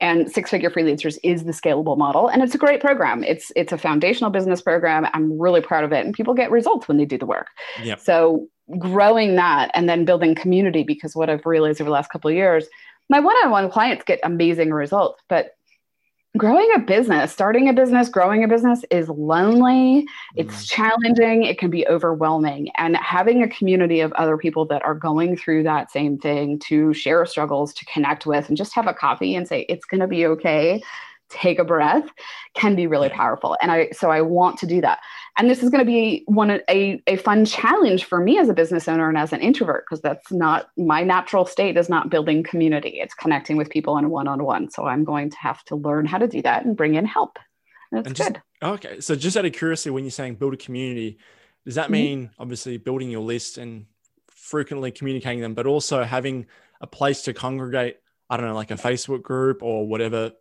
And 0.00 0.30
Six 0.30 0.50
Figure 0.50 0.70
Freelancers 0.70 1.18
is 1.22 1.44
the 1.44 1.52
scalable 1.52 1.98
model 1.98 2.28
and 2.28 2.42
it's 2.42 2.54
a 2.54 2.58
great 2.58 2.80
program. 2.80 3.24
It's 3.24 3.52
it's 3.56 3.72
a 3.72 3.78
foundational 3.78 4.30
business 4.30 4.62
program. 4.62 5.06
I'm 5.12 5.38
really 5.38 5.60
proud 5.60 5.84
of 5.84 5.92
it 5.92 6.04
and 6.04 6.14
people 6.14 6.34
get 6.34 6.50
results 6.50 6.88
when 6.88 6.98
they 6.98 7.04
do 7.04 7.18
the 7.18 7.26
work. 7.26 7.48
Yep. 7.82 8.00
So 8.00 8.48
growing 8.78 9.34
that 9.36 9.70
and 9.74 9.88
then 9.88 10.04
building 10.04 10.34
community 10.34 10.84
because 10.84 11.16
what 11.16 11.28
I've 11.28 11.44
realized 11.44 11.80
over 11.80 11.88
the 11.88 11.94
last 11.94 12.10
couple 12.10 12.30
of 12.30 12.36
years, 12.36 12.66
my 13.08 13.18
one-on-one 13.18 13.70
clients 13.70 14.04
get 14.04 14.20
amazing 14.22 14.70
results, 14.70 15.20
but 15.28 15.56
growing 16.36 16.68
a 16.74 16.78
business, 16.78 17.32
starting 17.32 17.68
a 17.68 17.72
business, 17.72 18.08
growing 18.08 18.44
a 18.44 18.48
business 18.48 18.84
is 18.90 19.08
lonely, 19.08 20.06
it's 20.36 20.64
mm. 20.64 20.70
challenging, 20.70 21.42
it 21.42 21.58
can 21.58 21.70
be 21.70 21.86
overwhelming. 21.88 22.70
And 22.78 22.96
having 22.96 23.42
a 23.42 23.48
community 23.48 24.00
of 24.00 24.12
other 24.12 24.36
people 24.36 24.64
that 24.66 24.84
are 24.84 24.94
going 24.94 25.36
through 25.36 25.64
that 25.64 25.90
same 25.90 26.18
thing 26.18 26.58
to 26.60 26.94
share 26.94 27.26
struggles, 27.26 27.74
to 27.74 27.84
connect 27.86 28.26
with, 28.26 28.48
and 28.48 28.56
just 28.56 28.74
have 28.74 28.86
a 28.86 28.94
coffee 28.94 29.34
and 29.34 29.48
say, 29.48 29.66
it's 29.68 29.84
going 29.84 30.00
to 30.00 30.06
be 30.06 30.26
okay 30.26 30.82
take 31.30 31.60
a 31.60 31.64
breath 31.64 32.10
can 32.54 32.74
be 32.74 32.86
really 32.86 33.08
powerful. 33.08 33.56
And 33.62 33.70
i 33.70 33.88
so 33.92 34.10
i 34.10 34.20
want 34.20 34.58
to 34.58 34.66
do 34.66 34.80
that 34.80 34.98
and 35.36 35.48
this 35.48 35.62
is 35.62 35.70
going 35.70 35.80
to 35.80 35.84
be 35.84 36.24
one 36.26 36.60
a, 36.68 37.02
a 37.06 37.16
fun 37.16 37.44
challenge 37.44 38.04
for 38.04 38.20
me 38.20 38.38
as 38.38 38.48
a 38.48 38.54
business 38.54 38.88
owner 38.88 39.08
and 39.08 39.18
as 39.18 39.32
an 39.32 39.40
introvert 39.40 39.84
because 39.86 40.00
that's 40.00 40.30
not 40.30 40.70
my 40.76 41.02
natural 41.02 41.44
state 41.44 41.76
is 41.76 41.88
not 41.88 42.10
building 42.10 42.42
community 42.42 43.00
it's 43.00 43.14
connecting 43.14 43.56
with 43.56 43.70
people 43.70 43.94
on 43.94 44.10
one-on-one 44.10 44.70
so 44.70 44.86
i'm 44.86 45.04
going 45.04 45.30
to 45.30 45.36
have 45.38 45.62
to 45.64 45.76
learn 45.76 46.06
how 46.06 46.18
to 46.18 46.28
do 46.28 46.42
that 46.42 46.64
and 46.64 46.76
bring 46.76 46.94
in 46.94 47.04
help 47.04 47.38
that's 47.92 48.06
and 48.06 48.16
just, 48.16 48.32
good 48.32 48.42
okay 48.62 49.00
so 49.00 49.14
just 49.14 49.36
out 49.36 49.44
of 49.44 49.52
curiosity 49.52 49.90
when 49.90 50.04
you're 50.04 50.10
saying 50.10 50.34
build 50.34 50.54
a 50.54 50.56
community 50.56 51.18
does 51.64 51.74
that 51.74 51.84
mm-hmm. 51.84 51.92
mean 51.92 52.22
mm-hmm. 52.24 52.42
obviously 52.42 52.76
building 52.76 53.10
your 53.10 53.22
list 53.22 53.58
and 53.58 53.86
frequently 54.28 54.90
communicating 54.90 55.40
them 55.40 55.54
but 55.54 55.66
also 55.66 56.02
having 56.02 56.46
a 56.80 56.86
place 56.86 57.22
to 57.22 57.32
congregate 57.32 57.98
i 58.28 58.36
don't 58.36 58.46
know 58.46 58.54
like 58.54 58.70
a 58.70 58.74
facebook 58.74 59.22
group 59.22 59.62
or 59.62 59.86
whatever 59.86 60.32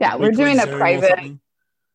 yeah, 0.00 0.14
we're 0.14 0.30
doing 0.30 0.60
a 0.60 0.66
private. 0.66 1.38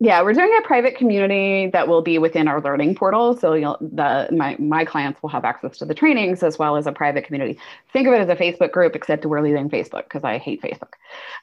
Yeah, 0.04 0.22
we're 0.22 0.34
doing 0.34 0.54
a 0.60 0.68
private 0.68 0.98
community 0.98 1.68
that 1.68 1.88
will 1.88 2.02
be 2.02 2.18
within 2.18 2.50
our 2.50 2.60
learning 2.60 2.96
portal. 2.96 3.38
So 3.38 3.54
you'll, 3.54 3.78
the 3.80 4.28
my 4.34 4.58
my 4.60 4.84
clients 4.84 5.24
will 5.24 5.30
have 5.30 5.46
access 5.46 5.78
to 5.78 5.86
the 5.86 5.94
trainings 5.94 6.44
as 6.44 6.60
well 6.60 6.76
as 6.76 6.88
a 6.88 6.92
private 6.92 7.24
community. 7.24 7.58
Think 7.94 8.10
of 8.10 8.14
it 8.14 8.18
as 8.18 8.28
a 8.28 8.36
Facebook 8.36 8.74
group, 8.74 8.98
except 8.98 9.26
we're 9.26 9.40
leaving 9.40 9.70
Facebook 9.70 10.04
because 10.04 10.26
I 10.26 10.40
hate 10.40 10.62
Facebook. 10.62 10.96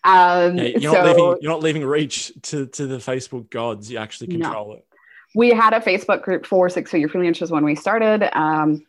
Um, 0.04 0.58
yeah, 0.58 0.64
you're, 0.76 0.92
so, 0.92 1.02
not 1.02 1.06
leaving, 1.06 1.38
you're 1.40 1.52
not 1.52 1.62
leaving 1.62 1.86
reach 1.86 2.34
to 2.42 2.66
to 2.66 2.86
the 2.86 2.98
Facebook 2.98 3.48
gods. 3.48 3.90
You 3.90 3.96
actually 3.96 4.26
control 4.26 4.68
no. 4.68 4.74
it. 4.74 4.86
We 5.34 5.48
had 5.52 5.72
a 5.72 5.80
Facebook 5.80 6.20
group 6.20 6.44
for 6.44 6.68
six 6.68 6.90
figure 6.90 7.08
freelancers 7.08 7.50
when 7.50 7.64
we 7.64 7.74
started. 7.74 8.28
Um, 8.38 8.84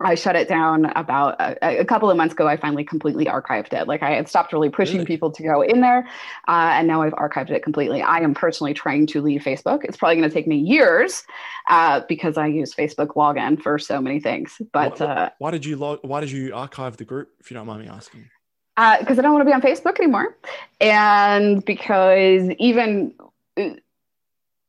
I 0.00 0.14
shut 0.14 0.36
it 0.36 0.46
down 0.46 0.86
about 0.94 1.40
a, 1.40 1.80
a, 1.80 1.84
couple 1.84 2.10
of 2.10 2.18
months 2.18 2.34
ago. 2.34 2.46
I 2.46 2.58
finally 2.58 2.84
completely 2.84 3.24
archived 3.24 3.72
it. 3.72 3.88
Like 3.88 4.02
I 4.02 4.10
had 4.10 4.28
stopped 4.28 4.52
really 4.52 4.68
pushing 4.68 4.96
really? 4.96 5.06
people 5.06 5.30
to 5.30 5.42
go 5.42 5.62
in 5.62 5.80
there, 5.80 6.06
uh, 6.48 6.72
and 6.74 6.86
now 6.86 7.00
I've 7.00 7.14
archived 7.14 7.50
it 7.50 7.62
completely. 7.62 8.02
I 8.02 8.18
am 8.18 8.34
personally 8.34 8.74
trying 8.74 9.06
to 9.08 9.22
leave 9.22 9.42
Facebook. 9.42 9.84
It's 9.84 9.96
probably 9.96 10.16
going 10.16 10.28
to 10.28 10.34
take 10.34 10.46
me 10.46 10.56
years 10.56 11.24
uh, 11.70 12.02
because 12.08 12.36
I 12.36 12.46
use 12.46 12.74
Facebook 12.74 13.14
login 13.14 13.60
for 13.60 13.78
so 13.78 14.00
many 14.00 14.20
things. 14.20 14.60
But 14.70 15.00
why, 15.00 15.06
uh, 15.06 15.30
why 15.38 15.50
did 15.50 15.64
you 15.64 15.76
log? 15.76 16.00
Why 16.02 16.20
did 16.20 16.30
you 16.30 16.54
archive 16.54 16.98
the 16.98 17.04
group? 17.06 17.30
If 17.40 17.50
you 17.50 17.56
don't 17.56 17.66
mind 17.66 17.80
me 17.80 17.88
asking. 17.88 18.28
Because 18.76 19.16
uh, 19.16 19.20
I 19.20 19.22
don't 19.22 19.32
want 19.32 19.40
to 19.40 19.46
be 19.46 19.54
on 19.54 19.62
Facebook 19.62 19.98
anymore, 19.98 20.36
and 20.78 21.64
because 21.64 22.50
even 22.58 23.14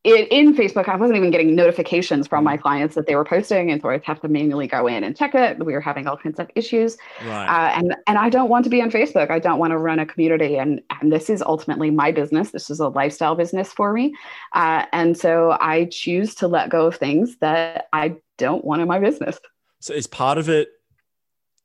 it, 0.08 0.30
in 0.32 0.56
Facebook, 0.56 0.88
I 0.88 0.96
wasn't 0.96 1.18
even 1.18 1.32
getting 1.32 1.54
notifications 1.54 2.28
from 2.28 2.46
my 2.46 2.56
clients 2.56 2.96
that 2.96 3.08
they 3.08 3.16
were 3.16 3.26
posting, 3.26 3.72
and 3.72 3.82
so 3.82 3.90
I'd 3.90 4.06
have 4.06 4.22
to 4.22 4.30
manually 4.30 4.66
go 4.66 4.88
in 4.88 5.04
and 5.04 5.16
check 5.16 5.36
it. 5.36 5.64
We 5.64 5.74
were 5.74 5.82
having 5.82 6.08
all 6.08 6.16
kinds 6.16 6.40
of 6.40 6.50
issues, 6.56 6.98
right. 7.26 7.46
uh, 7.46 7.78
and 7.78 7.96
and 8.08 8.18
I 8.18 8.30
don't 8.30 8.50
want 8.50 8.64
to 8.64 8.70
be 8.70 8.82
on 8.82 8.90
Facebook. 8.90 9.30
I 9.30 9.40
don't 9.40 9.60
want 9.60 9.72
to 9.72 9.78
run 9.78 10.00
a 10.00 10.06
community, 10.06 10.58
and 10.58 10.82
and 11.02 11.12
this 11.12 11.30
is 11.30 11.42
ultimately 11.42 11.92
my 11.92 12.14
business. 12.14 12.52
This 12.52 12.70
is 12.70 12.80
a 12.80 12.88
lifestyle 12.88 13.36
business 13.36 13.74
for 13.74 13.92
me, 13.92 14.16
uh, 14.54 14.86
and 14.94 15.18
so 15.18 15.58
I 15.60 15.86
choose 15.92 16.36
to 16.36 16.48
let 16.48 16.70
go 16.70 16.88
of 16.88 16.96
things 16.96 17.36
that 17.40 17.90
I 17.92 18.16
don't 18.38 18.64
want 18.64 18.82
in 18.82 18.88
my 18.88 19.00
business. 19.00 19.38
So 19.82 19.94
is 19.94 20.08
part 20.08 20.38
of 20.38 20.48
it 20.48 20.70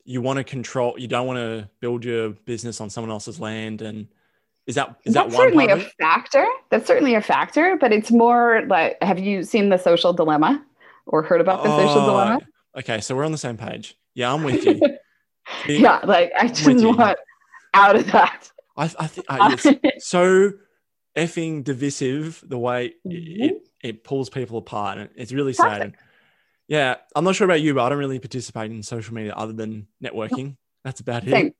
you 0.05 0.21
want 0.21 0.39
to 0.39 0.45
control? 0.45 0.99
You 0.99 1.07
don't 1.07 1.29
want 1.29 1.39
to 1.39 1.71
build 1.81 2.05
your 2.05 2.31
business 2.31 2.81
on 2.81 2.91
someone 2.91 3.13
else's 3.13 3.39
land 3.39 3.83
and 3.83 4.09
is 4.67 4.77
that 4.77 4.97
is 5.05 5.15
That's 5.15 5.31
that 5.31 5.37
certainly 5.37 5.67
a 5.67 5.79
factor? 5.79 6.47
That's 6.71 6.87
certainly 6.87 7.15
a 7.15 7.21
factor, 7.21 7.77
but 7.81 7.93
it's 7.93 8.11
more 8.11 8.63
like 8.69 8.97
have 9.03 9.19
you 9.19 9.43
seen 9.43 9.71
the 9.71 9.79
social 9.79 10.13
dilemma 10.13 10.65
or 11.07 11.23
heard 11.23 11.41
about 11.41 11.65
the 11.65 11.71
oh, 11.71 11.79
social 11.79 12.07
dilemma? 12.07 12.41
Okay, 12.79 13.01
so 13.01 13.17
we're 13.17 13.25
on 13.25 13.33
the 13.33 13.39
same 13.39 13.57
page. 13.57 13.97
Yeah, 14.15 14.33
I'm 14.33 14.45
with 14.45 14.65
you. 14.65 14.81
yeah, 15.69 16.01
like 16.05 16.33
I 16.39 16.49
just 16.49 16.85
want 16.85 17.19
out 17.75 17.97
of 17.97 18.07
that. 18.13 18.51
I, 18.77 18.85
I 18.99 19.07
think 19.07 19.27
uh, 19.29 19.57
it's 19.59 20.07
so 20.09 20.53
effing 21.17 21.65
divisive 21.65 22.43
the 22.47 22.59
way 22.59 22.95
mm-hmm. 23.07 23.43
it, 23.43 23.69
it 23.83 24.05
pulls 24.05 24.31
people 24.31 24.59
apart, 24.59 24.99
and 24.99 25.11
it's 25.17 25.33
really 25.33 25.53
sad. 25.53 25.83
And 25.83 25.97
yeah, 26.69 26.97
I'm 27.17 27.25
not 27.25 27.35
sure 27.35 27.45
about 27.45 27.61
you, 27.61 27.75
but 27.75 27.85
I 27.85 27.89
don't 27.89 27.99
really 27.99 28.19
participate 28.19 28.71
in 28.71 28.83
social 28.83 29.15
media 29.15 29.35
other 29.35 29.53
than 29.53 29.89
networking. 30.03 30.57
That's 30.85 31.01
about 31.01 31.25
Same. 31.25 31.49
it. 31.49 31.57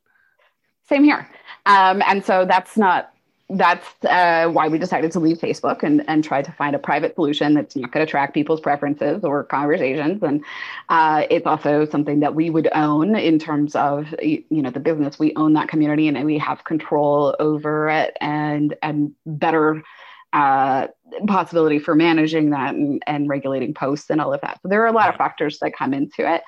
Same 0.89 1.05
here. 1.05 1.29
Um, 1.67 2.03
and 2.07 2.25
so 2.25 2.45
that's 2.45 2.77
not 2.77 3.13
that's 3.55 3.87
uh, 4.05 4.49
why 4.49 4.69
we 4.69 4.79
decided 4.79 5.13
to 5.13 5.21
leave 5.21 5.39
Facebook 5.39 5.83
and, 5.83 6.03
and 6.09 6.25
try 6.25 6.41
to 6.43 6.51
find 6.53 6.75
a 6.75 6.79
private 6.79 7.15
solution 7.15 7.55
that's 7.55 7.77
not 7.77 7.93
going 7.93 8.05
to 8.05 8.11
track 8.11 8.33
people's 8.33 8.61
preferences 8.61 9.25
or 9.25 9.45
conversations. 9.45 10.23
And 10.23 10.43
uh, 10.89 11.25
it's 11.29 11.47
also 11.47 11.85
something 11.85 12.21
that 12.21 12.35
we 12.35 12.51
would 12.51 12.69
own 12.75 13.15
in 13.15 13.39
terms 13.39 13.75
of 13.75 14.15
you 14.23 14.45
know 14.51 14.71
the 14.71 14.81
business. 14.81 15.19
We 15.19 15.35
own 15.37 15.53
that 15.55 15.69
community 15.69 16.09
and 16.09 16.25
we 16.25 16.39
have 16.39 16.65
control 16.65 17.37
over 17.39 17.89
it 17.89 18.17
and 18.21 18.75
and 18.83 19.13
better 19.27 19.83
uh, 20.33 20.87
possibility 21.27 21.79
for 21.79 21.95
managing 21.95 22.51
that 22.51 22.75
and, 22.75 23.03
and, 23.07 23.29
regulating 23.29 23.75
posts 23.75 24.09
and 24.09 24.19
all 24.19 24.33
of 24.33 24.41
that. 24.41 24.59
So 24.63 24.69
there 24.69 24.83
are 24.83 24.87
a 24.87 24.93
lot 24.93 25.11
of 25.11 25.17
factors 25.17 25.59
that 25.59 25.77
come 25.77 25.93
into 25.93 26.27
it. 26.27 26.43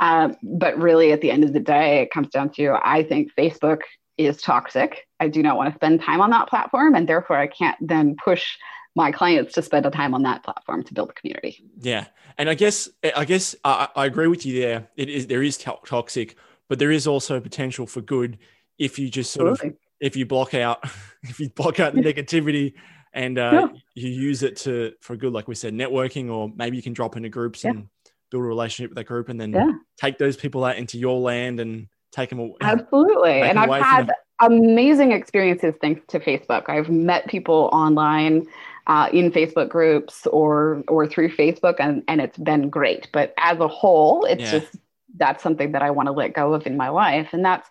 Um, 0.00 0.36
but 0.42 0.78
really, 0.78 1.12
at 1.12 1.20
the 1.20 1.30
end 1.30 1.44
of 1.44 1.52
the 1.52 1.60
day, 1.60 2.02
it 2.02 2.10
comes 2.10 2.28
down 2.28 2.50
to 2.50 2.78
I 2.82 3.02
think 3.02 3.32
Facebook 3.36 3.80
is 4.16 4.40
toxic. 4.42 5.06
I 5.20 5.28
do 5.28 5.42
not 5.42 5.56
want 5.56 5.70
to 5.72 5.74
spend 5.76 6.00
time 6.00 6.20
on 6.20 6.30
that 6.30 6.48
platform, 6.48 6.94
and 6.94 7.08
therefore 7.08 7.36
I 7.36 7.46
can't 7.46 7.76
then 7.80 8.16
push 8.22 8.56
my 8.94 9.12
clients 9.12 9.54
to 9.54 9.62
spend 9.62 9.84
the 9.84 9.90
time 9.90 10.14
on 10.14 10.22
that 10.22 10.42
platform 10.42 10.82
to 10.84 10.94
build 10.94 11.10
a 11.10 11.12
community. 11.12 11.64
Yeah, 11.80 12.06
and 12.36 12.48
I 12.48 12.54
guess 12.54 12.88
I 13.16 13.24
guess 13.24 13.54
I, 13.64 13.88
I 13.94 14.06
agree 14.06 14.28
with 14.28 14.44
you 14.46 14.60
there. 14.60 14.88
It 14.96 15.08
is 15.08 15.26
there 15.26 15.42
is 15.42 15.56
toxic, 15.56 16.36
but 16.68 16.78
there 16.78 16.90
is 16.90 17.06
also 17.06 17.40
potential 17.40 17.86
for 17.86 18.00
good 18.00 18.38
if 18.78 18.98
you 18.98 19.08
just 19.08 19.32
sort 19.32 19.52
Absolutely. 19.52 19.70
of 19.70 19.76
if 20.00 20.16
you 20.16 20.26
block 20.26 20.54
out 20.54 20.84
if 21.22 21.40
you 21.40 21.48
block 21.50 21.80
out 21.80 21.94
the 21.94 22.00
negativity 22.00 22.74
and 23.12 23.38
uh, 23.38 23.50
yeah. 23.52 23.78
you 23.94 24.08
use 24.10 24.42
it 24.42 24.56
to 24.56 24.92
for 25.00 25.16
good, 25.16 25.32
like 25.32 25.48
we 25.48 25.54
said, 25.54 25.74
networking, 25.74 26.30
or 26.30 26.52
maybe 26.54 26.76
you 26.76 26.82
can 26.82 26.92
drop 26.92 27.16
into 27.16 27.28
groups 27.28 27.64
yeah. 27.64 27.70
and 27.70 27.88
build 28.30 28.44
a 28.44 28.46
relationship 28.46 28.90
with 28.90 28.96
that 28.96 29.04
group, 29.04 29.28
and 29.28 29.40
then 29.40 29.52
yeah. 29.52 29.72
take 29.96 30.18
those 30.18 30.36
people 30.36 30.64
out 30.64 30.76
into 30.76 30.98
your 30.98 31.18
land 31.20 31.60
and 31.60 31.88
take 32.12 32.30
them. 32.30 32.52
Absolutely, 32.60 33.42
and 33.42 33.58
I've 33.58 33.82
had 33.82 34.12
amazing 34.40 35.12
experiences 35.12 35.74
thanks 35.80 36.02
to 36.08 36.20
Facebook. 36.20 36.68
I've 36.68 36.90
met 36.90 37.26
people 37.28 37.68
online. 37.72 38.46
Uh, 38.86 39.06
in 39.12 39.30
Facebook 39.30 39.68
groups 39.68 40.26
or 40.28 40.82
or 40.88 41.06
through 41.06 41.28
Facebook, 41.28 41.74
and 41.78 42.02
and 42.08 42.22
it's 42.22 42.38
been 42.38 42.70
great. 42.70 43.06
But 43.12 43.34
as 43.36 43.58
a 43.58 43.68
whole, 43.68 44.24
it's 44.24 44.50
just 44.50 44.76
that's 45.18 45.42
something 45.42 45.72
that 45.72 45.82
I 45.82 45.90
want 45.90 46.06
to 46.06 46.12
let 46.12 46.32
go 46.32 46.54
of 46.54 46.66
in 46.66 46.78
my 46.78 46.88
life, 46.88 47.28
and 47.34 47.44
that's 47.44 47.68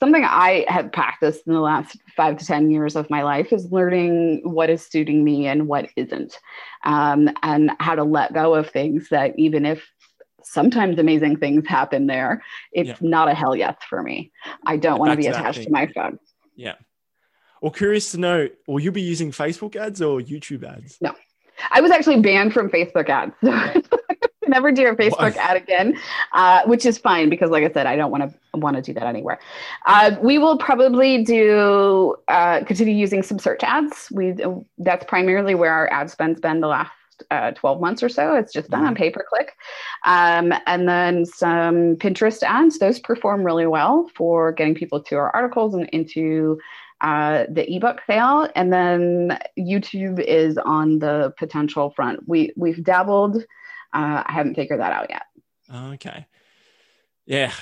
something 0.00 0.24
I 0.24 0.64
have 0.68 0.92
practiced 0.92 1.46
in 1.46 1.54
the 1.54 1.60
last 1.60 1.96
five 2.16 2.36
to 2.38 2.46
10 2.46 2.70
years 2.70 2.96
of 2.96 3.10
my 3.10 3.22
life 3.22 3.52
is 3.52 3.72
learning 3.72 4.40
what 4.44 4.70
is 4.70 4.86
suiting 4.86 5.24
me 5.24 5.46
and 5.46 5.66
what 5.66 5.88
isn't, 5.96 6.38
um, 6.84 7.30
and 7.42 7.72
how 7.80 7.94
to 7.94 8.04
let 8.04 8.32
go 8.32 8.54
of 8.54 8.70
things 8.70 9.08
that 9.08 9.36
even 9.38 9.66
if 9.66 9.90
sometimes 10.52 10.98
amazing 10.98 11.36
things 11.36 11.66
happen 11.66 12.06
there, 12.06 12.42
it's 12.72 12.88
yeah. 12.88 12.96
not 13.00 13.28
a 13.28 13.34
hell 13.34 13.54
yes 13.54 13.76
for 13.88 14.02
me. 14.02 14.32
I 14.66 14.76
don't 14.76 14.98
want 14.98 15.12
to 15.12 15.16
be 15.16 15.26
attached 15.26 15.62
to 15.62 15.70
my 15.70 15.86
phone. 15.86 16.18
Yeah. 16.56 16.74
Well, 17.60 17.72
curious 17.72 18.12
to 18.12 18.18
know, 18.18 18.48
will 18.66 18.80
you 18.80 18.92
be 18.92 19.02
using 19.02 19.32
Facebook 19.32 19.76
ads 19.76 20.00
or 20.00 20.20
YouTube 20.20 20.64
ads? 20.64 20.98
No. 21.00 21.14
I 21.70 21.80
was 21.80 21.90
actually 21.90 22.20
banned 22.20 22.52
from 22.52 22.70
Facebook 22.70 23.08
ads. 23.08 23.34
never 24.48 24.72
do 24.72 24.86
a 24.86 24.96
Facebook 24.96 25.18
what? 25.18 25.36
ad 25.36 25.56
again, 25.56 25.98
uh, 26.32 26.62
which 26.64 26.86
is 26.86 26.98
fine 26.98 27.28
because, 27.28 27.50
like 27.50 27.64
I 27.64 27.72
said, 27.72 27.86
I 27.86 27.96
don't 27.96 28.10
want 28.10 28.30
to 28.30 28.58
want 28.58 28.76
to 28.76 28.82
do 28.82 28.92
that 28.94 29.04
anywhere. 29.04 29.38
Uh, 29.86 30.16
we 30.22 30.38
will 30.38 30.58
probably 30.58 31.22
do 31.22 32.16
uh, 32.28 32.64
continue 32.64 32.94
using 32.94 33.22
some 33.22 33.38
search 33.38 33.62
ads. 33.62 34.08
We 34.10 34.34
that's 34.78 35.04
primarily 35.04 35.54
where 35.54 35.72
our 35.72 35.90
ad 35.92 36.10
spend's 36.10 36.40
been 36.40 36.60
the 36.60 36.68
last 36.68 36.90
uh, 37.30 37.52
12 37.52 37.80
months 37.80 38.02
or 38.02 38.08
so. 38.08 38.34
It's 38.34 38.52
just 38.52 38.70
done 38.70 38.80
mm-hmm. 38.80 38.88
on 38.88 38.94
pay 38.94 39.10
per 39.10 39.24
click. 39.28 39.56
Um, 40.04 40.52
and 40.66 40.88
then 40.88 41.24
some 41.26 41.96
Pinterest 41.96 42.42
ads. 42.42 42.78
Those 42.78 42.98
perform 42.98 43.44
really 43.44 43.66
well 43.66 44.10
for 44.14 44.52
getting 44.52 44.74
people 44.74 45.02
to 45.04 45.16
our 45.16 45.34
articles 45.34 45.74
and 45.74 45.88
into 45.90 46.58
uh, 47.00 47.44
the 47.48 47.70
ebook 47.74 48.00
sale. 48.06 48.48
And 48.56 48.72
then 48.72 49.38
YouTube 49.58 50.20
is 50.20 50.58
on 50.58 50.98
the 50.98 51.32
potential 51.38 51.90
front. 51.90 52.28
We, 52.28 52.52
we've 52.56 52.82
dabbled 52.82 53.44
uh, 53.92 54.22
I 54.26 54.32
haven't 54.32 54.54
figured 54.54 54.80
that 54.80 54.92
out 54.92 55.10
yet. 55.10 55.22
Okay. 55.94 56.26
Yeah, 57.26 57.52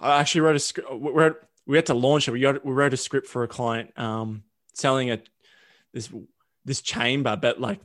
I 0.00 0.20
actually 0.20 0.42
wrote 0.42 0.56
a 0.56 0.60
script. 0.60 0.92
We 0.92 1.30
we 1.66 1.76
had 1.76 1.86
to 1.86 1.94
launch 1.94 2.28
it. 2.28 2.32
We 2.32 2.44
wrote 2.44 2.94
a 2.94 2.96
script 2.96 3.26
for 3.26 3.42
a 3.42 3.48
client 3.48 3.98
um, 3.98 4.44
selling 4.72 5.10
a 5.10 5.20
this 5.92 6.10
this 6.64 6.80
chamber, 6.80 7.36
but 7.36 7.60
like 7.60 7.80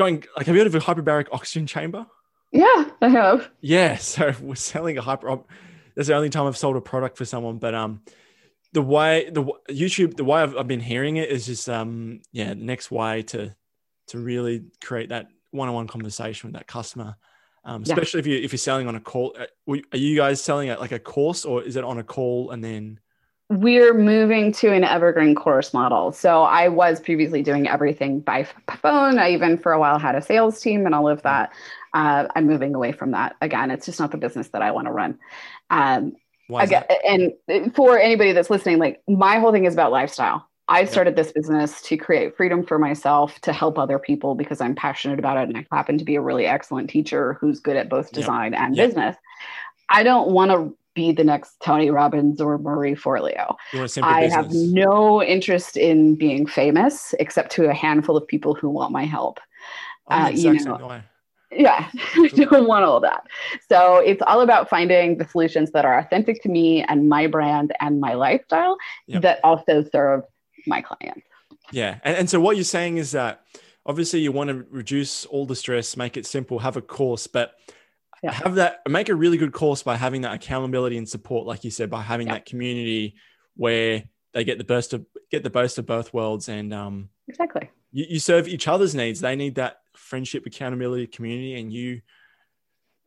going 0.00 0.24
like 0.36 0.46
have 0.46 0.54
you 0.54 0.60
heard 0.60 0.66
of 0.66 0.74
a 0.74 0.80
hyperbaric 0.80 1.28
oxygen 1.32 1.66
chamber? 1.66 2.06
Yeah, 2.52 2.90
I 3.00 3.08
have. 3.08 3.50
Yeah, 3.60 3.96
so 4.12 4.32
we're 4.40 4.56
selling 4.56 4.98
a 4.98 5.02
hyper. 5.02 5.38
That's 5.94 6.08
the 6.08 6.14
only 6.14 6.30
time 6.30 6.46
I've 6.46 6.56
sold 6.56 6.76
a 6.76 6.80
product 6.80 7.18
for 7.18 7.24
someone, 7.24 7.58
but 7.58 7.74
um, 7.74 8.02
the 8.72 8.82
way 8.82 9.30
the 9.30 9.44
YouTube 9.68 10.16
the 10.16 10.24
way 10.24 10.40
I've, 10.40 10.56
I've 10.56 10.68
been 10.68 10.80
hearing 10.80 11.16
it 11.16 11.28
is 11.28 11.46
just 11.46 11.68
um 11.68 12.20
yeah 12.32 12.50
the 12.50 12.54
next 12.56 12.90
way 12.90 13.22
to 13.22 13.54
to 14.08 14.18
really 14.18 14.64
create 14.82 15.08
that 15.10 15.28
one-on-one 15.50 15.88
conversation 15.88 16.48
with 16.48 16.54
that 16.54 16.66
customer 16.66 17.16
um, 17.64 17.82
especially 17.82 18.18
yeah. 18.18 18.22
if 18.22 18.26
you 18.26 18.44
if 18.44 18.52
you're 18.52 18.58
selling 18.58 18.86
on 18.86 18.94
a 18.94 19.00
call 19.00 19.34
uh, 19.38 19.76
are 19.92 19.98
you 19.98 20.16
guys 20.16 20.42
selling 20.42 20.68
it 20.68 20.80
like 20.80 20.92
a 20.92 20.98
course 20.98 21.44
or 21.44 21.62
is 21.62 21.76
it 21.76 21.84
on 21.84 21.98
a 21.98 22.04
call 22.04 22.50
and 22.50 22.62
then 22.62 23.00
we're 23.50 23.92
moving 23.92 24.52
to 24.52 24.72
an 24.72 24.84
evergreen 24.84 25.34
course 25.34 25.74
model. 25.74 26.12
So 26.12 26.42
i 26.42 26.68
was 26.68 27.00
previously 27.00 27.42
doing 27.42 27.68
everything 27.68 28.20
by 28.20 28.46
phone. 28.76 29.18
I 29.18 29.32
even 29.32 29.58
for 29.58 29.72
a 29.72 29.80
while 29.80 29.98
had 29.98 30.14
a 30.14 30.22
sales 30.22 30.60
team 30.60 30.86
and 30.86 30.94
all 30.94 31.08
of 31.08 31.22
that. 31.22 31.52
Uh, 31.92 32.28
i'm 32.36 32.46
moving 32.46 32.74
away 32.74 32.92
from 32.92 33.10
that. 33.10 33.34
Again 33.40 33.72
it's 33.72 33.84
just 33.86 33.98
not 33.98 34.12
the 34.12 34.18
business 34.18 34.48
that 34.50 34.62
i 34.62 34.70
want 34.70 34.86
to 34.86 34.92
run. 34.92 35.18
Um, 35.68 36.12
again, 36.52 36.84
and 37.04 37.74
for 37.74 37.98
anybody 37.98 38.32
that's 38.32 38.50
listening 38.50 38.78
like 38.78 39.02
my 39.08 39.40
whole 39.40 39.52
thing 39.52 39.64
is 39.64 39.74
about 39.74 39.90
lifestyle. 39.90 40.46
I 40.68 40.84
started 40.84 41.16
this 41.16 41.32
business 41.32 41.82
to 41.82 41.96
create 41.96 42.36
freedom 42.36 42.64
for 42.64 42.78
myself 42.78 43.40
to 43.40 43.52
help 43.52 43.76
other 43.76 43.98
people 43.98 44.36
because 44.36 44.60
I'm 44.60 44.76
passionate 44.76 45.18
about 45.18 45.36
it 45.36 45.48
and 45.48 45.58
I 45.58 45.66
happen 45.74 45.98
to 45.98 46.04
be 46.04 46.14
a 46.14 46.20
really 46.20 46.46
excellent 46.46 46.88
teacher 46.88 47.36
who's 47.40 47.58
good 47.58 47.74
at 47.74 47.88
both 47.88 48.12
design 48.12 48.54
and 48.54 48.76
business. 48.76 49.16
I 49.88 50.04
don't 50.04 50.30
want 50.30 50.52
to 50.52 50.76
be 50.94 51.12
the 51.12 51.24
next 51.24 51.56
Tony 51.62 51.90
Robbins 51.90 52.40
or 52.40 52.58
Marie 52.58 52.94
Forleo. 52.94 53.56
I 53.72 53.76
business. 53.76 54.32
have 54.32 54.50
no 54.52 55.22
interest 55.22 55.76
in 55.76 56.16
being 56.16 56.46
famous 56.46 57.14
except 57.18 57.52
to 57.52 57.68
a 57.68 57.74
handful 57.74 58.16
of 58.16 58.26
people 58.26 58.54
who 58.54 58.68
want 58.68 58.92
my 58.92 59.04
help. 59.04 59.38
Uh, 60.08 60.32
you 60.34 60.52
know, 60.64 61.00
yeah, 61.52 61.88
I 62.16 62.28
don't 62.28 62.66
want 62.66 62.84
all 62.84 63.00
that. 63.00 63.24
So 63.68 63.98
it's 63.98 64.22
all 64.26 64.40
about 64.40 64.68
finding 64.68 65.18
the 65.18 65.24
solutions 65.24 65.70
that 65.72 65.84
are 65.84 65.98
authentic 65.98 66.42
to 66.42 66.48
me 66.48 66.82
and 66.84 67.08
my 67.08 67.26
brand 67.26 67.72
and 67.80 68.00
my 68.00 68.14
lifestyle 68.14 68.76
yep. 69.06 69.22
that 69.22 69.40
also 69.44 69.84
serve 69.92 70.22
my 70.66 70.80
clients. 70.80 71.26
Yeah. 71.72 71.98
And, 72.04 72.16
and 72.16 72.30
so 72.30 72.40
what 72.40 72.56
you're 72.56 72.64
saying 72.64 72.98
is 72.98 73.12
that 73.12 73.42
obviously 73.86 74.20
you 74.20 74.32
want 74.32 74.50
to 74.50 74.66
reduce 74.70 75.24
all 75.26 75.46
the 75.46 75.56
stress, 75.56 75.96
make 75.96 76.16
it 76.16 76.26
simple, 76.26 76.60
have 76.60 76.76
a 76.76 76.82
course, 76.82 77.26
but 77.26 77.54
yeah. 78.22 78.32
have 78.32 78.56
that 78.56 78.80
make 78.88 79.08
a 79.08 79.14
really 79.14 79.36
good 79.36 79.52
course 79.52 79.82
by 79.82 79.96
having 79.96 80.22
that 80.22 80.34
accountability 80.34 80.96
and 80.96 81.08
support, 81.08 81.46
like 81.46 81.64
you 81.64 81.70
said, 81.70 81.90
by 81.90 82.02
having 82.02 82.26
yeah. 82.26 82.34
that 82.34 82.46
community 82.46 83.14
where 83.56 84.04
they 84.32 84.44
get 84.44 84.58
the 84.58 84.64
best 84.64 84.92
of 84.92 85.04
get 85.30 85.42
the 85.42 85.50
best 85.50 85.78
of 85.78 85.86
both 85.86 86.12
worlds 86.14 86.48
and 86.48 86.72
um 86.72 87.08
exactly 87.28 87.70
you, 87.92 88.06
you 88.08 88.18
serve 88.18 88.48
each 88.48 88.68
other's 88.68 88.94
needs. 88.94 89.20
They 89.20 89.36
need 89.36 89.56
that 89.56 89.80
friendship, 89.94 90.46
accountability, 90.46 91.06
community, 91.06 91.54
and 91.54 91.72
you 91.72 92.00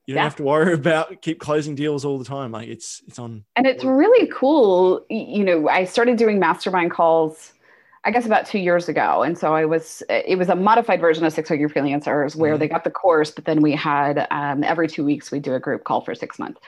you 0.05 0.13
don't 0.13 0.21
yeah. 0.21 0.23
have 0.23 0.35
to 0.35 0.43
worry 0.43 0.73
about 0.73 1.21
keep 1.21 1.39
closing 1.39 1.75
deals 1.75 2.03
all 2.03 2.17
the 2.17 2.25
time 2.25 2.51
like 2.51 2.67
it's 2.67 3.01
it's 3.07 3.19
on 3.19 3.45
and 3.55 3.65
it's 3.65 3.85
really 3.85 4.27
cool 4.27 5.05
you 5.09 5.45
know 5.45 5.69
i 5.69 5.85
started 5.85 6.17
doing 6.17 6.39
mastermind 6.39 6.91
calls 6.91 7.53
i 8.05 8.11
guess 8.11 8.25
about 8.25 8.45
two 8.45 8.59
years 8.59 8.89
ago 8.89 9.23
and 9.23 9.37
so 9.37 9.53
i 9.53 9.65
was 9.65 10.03
it 10.09 10.37
was 10.37 10.49
a 10.49 10.55
modified 10.55 10.99
version 10.99 11.23
of 11.25 11.33
six 11.33 11.49
figure 11.49 11.69
freelancers 11.69 12.35
where 12.35 12.53
mm-hmm. 12.53 12.59
they 12.59 12.67
got 12.67 12.83
the 12.83 12.91
course 12.91 13.31
but 13.31 13.45
then 13.45 13.61
we 13.61 13.73
had 13.73 14.27
um, 14.31 14.63
every 14.63 14.87
two 14.87 15.03
weeks 15.03 15.31
we 15.31 15.39
do 15.39 15.53
a 15.53 15.59
group 15.59 15.83
call 15.83 16.01
for 16.01 16.13
six 16.15 16.39
months 16.39 16.59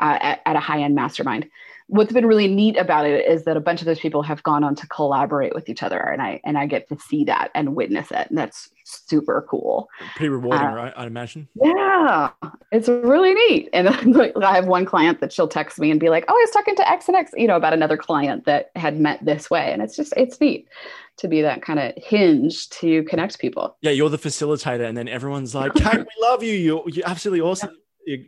uh, 0.00 0.18
at, 0.20 0.42
at 0.46 0.56
a 0.56 0.60
high-end 0.60 0.94
mastermind 0.94 1.48
what's 1.88 2.12
been 2.12 2.26
really 2.26 2.48
neat 2.48 2.76
about 2.78 3.06
it 3.06 3.26
is 3.26 3.44
that 3.44 3.56
a 3.56 3.60
bunch 3.60 3.80
of 3.80 3.86
those 3.86 4.00
people 4.00 4.22
have 4.22 4.42
gone 4.42 4.64
on 4.64 4.74
to 4.74 4.86
collaborate 4.88 5.54
with 5.54 5.68
each 5.68 5.82
other 5.82 5.98
and 5.98 6.22
i 6.22 6.40
and 6.44 6.56
i 6.56 6.66
get 6.66 6.88
to 6.88 6.98
see 6.98 7.24
that 7.24 7.50
and 7.54 7.76
witness 7.76 8.10
it 8.10 8.26
and 8.28 8.38
that's 8.38 8.70
super 8.86 9.46
cool. 9.48 9.88
Pretty 10.14 10.28
rewarding 10.28 10.66
uh, 10.66 10.74
right? 10.74 10.92
I 10.96 11.06
imagine. 11.06 11.48
Yeah 11.54 12.30
it's 12.72 12.88
really 12.88 13.34
neat. 13.34 13.68
And 13.72 13.88
i 14.44 14.54
have 14.54 14.66
one 14.66 14.84
client 14.84 15.20
that 15.20 15.32
she'll 15.32 15.48
text 15.48 15.78
me 15.78 15.90
and 15.90 16.00
be 16.00 16.08
like 16.08 16.24
oh 16.28 16.32
i 16.32 16.40
was 16.40 16.50
talking 16.50 16.76
to 16.76 16.90
x 16.90 17.08
and 17.08 17.16
x 17.16 17.32
you 17.36 17.46
know 17.46 17.56
about 17.56 17.72
another 17.72 17.96
client 17.96 18.44
that 18.46 18.70
had 18.76 18.98
met 18.98 19.24
this 19.24 19.50
way 19.50 19.72
and 19.72 19.82
it's 19.82 19.96
just 19.96 20.12
it's 20.16 20.40
neat 20.40 20.68
to 21.16 21.28
be 21.28 21.42
that 21.42 21.62
kind 21.62 21.78
of 21.78 21.92
hinge 21.96 22.68
to 22.70 23.04
connect 23.04 23.38
people. 23.38 23.76
Yeah 23.82 23.92
you're 23.92 24.10
the 24.10 24.18
facilitator 24.18 24.86
and 24.86 24.96
then 24.96 25.08
everyone's 25.08 25.54
like 25.54 25.74
kate 25.74 25.98
we 25.98 26.06
love 26.22 26.42
you. 26.42 26.54
You're, 26.54 26.84
you're 26.88 27.06
absolutely 27.06 27.40
awesome. 27.40 27.70
Yeah. 28.06 28.16
you 28.16 28.24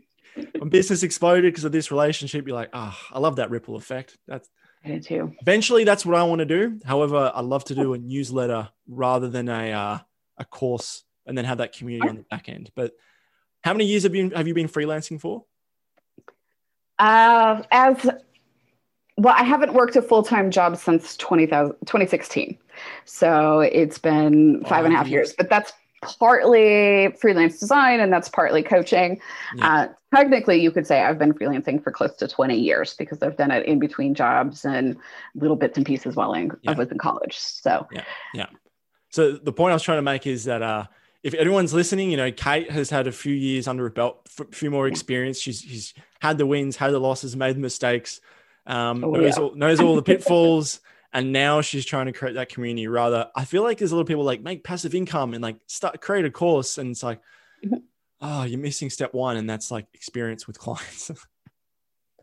when 0.58 0.68
business 0.68 1.02
exploded 1.02 1.52
because 1.52 1.64
of 1.64 1.72
this 1.72 1.90
relationship, 1.90 2.46
you're 2.46 2.56
like, 2.56 2.70
ah, 2.72 2.96
oh, 2.98 3.16
I 3.16 3.18
love 3.18 3.36
that 3.36 3.50
ripple 3.50 3.76
effect. 3.76 4.16
That's 4.26 4.48
I 4.84 4.98
too. 4.98 5.34
Eventually, 5.40 5.84
that's 5.84 6.06
what 6.06 6.16
I 6.16 6.22
want 6.24 6.40
to 6.40 6.46
do. 6.46 6.78
However, 6.84 7.32
I 7.34 7.40
love 7.40 7.64
to 7.64 7.74
do 7.74 7.94
a 7.94 7.98
newsletter 7.98 8.68
rather 8.88 9.28
than 9.28 9.48
a 9.48 9.72
uh, 9.72 9.98
a 10.38 10.44
course, 10.44 11.04
and 11.26 11.36
then 11.36 11.44
have 11.44 11.58
that 11.58 11.72
community 11.72 12.08
on 12.08 12.16
the 12.16 12.22
back 12.22 12.48
end. 12.48 12.70
But 12.74 12.92
how 13.64 13.72
many 13.72 13.86
years 13.86 14.04
have 14.04 14.14
you 14.14 14.30
have 14.30 14.46
you 14.46 14.54
been 14.54 14.68
freelancing 14.68 15.20
for? 15.20 15.44
Uh, 16.98 17.62
as 17.70 18.08
well, 19.18 19.34
I 19.36 19.42
haven't 19.44 19.72
worked 19.72 19.96
a 19.96 20.02
full 20.02 20.22
time 20.22 20.50
job 20.50 20.76
since 20.76 21.16
20, 21.16 21.46
2016. 21.46 22.58
So 23.04 23.60
it's 23.60 23.98
been 23.98 24.64
five 24.64 24.84
and 24.84 24.94
a 24.94 24.96
half 24.96 25.08
years, 25.08 25.34
but 25.36 25.48
that's 25.48 25.72
partly 26.02 27.12
freelance 27.20 27.58
design 27.58 28.00
and 28.00 28.12
that's 28.12 28.28
partly 28.28 28.62
coaching. 28.62 29.20
Yeah. 29.56 29.74
Uh, 29.74 29.88
technically, 30.14 30.60
you 30.60 30.70
could 30.70 30.86
say 30.86 31.02
I've 31.02 31.18
been 31.18 31.32
freelancing 31.32 31.82
for 31.82 31.90
close 31.90 32.14
to 32.16 32.28
20 32.28 32.56
years 32.56 32.94
because 32.94 33.22
I've 33.22 33.36
done 33.36 33.50
it 33.50 33.66
in 33.66 33.78
between 33.78 34.14
jobs 34.14 34.64
and 34.64 34.96
little 35.34 35.56
bits 35.56 35.76
and 35.76 35.86
pieces 35.86 36.16
while 36.16 36.34
in, 36.34 36.52
yeah. 36.62 36.72
I 36.72 36.74
was 36.74 36.90
in 36.90 36.98
college. 36.98 37.38
So, 37.38 37.86
yeah. 37.92 38.04
Yeah. 38.34 38.46
So 39.10 39.32
the 39.32 39.52
point 39.52 39.72
I 39.72 39.74
was 39.74 39.82
trying 39.82 39.98
to 39.98 40.02
make 40.02 40.26
is 40.26 40.44
that, 40.44 40.62
uh, 40.62 40.86
if 41.22 41.34
anyone's 41.34 41.74
listening, 41.74 42.10
you 42.10 42.16
know, 42.16 42.30
Kate 42.30 42.70
has 42.70 42.88
had 42.88 43.08
a 43.08 43.12
few 43.12 43.34
years 43.34 43.66
under 43.66 43.82
her 43.84 43.90
belt, 43.90 44.28
a 44.38 44.44
few 44.54 44.70
more 44.70 44.86
experience. 44.86 45.40
She's, 45.40 45.60
she's 45.60 45.94
had 46.20 46.38
the 46.38 46.46
wins, 46.46 46.76
had 46.76 46.92
the 46.92 47.00
losses, 47.00 47.34
made 47.34 47.56
the 47.56 47.60
mistakes, 47.60 48.20
um, 48.66 49.02
oh, 49.02 49.10
knows, 49.10 49.36
yeah. 49.36 49.42
all, 49.42 49.54
knows 49.56 49.80
all 49.80 49.96
the 49.96 50.02
pitfalls. 50.02 50.80
and 51.16 51.32
now 51.32 51.62
she's 51.62 51.86
trying 51.86 52.06
to 52.06 52.12
create 52.12 52.34
that 52.34 52.50
community. 52.50 52.86
Rather 52.86 53.28
i 53.34 53.44
feel 53.44 53.62
like 53.62 53.78
there's 53.78 53.90
a 53.90 53.96
lot 53.96 54.02
of 54.02 54.06
people 54.06 54.22
like 54.22 54.42
make 54.42 54.62
passive 54.62 54.94
income 54.94 55.32
and 55.32 55.42
like 55.42 55.56
start 55.66 56.00
create 56.00 56.26
a 56.26 56.30
course. 56.30 56.78
And 56.78 56.90
it's 56.90 57.02
like 57.02 57.20
mm-hmm. 57.64 57.78
oh 58.20 58.44
you're 58.44 58.60
missing 58.60 58.90
step 58.90 59.14
one 59.14 59.38
and 59.38 59.48
that's 59.48 59.70
like 59.70 59.86
experience 59.94 60.46
with 60.46 60.58
clients. 60.58 61.10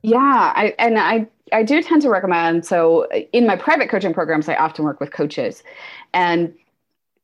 Yeah 0.06 0.52
I, 0.54 0.76
and 0.80 1.00
i 1.00 1.26
i 1.54 1.64
do 1.64 1.82
tend 1.82 2.02
to 2.02 2.10
recommend 2.10 2.66
so 2.66 3.08
in 3.32 3.48
my 3.48 3.56
private 3.56 3.90
coaching 3.90 4.14
programs 4.14 4.50
i 4.50 4.56
often 4.56 4.84
work 4.84 5.00
with 5.00 5.14
coaches. 5.14 5.64
And 6.14 6.54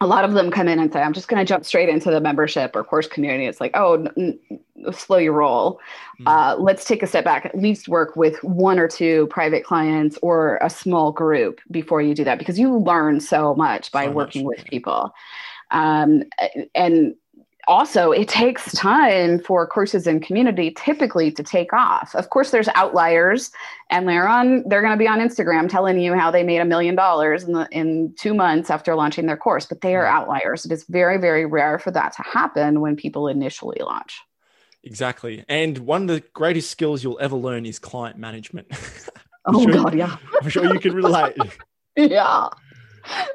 a 0.01 0.07
lot 0.07 0.23
of 0.23 0.33
them 0.33 0.49
come 0.49 0.67
in 0.69 0.79
and 0.79 0.91
say, 0.93 1.01
I'm 1.01 1.11
just 1.11 1.27
going 1.27 1.39
to 1.39 1.45
jump 1.45 1.65
straight 1.65 1.89
into 1.89 2.09
the 2.09 2.21
membership 2.21 2.73
or 2.75 2.83
course 2.85 3.07
community. 3.07 3.45
It's 3.45 3.59
like, 3.59 3.71
oh, 3.73 3.95
n- 3.95 4.39
n- 4.49 4.93
slow 4.93 5.17
your 5.17 5.33
roll. 5.33 5.81
Mm. 6.21 6.27
Uh, 6.27 6.55
let's 6.57 6.85
take 6.85 7.03
a 7.03 7.07
step 7.07 7.25
back, 7.25 7.45
at 7.45 7.57
least 7.57 7.89
work 7.89 8.15
with 8.15 8.41
one 8.43 8.79
or 8.79 8.87
two 8.87 9.27
private 9.27 9.65
clients 9.65 10.17
or 10.21 10.57
a 10.61 10.69
small 10.69 11.11
group 11.11 11.59
before 11.69 12.01
you 12.01 12.15
do 12.15 12.23
that, 12.23 12.39
because 12.39 12.57
you 12.57 12.77
learn 12.77 13.19
so 13.19 13.55
much 13.55 13.91
by 13.91 14.05
so 14.05 14.11
working 14.11 14.45
much. 14.45 14.57
with 14.57 14.65
people. 14.67 15.13
Um, 15.71 16.23
and 16.73 17.13
also 17.69 18.11
it 18.11 18.27
takes 18.27 18.73
time 18.73 19.39
for 19.39 19.65
courses 19.67 20.07
in 20.07 20.19
community 20.19 20.71
typically 20.71 21.31
to 21.31 21.43
take 21.43 21.71
off. 21.71 22.15
Of 22.15 22.31
course 22.31 22.49
there's 22.49 22.67
outliers 22.69 23.51
and 23.91 24.09
they're 24.09 24.27
on 24.27 24.63
they're 24.67 24.81
going 24.81 24.93
to 24.93 24.97
be 24.97 25.07
on 25.07 25.19
instagram 25.19 25.69
telling 25.69 25.99
you 25.99 26.15
how 26.15 26.31
they 26.31 26.43
made 26.43 26.57
a 26.57 26.65
million 26.65 26.95
dollars 26.95 27.43
in 27.43 27.53
the 27.53 27.67
in 27.71 28.13
two 28.17 28.33
months 28.33 28.71
after 28.71 28.95
launching 28.95 29.27
their 29.27 29.37
course 29.37 29.67
but 29.67 29.81
they 29.81 29.95
are 29.95 30.03
mm-hmm. 30.03 30.17
outliers. 30.17 30.65
It 30.65 30.71
is 30.71 30.83
very 30.85 31.19
very 31.19 31.45
rare 31.45 31.77
for 31.77 31.91
that 31.91 32.11
to 32.13 32.23
happen 32.23 32.81
when 32.81 32.95
people 32.95 33.27
initially 33.27 33.77
launch. 33.79 34.19
Exactly. 34.83 35.45
And 35.47 35.77
one 35.79 36.03
of 36.03 36.07
the 36.07 36.23
greatest 36.33 36.71
skills 36.71 37.03
you'll 37.03 37.19
ever 37.21 37.35
learn 37.35 37.65
is 37.65 37.79
client 37.79 38.17
management. 38.17 38.67
Oh 39.45 39.63
sure, 39.63 39.71
god 39.71 39.95
yeah. 39.95 40.17
I'm 40.41 40.49
sure 40.49 40.65
you 40.71 40.79
can 40.79 40.93
relate. 40.93 41.37
Yeah 41.95 42.49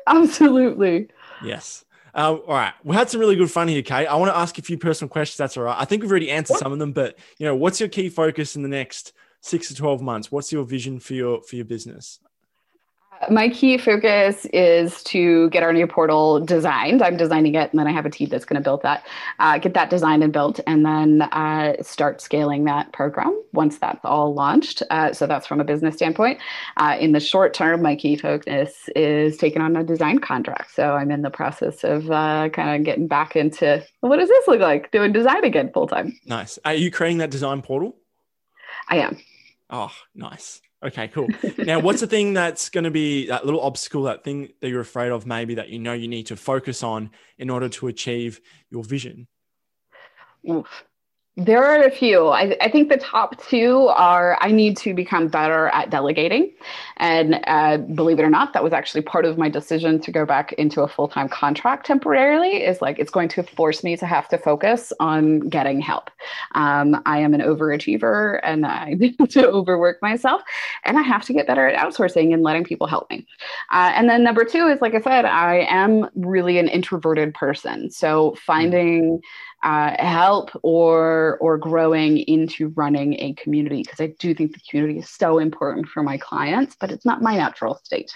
absolutely. 0.07 1.09
Yes 1.42 1.85
uh, 2.14 2.35
all 2.46 2.55
right, 2.55 2.72
we 2.85 2.94
had 2.94 3.11
some 3.11 3.20
really 3.20 3.37
good 3.37 3.50
fun 3.50 3.68
here, 3.68 3.83
Kate. 3.83 4.07
I 4.07 4.14
want 4.16 4.31
to 4.31 4.37
ask 4.37 4.57
a 4.59 4.62
few 4.62 4.79
personal 4.79 5.09
questions. 5.09 5.37
That's 5.37 5.57
all 5.57 5.64
right. 5.64 5.77
I 5.79 5.85
think 5.85 6.03
we've 6.03 6.11
already 6.11 6.31
answered 6.31 6.59
some 6.59 6.72
of 6.72 6.79
them, 6.79 6.92
but 6.92 7.18
you 7.38 7.46
know, 7.46 7.57
what's 7.57 7.81
your 7.81 7.88
key 7.88 8.09
focus 8.09 8.57
in 8.57 8.62
the 8.62 8.68
next 8.68 9.12
six 9.40 9.68
to 9.68 9.74
twelve 9.74 10.00
months? 10.00 10.31
What's 10.31 10.53
your 10.53 10.64
vision 10.64 11.00
for 11.00 11.14
your 11.14 11.42
for 11.42 11.57
your 11.57 11.64
business? 11.64 12.20
My 13.31 13.48
key 13.48 13.79
focus 13.79 14.46
is 14.46 15.03
to 15.05 15.48
get 15.50 15.62
our 15.62 15.72
new 15.72 15.87
portal 15.87 16.40
designed. 16.40 17.03
I'm 17.03 17.16
designing 17.16 17.55
it, 17.55 17.70
and 17.70 17.79
then 17.79 17.87
I 17.87 17.92
have 17.92 18.07
a 18.07 18.11
team 18.11 18.29
that's 18.29 18.44
going 18.44 18.61
to 18.61 18.64
build 18.64 18.83
that, 18.83 19.07
uh, 19.38 19.59
get 19.59 19.74
that 19.74 19.90
designed 19.90 20.22
and 20.22 20.33
built, 20.33 20.61
and 20.66 20.85
then 20.85 21.22
uh, 21.22 21.83
start 21.83 22.20
scaling 22.20 22.64
that 22.64 22.92
program 22.92 23.40
once 23.53 23.79
that's 23.79 24.05
all 24.05 24.35
launched. 24.35 24.83
Uh, 24.90 25.12
so 25.12 25.27
that's 25.27 25.46
from 25.46 25.61
a 25.61 25.64
business 25.64 25.96
standpoint. 25.96 26.38
Uh, 26.77 26.96
in 26.98 27.12
the 27.12 27.20
short 27.20 27.55
term, 27.55 27.83
my 27.83 27.96
key 27.96 28.16
focus 28.16 28.88
is 28.94 29.37
taking 29.37 29.62
on 29.62 29.77
a 29.77 29.85
design 29.85 30.18
contract. 30.18 30.74
So 30.74 30.92
I'm 30.94 31.11
in 31.11 31.22
the 31.22 31.31
process 31.31 31.85
of 31.85 32.11
uh, 32.11 32.48
kind 32.50 32.77
of 32.77 32.85
getting 32.85 33.07
back 33.07 33.37
into 33.37 33.85
what 34.00 34.18
does 34.18 34.29
this 34.29 34.48
look 34.48 34.61
like? 34.61 34.90
Doing 34.90 35.12
design 35.12 35.44
again 35.44 35.70
full 35.72 35.87
time. 35.87 36.18
Nice. 36.27 36.59
Are 36.64 36.74
you 36.74 36.90
creating 36.90 37.18
that 37.18 37.31
design 37.31 37.62
portal? 37.62 37.96
I 38.88 38.98
am. 38.98 39.18
Oh, 39.70 39.92
nice. 40.14 40.61
Okay, 40.85 41.09
cool. 41.09 41.29
now, 41.59 41.81
what's 41.81 42.01
the 42.01 42.07
thing 42.07 42.35
that's 42.35 42.68
going 42.68 42.85
to 42.85 42.90
be 42.90 43.27
that 43.29 43.47
little 43.47 43.62
obstacle, 43.62 44.03
that 44.03 44.23
thing 44.23 44.51
that 44.61 44.68
you're 44.68 44.83
afraid 44.83 45.12
of, 45.12 45.27
maybe 45.27 45.55
that 45.55 45.70
you 45.70 45.79
know 45.79 45.94
you 45.94 46.09
need 46.09 46.27
to 46.27 46.37
focus 46.37 46.83
on 46.83 47.11
in 47.38 47.49
order 47.49 47.68
to 47.70 47.88
achieve 47.88 48.40
your 48.70 48.85
vision? 48.85 49.27
Oof. 50.49 50.85
There 51.37 51.64
are 51.64 51.83
a 51.83 51.90
few. 51.90 52.29
I, 52.29 52.57
I, 52.61 52.70
think 52.70 52.90
the 52.90 52.97
top 52.97 53.42
two 53.49 53.88
are 53.88 54.38
I 54.40 54.53
need 54.53 54.77
to 54.79 54.94
become 54.94 55.27
better 55.27 55.66
at 55.70 55.90
delegating. 55.90 56.53
And 56.99 57.40
uh, 57.49 57.79
believe 57.79 58.20
it 58.20 58.23
or 58.23 58.31
not, 58.31 58.53
that 58.53 58.62
was 58.62 58.73
actually 58.73 59.03
part 59.03 59.25
of 59.25 59.37
my 59.37 59.49
decision 59.49 60.01
to 60.03 60.12
go 60.12 60.25
back 60.25 60.53
into 60.53 60.83
a 60.83 60.88
full 60.88 61.09
time 61.09 61.29
contract 61.29 61.87
temporarily. 61.87 62.62
Is 62.62 62.81
like 62.81 63.01
it's 63.01 63.11
going 63.11 63.29
to 63.31 63.42
force 63.42 63.83
me 63.83 63.97
to 63.97 64.07
have 64.07 64.29
to 64.29 64.38
focus 64.38 64.92
on 65.01 65.40
getting 65.49 65.81
help. 65.81 66.09
Um, 66.55 67.03
I 67.05 67.18
am 67.18 67.35
an 67.35 67.40
overachiever 67.40 68.38
and 68.44 68.64
I 68.64 68.90
need 68.97 69.18
to 69.31 69.49
overwork 69.49 70.01
myself. 70.03 70.40
And 70.85 70.97
I 70.97 71.03
have 71.03 71.25
to 71.25 71.33
get 71.33 71.49
better 71.49 71.66
at 71.66 71.85
outsourcing 71.85 72.33
and 72.33 72.44
letting 72.44 72.62
people 72.62 72.87
help 72.87 73.11
me. 73.11 73.27
Uh, 73.73 73.90
and 73.97 74.09
then 74.09 74.23
number 74.23 74.44
two 74.44 74.68
is, 74.68 74.81
like 74.81 74.94
I 74.94 75.01
said, 75.01 75.25
I 75.25 75.66
am 75.68 76.09
really 76.14 76.59
an 76.59 76.68
introverted 76.68 77.35
person. 77.35 77.90
So 77.90 78.37
finding 78.47 79.20
uh, 79.64 79.96
help 79.98 80.50
or 80.62 81.38
or 81.40 81.57
growing 81.57 82.18
into 82.18 82.68
running 82.77 83.14
a 83.20 83.33
community 83.33 83.83
because 83.83 83.98
I 83.98 84.14
do 84.18 84.35
think 84.35 84.53
the 84.53 84.61
community 84.68 84.98
is 84.98 85.09
so 85.09 85.38
important 85.38 85.88
for 85.88 86.03
my 86.03 86.18
clients, 86.18 86.77
but 86.79 86.92
it's 86.92 87.07
not 87.07 87.22
my 87.22 87.37
natural 87.37 87.81
state. 87.83 88.12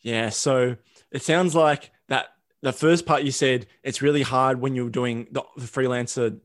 Yeah, 0.00 0.30
so 0.30 0.76
it 1.12 1.22
sounds 1.22 1.54
like 1.54 1.90
that 2.08 2.28
the 2.62 2.72
first 2.72 3.04
part 3.04 3.24
you 3.24 3.30
said 3.30 3.66
it's 3.82 4.00
really 4.00 4.22
hard 4.22 4.60
when 4.60 4.74
you're 4.74 4.88
doing 4.88 5.26
the, 5.30 5.44
the 5.56 5.66
freelancer 5.66 6.40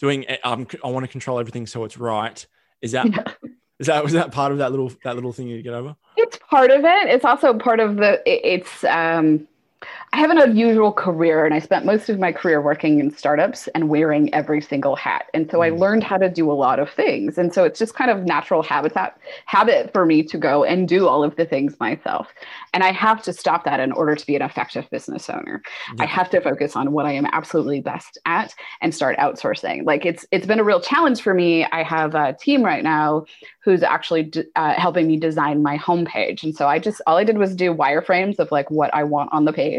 doing 0.00 0.26
um, 0.42 0.66
I 0.84 0.88
want 0.88 1.04
to 1.04 1.08
control 1.10 1.38
everything 1.38 1.68
so 1.68 1.84
it's 1.84 1.96
right. 1.96 2.44
Is 2.80 2.90
that 2.92 3.06
yeah. 3.06 3.48
is 3.78 3.86
that 3.86 4.02
was 4.02 4.12
that 4.14 4.32
part 4.32 4.50
of 4.50 4.58
that 4.58 4.72
little 4.72 4.90
that 5.04 5.14
little 5.14 5.32
thing 5.32 5.46
you 5.46 5.62
get 5.62 5.74
over? 5.74 5.94
It's 6.16 6.36
part 6.50 6.72
of 6.72 6.84
it. 6.84 7.08
It's 7.08 7.24
also 7.24 7.56
part 7.56 7.78
of 7.78 7.94
the 7.94 8.20
it's 8.26 8.82
um 8.82 9.46
I 10.12 10.18
have 10.18 10.30
an 10.30 10.38
unusual 10.38 10.92
career, 10.92 11.44
and 11.44 11.54
I 11.54 11.58
spent 11.58 11.86
most 11.86 12.08
of 12.08 12.18
my 12.18 12.32
career 12.32 12.60
working 12.60 13.00
in 13.00 13.10
startups 13.16 13.68
and 13.68 13.88
wearing 13.88 14.32
every 14.34 14.60
single 14.60 14.94
hat. 14.94 15.26
And 15.32 15.50
so 15.50 15.62
I 15.62 15.70
mm. 15.70 15.78
learned 15.78 16.04
how 16.04 16.18
to 16.18 16.28
do 16.28 16.50
a 16.50 16.52
lot 16.52 16.78
of 16.78 16.90
things. 16.90 17.38
And 17.38 17.52
so 17.52 17.64
it's 17.64 17.78
just 17.78 17.94
kind 17.94 18.10
of 18.10 18.24
natural 18.24 18.62
habitat 18.62 19.18
habit 19.46 19.92
for 19.92 20.04
me 20.04 20.22
to 20.24 20.38
go 20.38 20.64
and 20.64 20.86
do 20.86 21.08
all 21.08 21.24
of 21.24 21.36
the 21.36 21.46
things 21.46 21.78
myself. 21.80 22.28
And 22.74 22.84
I 22.84 22.92
have 22.92 23.22
to 23.22 23.32
stop 23.32 23.64
that 23.64 23.80
in 23.80 23.92
order 23.92 24.14
to 24.14 24.26
be 24.26 24.36
an 24.36 24.42
effective 24.42 24.88
business 24.90 25.28
owner. 25.30 25.62
Yeah. 25.96 26.04
I 26.04 26.06
have 26.06 26.30
to 26.30 26.40
focus 26.40 26.76
on 26.76 26.92
what 26.92 27.06
I 27.06 27.12
am 27.12 27.26
absolutely 27.32 27.80
best 27.80 28.18
at 28.26 28.54
and 28.80 28.94
start 28.94 29.16
outsourcing. 29.18 29.84
Like 29.84 30.04
it's 30.04 30.26
it's 30.30 30.46
been 30.46 30.60
a 30.60 30.64
real 30.64 30.80
challenge 30.80 31.22
for 31.22 31.34
me. 31.34 31.64
I 31.64 31.82
have 31.82 32.14
a 32.14 32.34
team 32.34 32.62
right 32.62 32.84
now 32.84 33.24
who's 33.64 33.82
actually 33.82 34.32
uh, 34.56 34.74
helping 34.74 35.06
me 35.06 35.16
design 35.16 35.62
my 35.62 35.78
homepage. 35.78 36.42
And 36.42 36.54
so 36.54 36.66
I 36.66 36.78
just 36.78 37.00
all 37.06 37.16
I 37.16 37.24
did 37.24 37.38
was 37.38 37.54
do 37.54 37.72
wireframes 37.74 38.38
of 38.38 38.50
like 38.50 38.70
what 38.70 38.92
I 38.94 39.04
want 39.04 39.32
on 39.32 39.44
the 39.44 39.52
page 39.52 39.71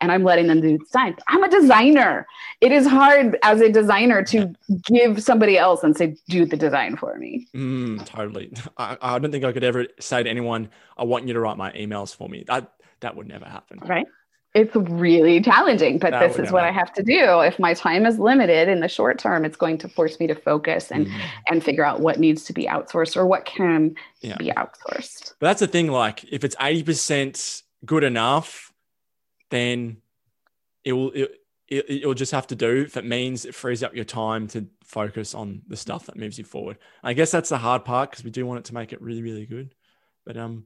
and 0.00 0.12
I'm 0.12 0.24
letting 0.24 0.46
them 0.46 0.60
do 0.60 0.78
the 0.78 0.84
design. 0.84 1.16
I'm 1.28 1.42
a 1.42 1.48
designer. 1.48 2.26
It 2.60 2.72
is 2.72 2.86
hard 2.86 3.38
as 3.42 3.60
a 3.60 3.70
designer 3.70 4.22
to 4.24 4.54
give 4.84 5.22
somebody 5.22 5.58
else 5.58 5.82
and 5.82 5.96
say, 5.96 6.16
do 6.28 6.44
the 6.44 6.56
design 6.56 6.96
for 6.96 7.16
me. 7.18 7.46
Mm, 7.54 8.04
totally. 8.06 8.52
I, 8.76 8.96
I 9.00 9.18
don't 9.18 9.30
think 9.30 9.44
I 9.44 9.52
could 9.52 9.64
ever 9.64 9.86
say 10.00 10.22
to 10.22 10.28
anyone, 10.28 10.68
I 10.96 11.04
want 11.04 11.26
you 11.26 11.34
to 11.34 11.40
write 11.40 11.56
my 11.56 11.72
emails 11.72 12.14
for 12.14 12.28
me. 12.28 12.44
That, 12.46 12.72
that 13.00 13.16
would 13.16 13.28
never 13.28 13.46
happen. 13.46 13.78
Right. 13.84 14.06
It's 14.54 14.76
really 14.76 15.40
challenging, 15.40 15.98
but 15.98 16.10
that 16.10 16.28
this 16.28 16.38
is 16.38 16.52
what 16.52 16.62
I 16.62 16.70
have 16.70 16.92
to 16.92 17.02
do. 17.02 17.40
If 17.40 17.58
my 17.58 17.72
time 17.72 18.04
is 18.04 18.18
limited 18.18 18.68
in 18.68 18.80
the 18.80 18.88
short 18.88 19.18
term, 19.18 19.46
it's 19.46 19.56
going 19.56 19.78
to 19.78 19.88
force 19.88 20.20
me 20.20 20.26
to 20.26 20.34
focus 20.34 20.92
and 20.92 21.06
mm. 21.06 21.20
and 21.48 21.64
figure 21.64 21.86
out 21.86 22.00
what 22.00 22.20
needs 22.20 22.44
to 22.44 22.52
be 22.52 22.66
outsourced 22.66 23.16
or 23.16 23.26
what 23.26 23.46
can 23.46 23.94
yeah. 24.20 24.36
be 24.36 24.50
outsourced. 24.50 25.32
But 25.38 25.46
that's 25.46 25.60
the 25.60 25.66
thing. 25.68 25.86
Like, 25.88 26.24
if 26.30 26.44
it's 26.44 26.54
eighty 26.60 26.82
percent 26.82 27.62
good 27.86 28.04
enough, 28.04 28.71
then 29.52 29.98
it 30.84 30.94
will 30.94 31.12
it, 31.12 31.30
it, 31.68 32.06
will 32.06 32.14
just 32.14 32.32
have 32.32 32.46
to 32.48 32.56
do 32.56 32.82
if 32.82 32.96
it 32.96 33.04
means 33.04 33.44
it 33.44 33.54
frees 33.54 33.82
up 33.82 33.94
your 33.94 34.04
time 34.04 34.48
to 34.48 34.66
focus 34.82 35.34
on 35.34 35.62
the 35.68 35.76
stuff 35.76 36.06
that 36.06 36.16
moves 36.16 36.38
you 36.38 36.44
forward. 36.44 36.78
I 37.02 37.12
guess 37.12 37.30
that's 37.30 37.50
the 37.50 37.58
hard 37.58 37.84
part 37.84 38.10
because 38.10 38.24
we 38.24 38.30
do 38.30 38.44
want 38.44 38.58
it 38.58 38.64
to 38.66 38.74
make 38.74 38.92
it 38.92 39.00
really, 39.00 39.22
really 39.22 39.46
good. 39.46 39.74
But 40.26 40.36
um 40.36 40.64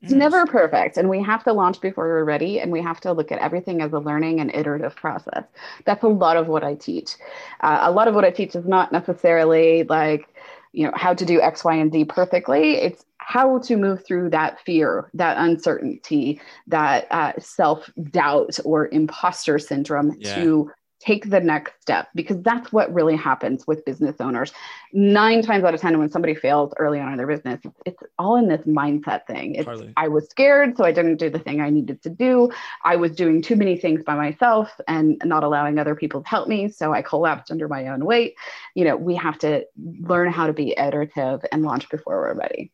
it's 0.00 0.12
never 0.12 0.46
perfect 0.46 0.96
and 0.96 1.08
we 1.08 1.20
have 1.20 1.42
to 1.42 1.52
launch 1.52 1.80
before 1.80 2.06
we're 2.06 2.22
ready 2.22 2.60
and 2.60 2.70
we 2.70 2.80
have 2.80 3.00
to 3.00 3.12
look 3.12 3.32
at 3.32 3.40
everything 3.40 3.82
as 3.82 3.92
a 3.92 3.98
learning 3.98 4.38
and 4.38 4.54
iterative 4.54 4.94
process 4.94 5.42
that's 5.86 6.04
a 6.04 6.08
lot 6.08 6.36
of 6.36 6.46
what 6.46 6.62
i 6.62 6.72
teach 6.76 7.16
uh, 7.62 7.80
a 7.82 7.90
lot 7.90 8.06
of 8.06 8.14
what 8.14 8.24
i 8.24 8.30
teach 8.30 8.54
is 8.54 8.64
not 8.64 8.92
necessarily 8.92 9.82
like 9.84 10.28
you 10.72 10.86
know 10.86 10.92
how 10.94 11.12
to 11.12 11.24
do 11.24 11.40
x 11.40 11.64
y 11.64 11.74
and 11.74 11.92
z 11.92 12.04
perfectly 12.04 12.76
it's 12.76 13.04
how 13.28 13.58
to 13.58 13.76
move 13.76 14.02
through 14.06 14.30
that 14.30 14.58
fear, 14.64 15.10
that 15.12 15.36
uncertainty, 15.36 16.40
that 16.66 17.06
uh, 17.10 17.32
self 17.38 17.90
doubt 18.10 18.58
or 18.64 18.88
imposter 18.88 19.58
syndrome 19.58 20.16
yeah. 20.18 20.34
to 20.36 20.70
take 20.98 21.28
the 21.28 21.38
next 21.38 21.74
step 21.82 22.08
because 22.14 22.40
that's 22.40 22.72
what 22.72 22.92
really 22.92 23.16
happens 23.16 23.66
with 23.66 23.84
business 23.84 24.16
owners. 24.18 24.50
Nine 24.94 25.42
times 25.42 25.62
out 25.62 25.74
of 25.74 25.80
10, 25.80 25.98
when 25.98 26.10
somebody 26.10 26.34
fails 26.34 26.72
early 26.78 27.00
on 27.00 27.12
in 27.12 27.18
their 27.18 27.26
business, 27.26 27.60
it's 27.84 28.02
all 28.18 28.36
in 28.36 28.48
this 28.48 28.62
mindset 28.62 29.26
thing. 29.26 29.56
It's, 29.56 29.68
I 29.98 30.08
was 30.08 30.26
scared, 30.30 30.78
so 30.78 30.84
I 30.86 30.92
didn't 30.92 31.16
do 31.16 31.28
the 31.28 31.38
thing 31.38 31.60
I 31.60 31.68
needed 31.68 32.02
to 32.04 32.10
do. 32.10 32.50
I 32.82 32.96
was 32.96 33.14
doing 33.14 33.42
too 33.42 33.56
many 33.56 33.76
things 33.76 34.02
by 34.02 34.14
myself 34.14 34.70
and 34.88 35.20
not 35.22 35.44
allowing 35.44 35.78
other 35.78 35.94
people 35.94 36.22
to 36.22 36.28
help 36.28 36.48
me. 36.48 36.70
So 36.70 36.94
I 36.94 37.02
collapsed 37.02 37.50
under 37.50 37.68
my 37.68 37.88
own 37.88 38.06
weight. 38.06 38.36
You 38.74 38.86
know, 38.86 38.96
we 38.96 39.16
have 39.16 39.38
to 39.40 39.66
learn 40.00 40.32
how 40.32 40.46
to 40.46 40.54
be 40.54 40.74
iterative 40.78 41.44
and 41.52 41.62
launch 41.62 41.90
before 41.90 42.16
we're 42.22 42.32
ready 42.32 42.72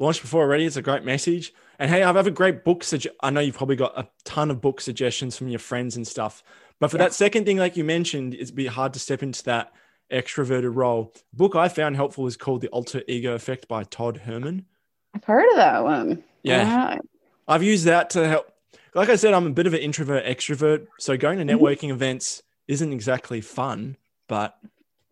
launched 0.00 0.22
before 0.22 0.42
already. 0.42 0.64
It's 0.64 0.76
a 0.76 0.82
great 0.82 1.04
message. 1.04 1.52
And 1.78 1.90
hey, 1.90 2.02
I've 2.02 2.16
a 2.16 2.30
great 2.30 2.64
book. 2.64 2.80
Suge- 2.80 3.06
I 3.20 3.30
know 3.30 3.40
you've 3.40 3.56
probably 3.56 3.76
got 3.76 3.96
a 3.96 4.08
ton 4.24 4.50
of 4.50 4.60
book 4.60 4.80
suggestions 4.80 5.36
from 5.36 5.48
your 5.48 5.60
friends 5.60 5.96
and 5.96 6.06
stuff. 6.06 6.42
But 6.80 6.90
for 6.90 6.96
yeah. 6.96 7.04
that 7.04 7.14
second 7.14 7.44
thing, 7.44 7.58
like 7.58 7.76
you 7.76 7.84
mentioned, 7.84 8.34
it'd 8.34 8.54
be 8.54 8.66
hard 8.66 8.94
to 8.94 8.98
step 8.98 9.22
into 9.22 9.44
that 9.44 9.72
extroverted 10.10 10.74
role. 10.74 11.12
The 11.32 11.36
book 11.36 11.54
I 11.54 11.68
found 11.68 11.96
helpful 11.96 12.26
is 12.26 12.36
called 12.36 12.62
The 12.62 12.68
Alter 12.68 13.02
Ego 13.06 13.34
Effect 13.34 13.68
by 13.68 13.84
Todd 13.84 14.16
Herman. 14.16 14.66
I've 15.14 15.24
heard 15.24 15.48
of 15.50 15.56
that 15.56 15.84
one. 15.84 16.24
Yeah. 16.42 16.62
yeah. 16.62 16.98
I've 17.46 17.62
used 17.62 17.84
that 17.84 18.10
to 18.10 18.26
help. 18.26 18.50
Like 18.94 19.08
I 19.08 19.16
said, 19.16 19.34
I'm 19.34 19.46
a 19.46 19.50
bit 19.50 19.66
of 19.66 19.74
an 19.74 19.80
introvert 19.80 20.24
extrovert. 20.24 20.86
So 20.98 21.16
going 21.16 21.38
to 21.38 21.44
mm-hmm. 21.44 21.62
networking 21.62 21.88
mm-hmm. 21.88 21.92
events 21.92 22.42
isn't 22.66 22.92
exactly 22.92 23.40
fun, 23.40 23.96
but 24.28 24.56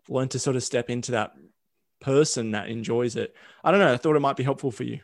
learn 0.09 0.29
to 0.29 0.39
sort 0.39 0.57
of 0.57 0.63
step 0.63 0.91
into 0.91 1.13
that 1.13 1.35
person 2.01 2.53
that 2.53 2.69
enjoys 2.69 3.17
it. 3.17 3.35
I 3.65 3.71
don't 3.71 3.81
know. 3.81 3.93
I 3.93 3.97
thought 3.97 4.17
it 4.17 4.21
might 4.21 4.37
be 4.37 4.45
helpful 4.45 4.71
for 4.71 4.85
you. 4.85 5.01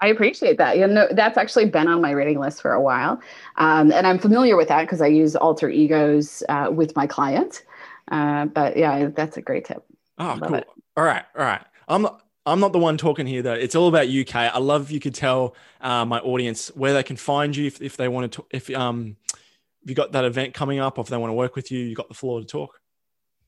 I 0.00 0.08
appreciate 0.08 0.58
that. 0.58 0.78
You 0.78 0.88
know, 0.88 1.06
that's 1.12 1.38
actually 1.38 1.66
been 1.66 1.86
on 1.86 2.00
my 2.00 2.10
reading 2.10 2.40
list 2.40 2.60
for 2.60 2.72
a 2.72 2.80
while. 2.80 3.20
Um, 3.56 3.92
and 3.92 4.04
I'm 4.04 4.18
familiar 4.18 4.56
with 4.56 4.66
that 4.68 4.82
because 4.82 5.00
I 5.00 5.06
use 5.06 5.36
alter 5.36 5.70
egos 5.70 6.42
uh, 6.48 6.70
with 6.72 6.96
my 6.96 7.06
clients. 7.06 7.62
Uh, 8.10 8.46
but 8.46 8.76
yeah, 8.76 9.06
that's 9.06 9.36
a 9.36 9.42
great 9.42 9.64
tip. 9.64 9.84
Oh, 10.18 10.38
cool. 10.42 10.56
It. 10.56 10.66
All 10.96 11.04
right. 11.04 11.24
All 11.38 11.44
right. 11.44 11.62
I'm 11.86 12.02
not, 12.02 12.20
I'm 12.44 12.58
not 12.58 12.72
the 12.72 12.80
one 12.80 12.98
talking 12.98 13.28
here 13.28 13.42
though. 13.42 13.52
It's 13.52 13.76
all 13.76 13.86
about 13.86 14.08
UK. 14.08 14.34
I 14.34 14.58
love 14.58 14.82
if 14.82 14.90
you 14.90 14.98
could 14.98 15.14
tell 15.14 15.54
uh, 15.80 16.04
my 16.04 16.18
audience 16.18 16.68
where 16.74 16.92
they 16.92 17.04
can 17.04 17.16
find 17.16 17.54
you 17.54 17.66
if, 17.66 17.80
if 17.80 17.96
they 17.96 18.08
want 18.08 18.32
to, 18.32 18.44
if, 18.50 18.70
um, 18.70 19.16
if 19.84 19.88
you 19.88 19.94
got 19.94 20.10
that 20.12 20.24
event 20.24 20.52
coming 20.52 20.80
up 20.80 20.98
or 20.98 21.02
if 21.02 21.08
they 21.08 21.16
want 21.16 21.30
to 21.30 21.34
work 21.34 21.54
with 21.54 21.70
you, 21.70 21.78
you 21.78 21.94
got 21.94 22.08
the 22.08 22.14
floor 22.14 22.40
to 22.40 22.46
talk. 22.46 22.80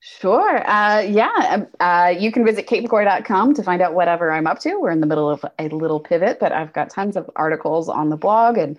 Sure. 0.06 0.70
Uh, 0.70 1.00
yeah. 1.00 1.32
Um, 1.48 1.66
uh, 1.80 2.12
you 2.14 2.30
can 2.30 2.44
visit 2.44 2.66
katebagoy.com 2.66 3.54
to 3.54 3.62
find 3.62 3.80
out 3.80 3.94
whatever 3.94 4.30
I'm 4.30 4.46
up 4.46 4.58
to. 4.58 4.78
We're 4.78 4.90
in 4.90 5.00
the 5.00 5.06
middle 5.06 5.30
of 5.30 5.46
a 5.58 5.68
little 5.68 5.98
pivot, 5.98 6.38
but 6.38 6.52
I've 6.52 6.74
got 6.74 6.90
tons 6.90 7.16
of 7.16 7.30
articles 7.36 7.88
on 7.88 8.10
the 8.10 8.16
blog 8.18 8.58
and 8.58 8.76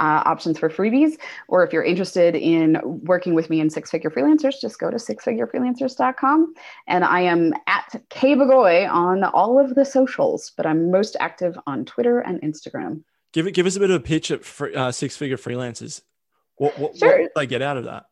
uh, 0.00 0.24
options 0.26 0.58
for 0.58 0.68
freebies. 0.68 1.16
Or 1.46 1.64
if 1.64 1.72
you're 1.72 1.84
interested 1.84 2.34
in 2.34 2.80
working 3.04 3.34
with 3.34 3.50
me 3.50 3.60
in 3.60 3.70
Six 3.70 3.92
Figure 3.92 4.10
Freelancers, 4.10 4.60
just 4.60 4.80
go 4.80 4.90
to 4.90 4.96
sixfigurefreelancers.com. 4.96 6.54
And 6.88 7.04
I 7.04 7.20
am 7.20 7.54
at 7.68 8.02
kbagoy 8.10 8.90
on 8.90 9.22
all 9.22 9.60
of 9.60 9.76
the 9.76 9.84
socials, 9.84 10.50
but 10.56 10.66
I'm 10.66 10.90
most 10.90 11.16
active 11.20 11.56
on 11.68 11.84
Twitter 11.84 12.18
and 12.18 12.42
Instagram. 12.42 13.04
Give 13.32 13.46
it. 13.46 13.52
Give 13.52 13.66
us 13.66 13.76
a 13.76 13.80
bit 13.80 13.90
of 13.90 13.96
a 13.96 14.04
pitch 14.04 14.32
at 14.32 14.44
free, 14.44 14.74
uh, 14.74 14.90
Six 14.90 15.16
Figure 15.16 15.36
Freelancers. 15.36 16.02
What, 16.56 16.76
what, 16.80 16.96
sure. 16.96 17.10
what 17.10 17.16
do 17.18 17.28
they 17.36 17.46
get 17.46 17.62
out 17.62 17.76
of 17.76 17.84
that? 17.84 18.06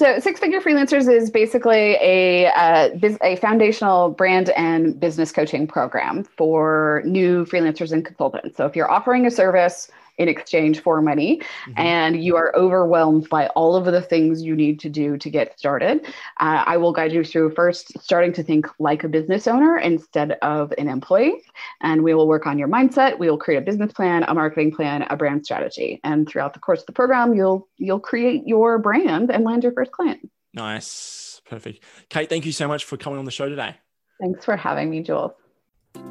So, 0.00 0.18
Six 0.18 0.40
Figure 0.40 0.62
Freelancers 0.62 1.12
is 1.14 1.28
basically 1.28 1.98
a 2.00 2.46
uh, 2.46 2.88
a 3.22 3.36
foundational 3.36 4.08
brand 4.08 4.48
and 4.56 4.98
business 4.98 5.30
coaching 5.30 5.66
program 5.66 6.24
for 6.38 7.02
new 7.04 7.44
freelancers 7.44 7.92
and 7.92 8.02
consultants. 8.02 8.56
So, 8.56 8.64
if 8.64 8.74
you're 8.74 8.90
offering 8.90 9.26
a 9.26 9.30
service 9.30 9.90
in 10.20 10.28
exchange 10.28 10.80
for 10.80 11.00
money 11.00 11.38
mm-hmm. 11.38 11.72
and 11.76 12.22
you 12.22 12.36
are 12.36 12.54
overwhelmed 12.54 13.28
by 13.30 13.46
all 13.48 13.74
of 13.74 13.86
the 13.86 14.02
things 14.02 14.42
you 14.42 14.54
need 14.54 14.78
to 14.78 14.90
do 14.90 15.16
to 15.16 15.30
get 15.30 15.58
started, 15.58 16.04
uh, 16.38 16.62
I 16.66 16.76
will 16.76 16.92
guide 16.92 17.12
you 17.12 17.24
through 17.24 17.54
first 17.54 17.98
starting 18.00 18.32
to 18.34 18.42
think 18.42 18.68
like 18.78 19.02
a 19.02 19.08
business 19.08 19.48
owner 19.48 19.78
instead 19.78 20.32
of 20.42 20.74
an 20.76 20.88
employee. 20.88 21.42
And 21.80 22.04
we 22.04 22.12
will 22.12 22.28
work 22.28 22.46
on 22.46 22.58
your 22.58 22.68
mindset. 22.68 23.18
We 23.18 23.30
will 23.30 23.38
create 23.38 23.58
a 23.58 23.62
business 23.62 23.92
plan, 23.92 24.24
a 24.24 24.34
marketing 24.34 24.72
plan, 24.72 25.06
a 25.08 25.16
brand 25.16 25.46
strategy. 25.46 26.00
And 26.04 26.28
throughout 26.28 26.52
the 26.52 26.60
course 26.60 26.80
of 26.80 26.86
the 26.86 26.92
program, 26.92 27.34
you'll 27.34 27.66
you'll 27.78 27.98
create 27.98 28.46
your 28.46 28.78
brand 28.78 29.30
and 29.30 29.42
land 29.42 29.62
your 29.62 29.72
first 29.72 29.90
client. 29.90 30.30
Nice. 30.52 31.40
Perfect. 31.48 31.82
Kate, 32.10 32.28
thank 32.28 32.44
you 32.44 32.52
so 32.52 32.68
much 32.68 32.84
for 32.84 32.98
coming 32.98 33.18
on 33.18 33.24
the 33.24 33.30
show 33.30 33.48
today. 33.48 33.74
Thanks 34.20 34.44
for 34.44 34.56
having 34.56 34.90
me, 34.90 35.02
Jules. 35.02 35.32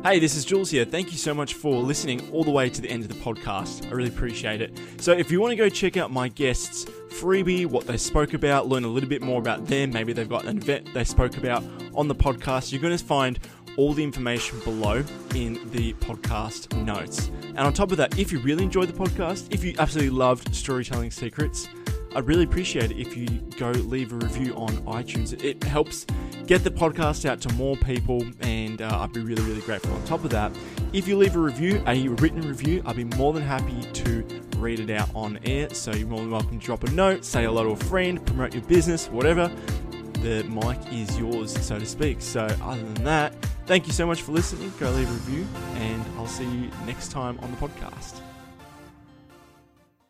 Hey, 0.02 0.20
this 0.20 0.36
is 0.36 0.46
Jules 0.46 0.72
here. 0.72 0.86
Thank 0.86 1.12
you 1.12 1.18
so 1.18 1.34
much 1.34 1.56
for 1.56 1.82
listening 1.82 2.32
all 2.32 2.46
the 2.46 2.52
way 2.52 2.70
to 2.70 2.82
the 2.82 2.90
end 2.90 3.04
of 3.04 3.10
the 3.10 3.16
podcast. 3.16 3.86
I 3.86 3.92
really 3.92 4.08
appreciate 4.08 4.62
it. 4.62 4.80
So, 4.98 5.12
if 5.12 5.30
you 5.30 5.42
want 5.42 5.52
to 5.52 5.58
go 5.58 5.68
check 5.68 5.98
out 5.98 6.10
my 6.10 6.30
guests' 6.30 6.86
freebie, 7.10 7.66
what 7.66 7.86
they 7.86 7.98
spoke 7.98 8.34
about, 8.34 8.68
learn 8.68 8.86
a 8.86 8.88
little 8.88 9.10
bit 9.10 9.22
more 9.22 9.40
about 9.40 9.66
them, 9.66 9.92
maybe 9.92 10.14
they've 10.14 10.30
got 10.30 10.46
an 10.46 10.58
event 10.58 10.94
they 10.94 11.04
spoke 11.04 11.36
about 11.36 11.66
on 11.96 12.08
the 12.08 12.16
podcast, 12.16 12.72
you're 12.72 12.82
going 12.82 12.98
to 12.98 13.04
find 13.04 13.40
all 13.76 13.94
the 13.94 14.04
information 14.04 14.60
below 14.62 15.04
in 15.36 15.60
the 15.72 15.94
podcast 15.96 16.74
notes. 16.86 17.30
And 17.44 17.60
on 17.60 17.74
top 17.74 17.92
of 17.92 17.98
that, 17.98 18.18
if 18.18 18.32
you 18.32 18.40
really 18.40 18.64
enjoyed 18.64 18.88
the 18.88 18.94
podcast, 18.94 19.54
if 19.54 19.64
you 19.64 19.76
absolutely 19.80 20.16
loved 20.18 20.56
Storytelling 20.56 21.12
Secrets, 21.12 21.68
I'd 22.16 22.28
really 22.28 22.44
appreciate 22.44 22.92
it 22.92 22.98
if 22.98 23.16
you 23.16 23.28
go 23.58 23.72
leave 23.72 24.12
a 24.12 24.16
review 24.16 24.54
on 24.56 24.70
iTunes. 24.84 25.42
It 25.44 25.64
helps 25.64 26.06
get 26.48 26.64
the 26.64 26.72
podcast 26.72 27.26
out 27.26 27.42
to 27.42 27.54
more 27.54 27.76
people, 27.78 28.24
and 28.42 28.82
uh, 28.82 29.00
I'd 29.00 29.14
be 29.14 29.22
really, 29.22 29.44
really 29.44 29.62
grateful. 29.62 29.94
On 29.94 30.04
top 30.06 30.24
of 30.24 30.32
that, 30.32 30.52
if 30.94 31.08
you 31.08 31.18
leave 31.18 31.36
a 31.36 31.40
review, 31.40 31.84
a 31.88 32.08
written 32.08 32.42
review, 32.42 32.82
I'd 32.86 32.96
be 32.96 33.04
more 33.04 33.34
than 33.34 33.44
happy 33.44 33.82
to 33.82 34.24
read 34.58 34.80
it 34.80 34.90
out 34.90 35.10
on 35.14 35.40
air. 35.46 35.70
So 35.70 35.92
you're 35.94 36.08
more 36.08 36.20
than 36.20 36.32
welcome 36.32 36.60
to 36.60 36.66
drop 36.66 36.84
a 36.84 36.92
note, 36.92 37.24
say 37.24 37.44
hello 37.44 37.64
to 37.64 37.70
a 37.72 37.76
friend, 37.76 38.26
promote 38.26 38.54
your 38.54 38.64
business, 38.64 39.08
whatever. 39.10 39.52
The 40.22 40.44
mic 40.46 40.80
is 40.92 41.18
yours, 41.18 41.54
so 41.66 41.80
to 41.80 41.86
speak. 41.86 42.22
So, 42.22 42.42
other 42.62 42.82
than 42.82 43.06
that, 43.06 43.34
Thank 43.70 43.86
you 43.86 43.94
so 43.94 44.08
much 44.08 44.24
for 44.24 44.32
listening. 44.32 44.74
Go 44.80 44.90
leave 44.90 45.08
a 45.08 45.14
review, 45.14 45.46
and 45.76 46.04
I'll 46.18 46.26
see 46.26 46.44
you 46.44 46.72
next 46.88 47.12
time 47.12 47.38
on 47.44 47.52
the 47.52 47.58
podcast. 47.58 48.20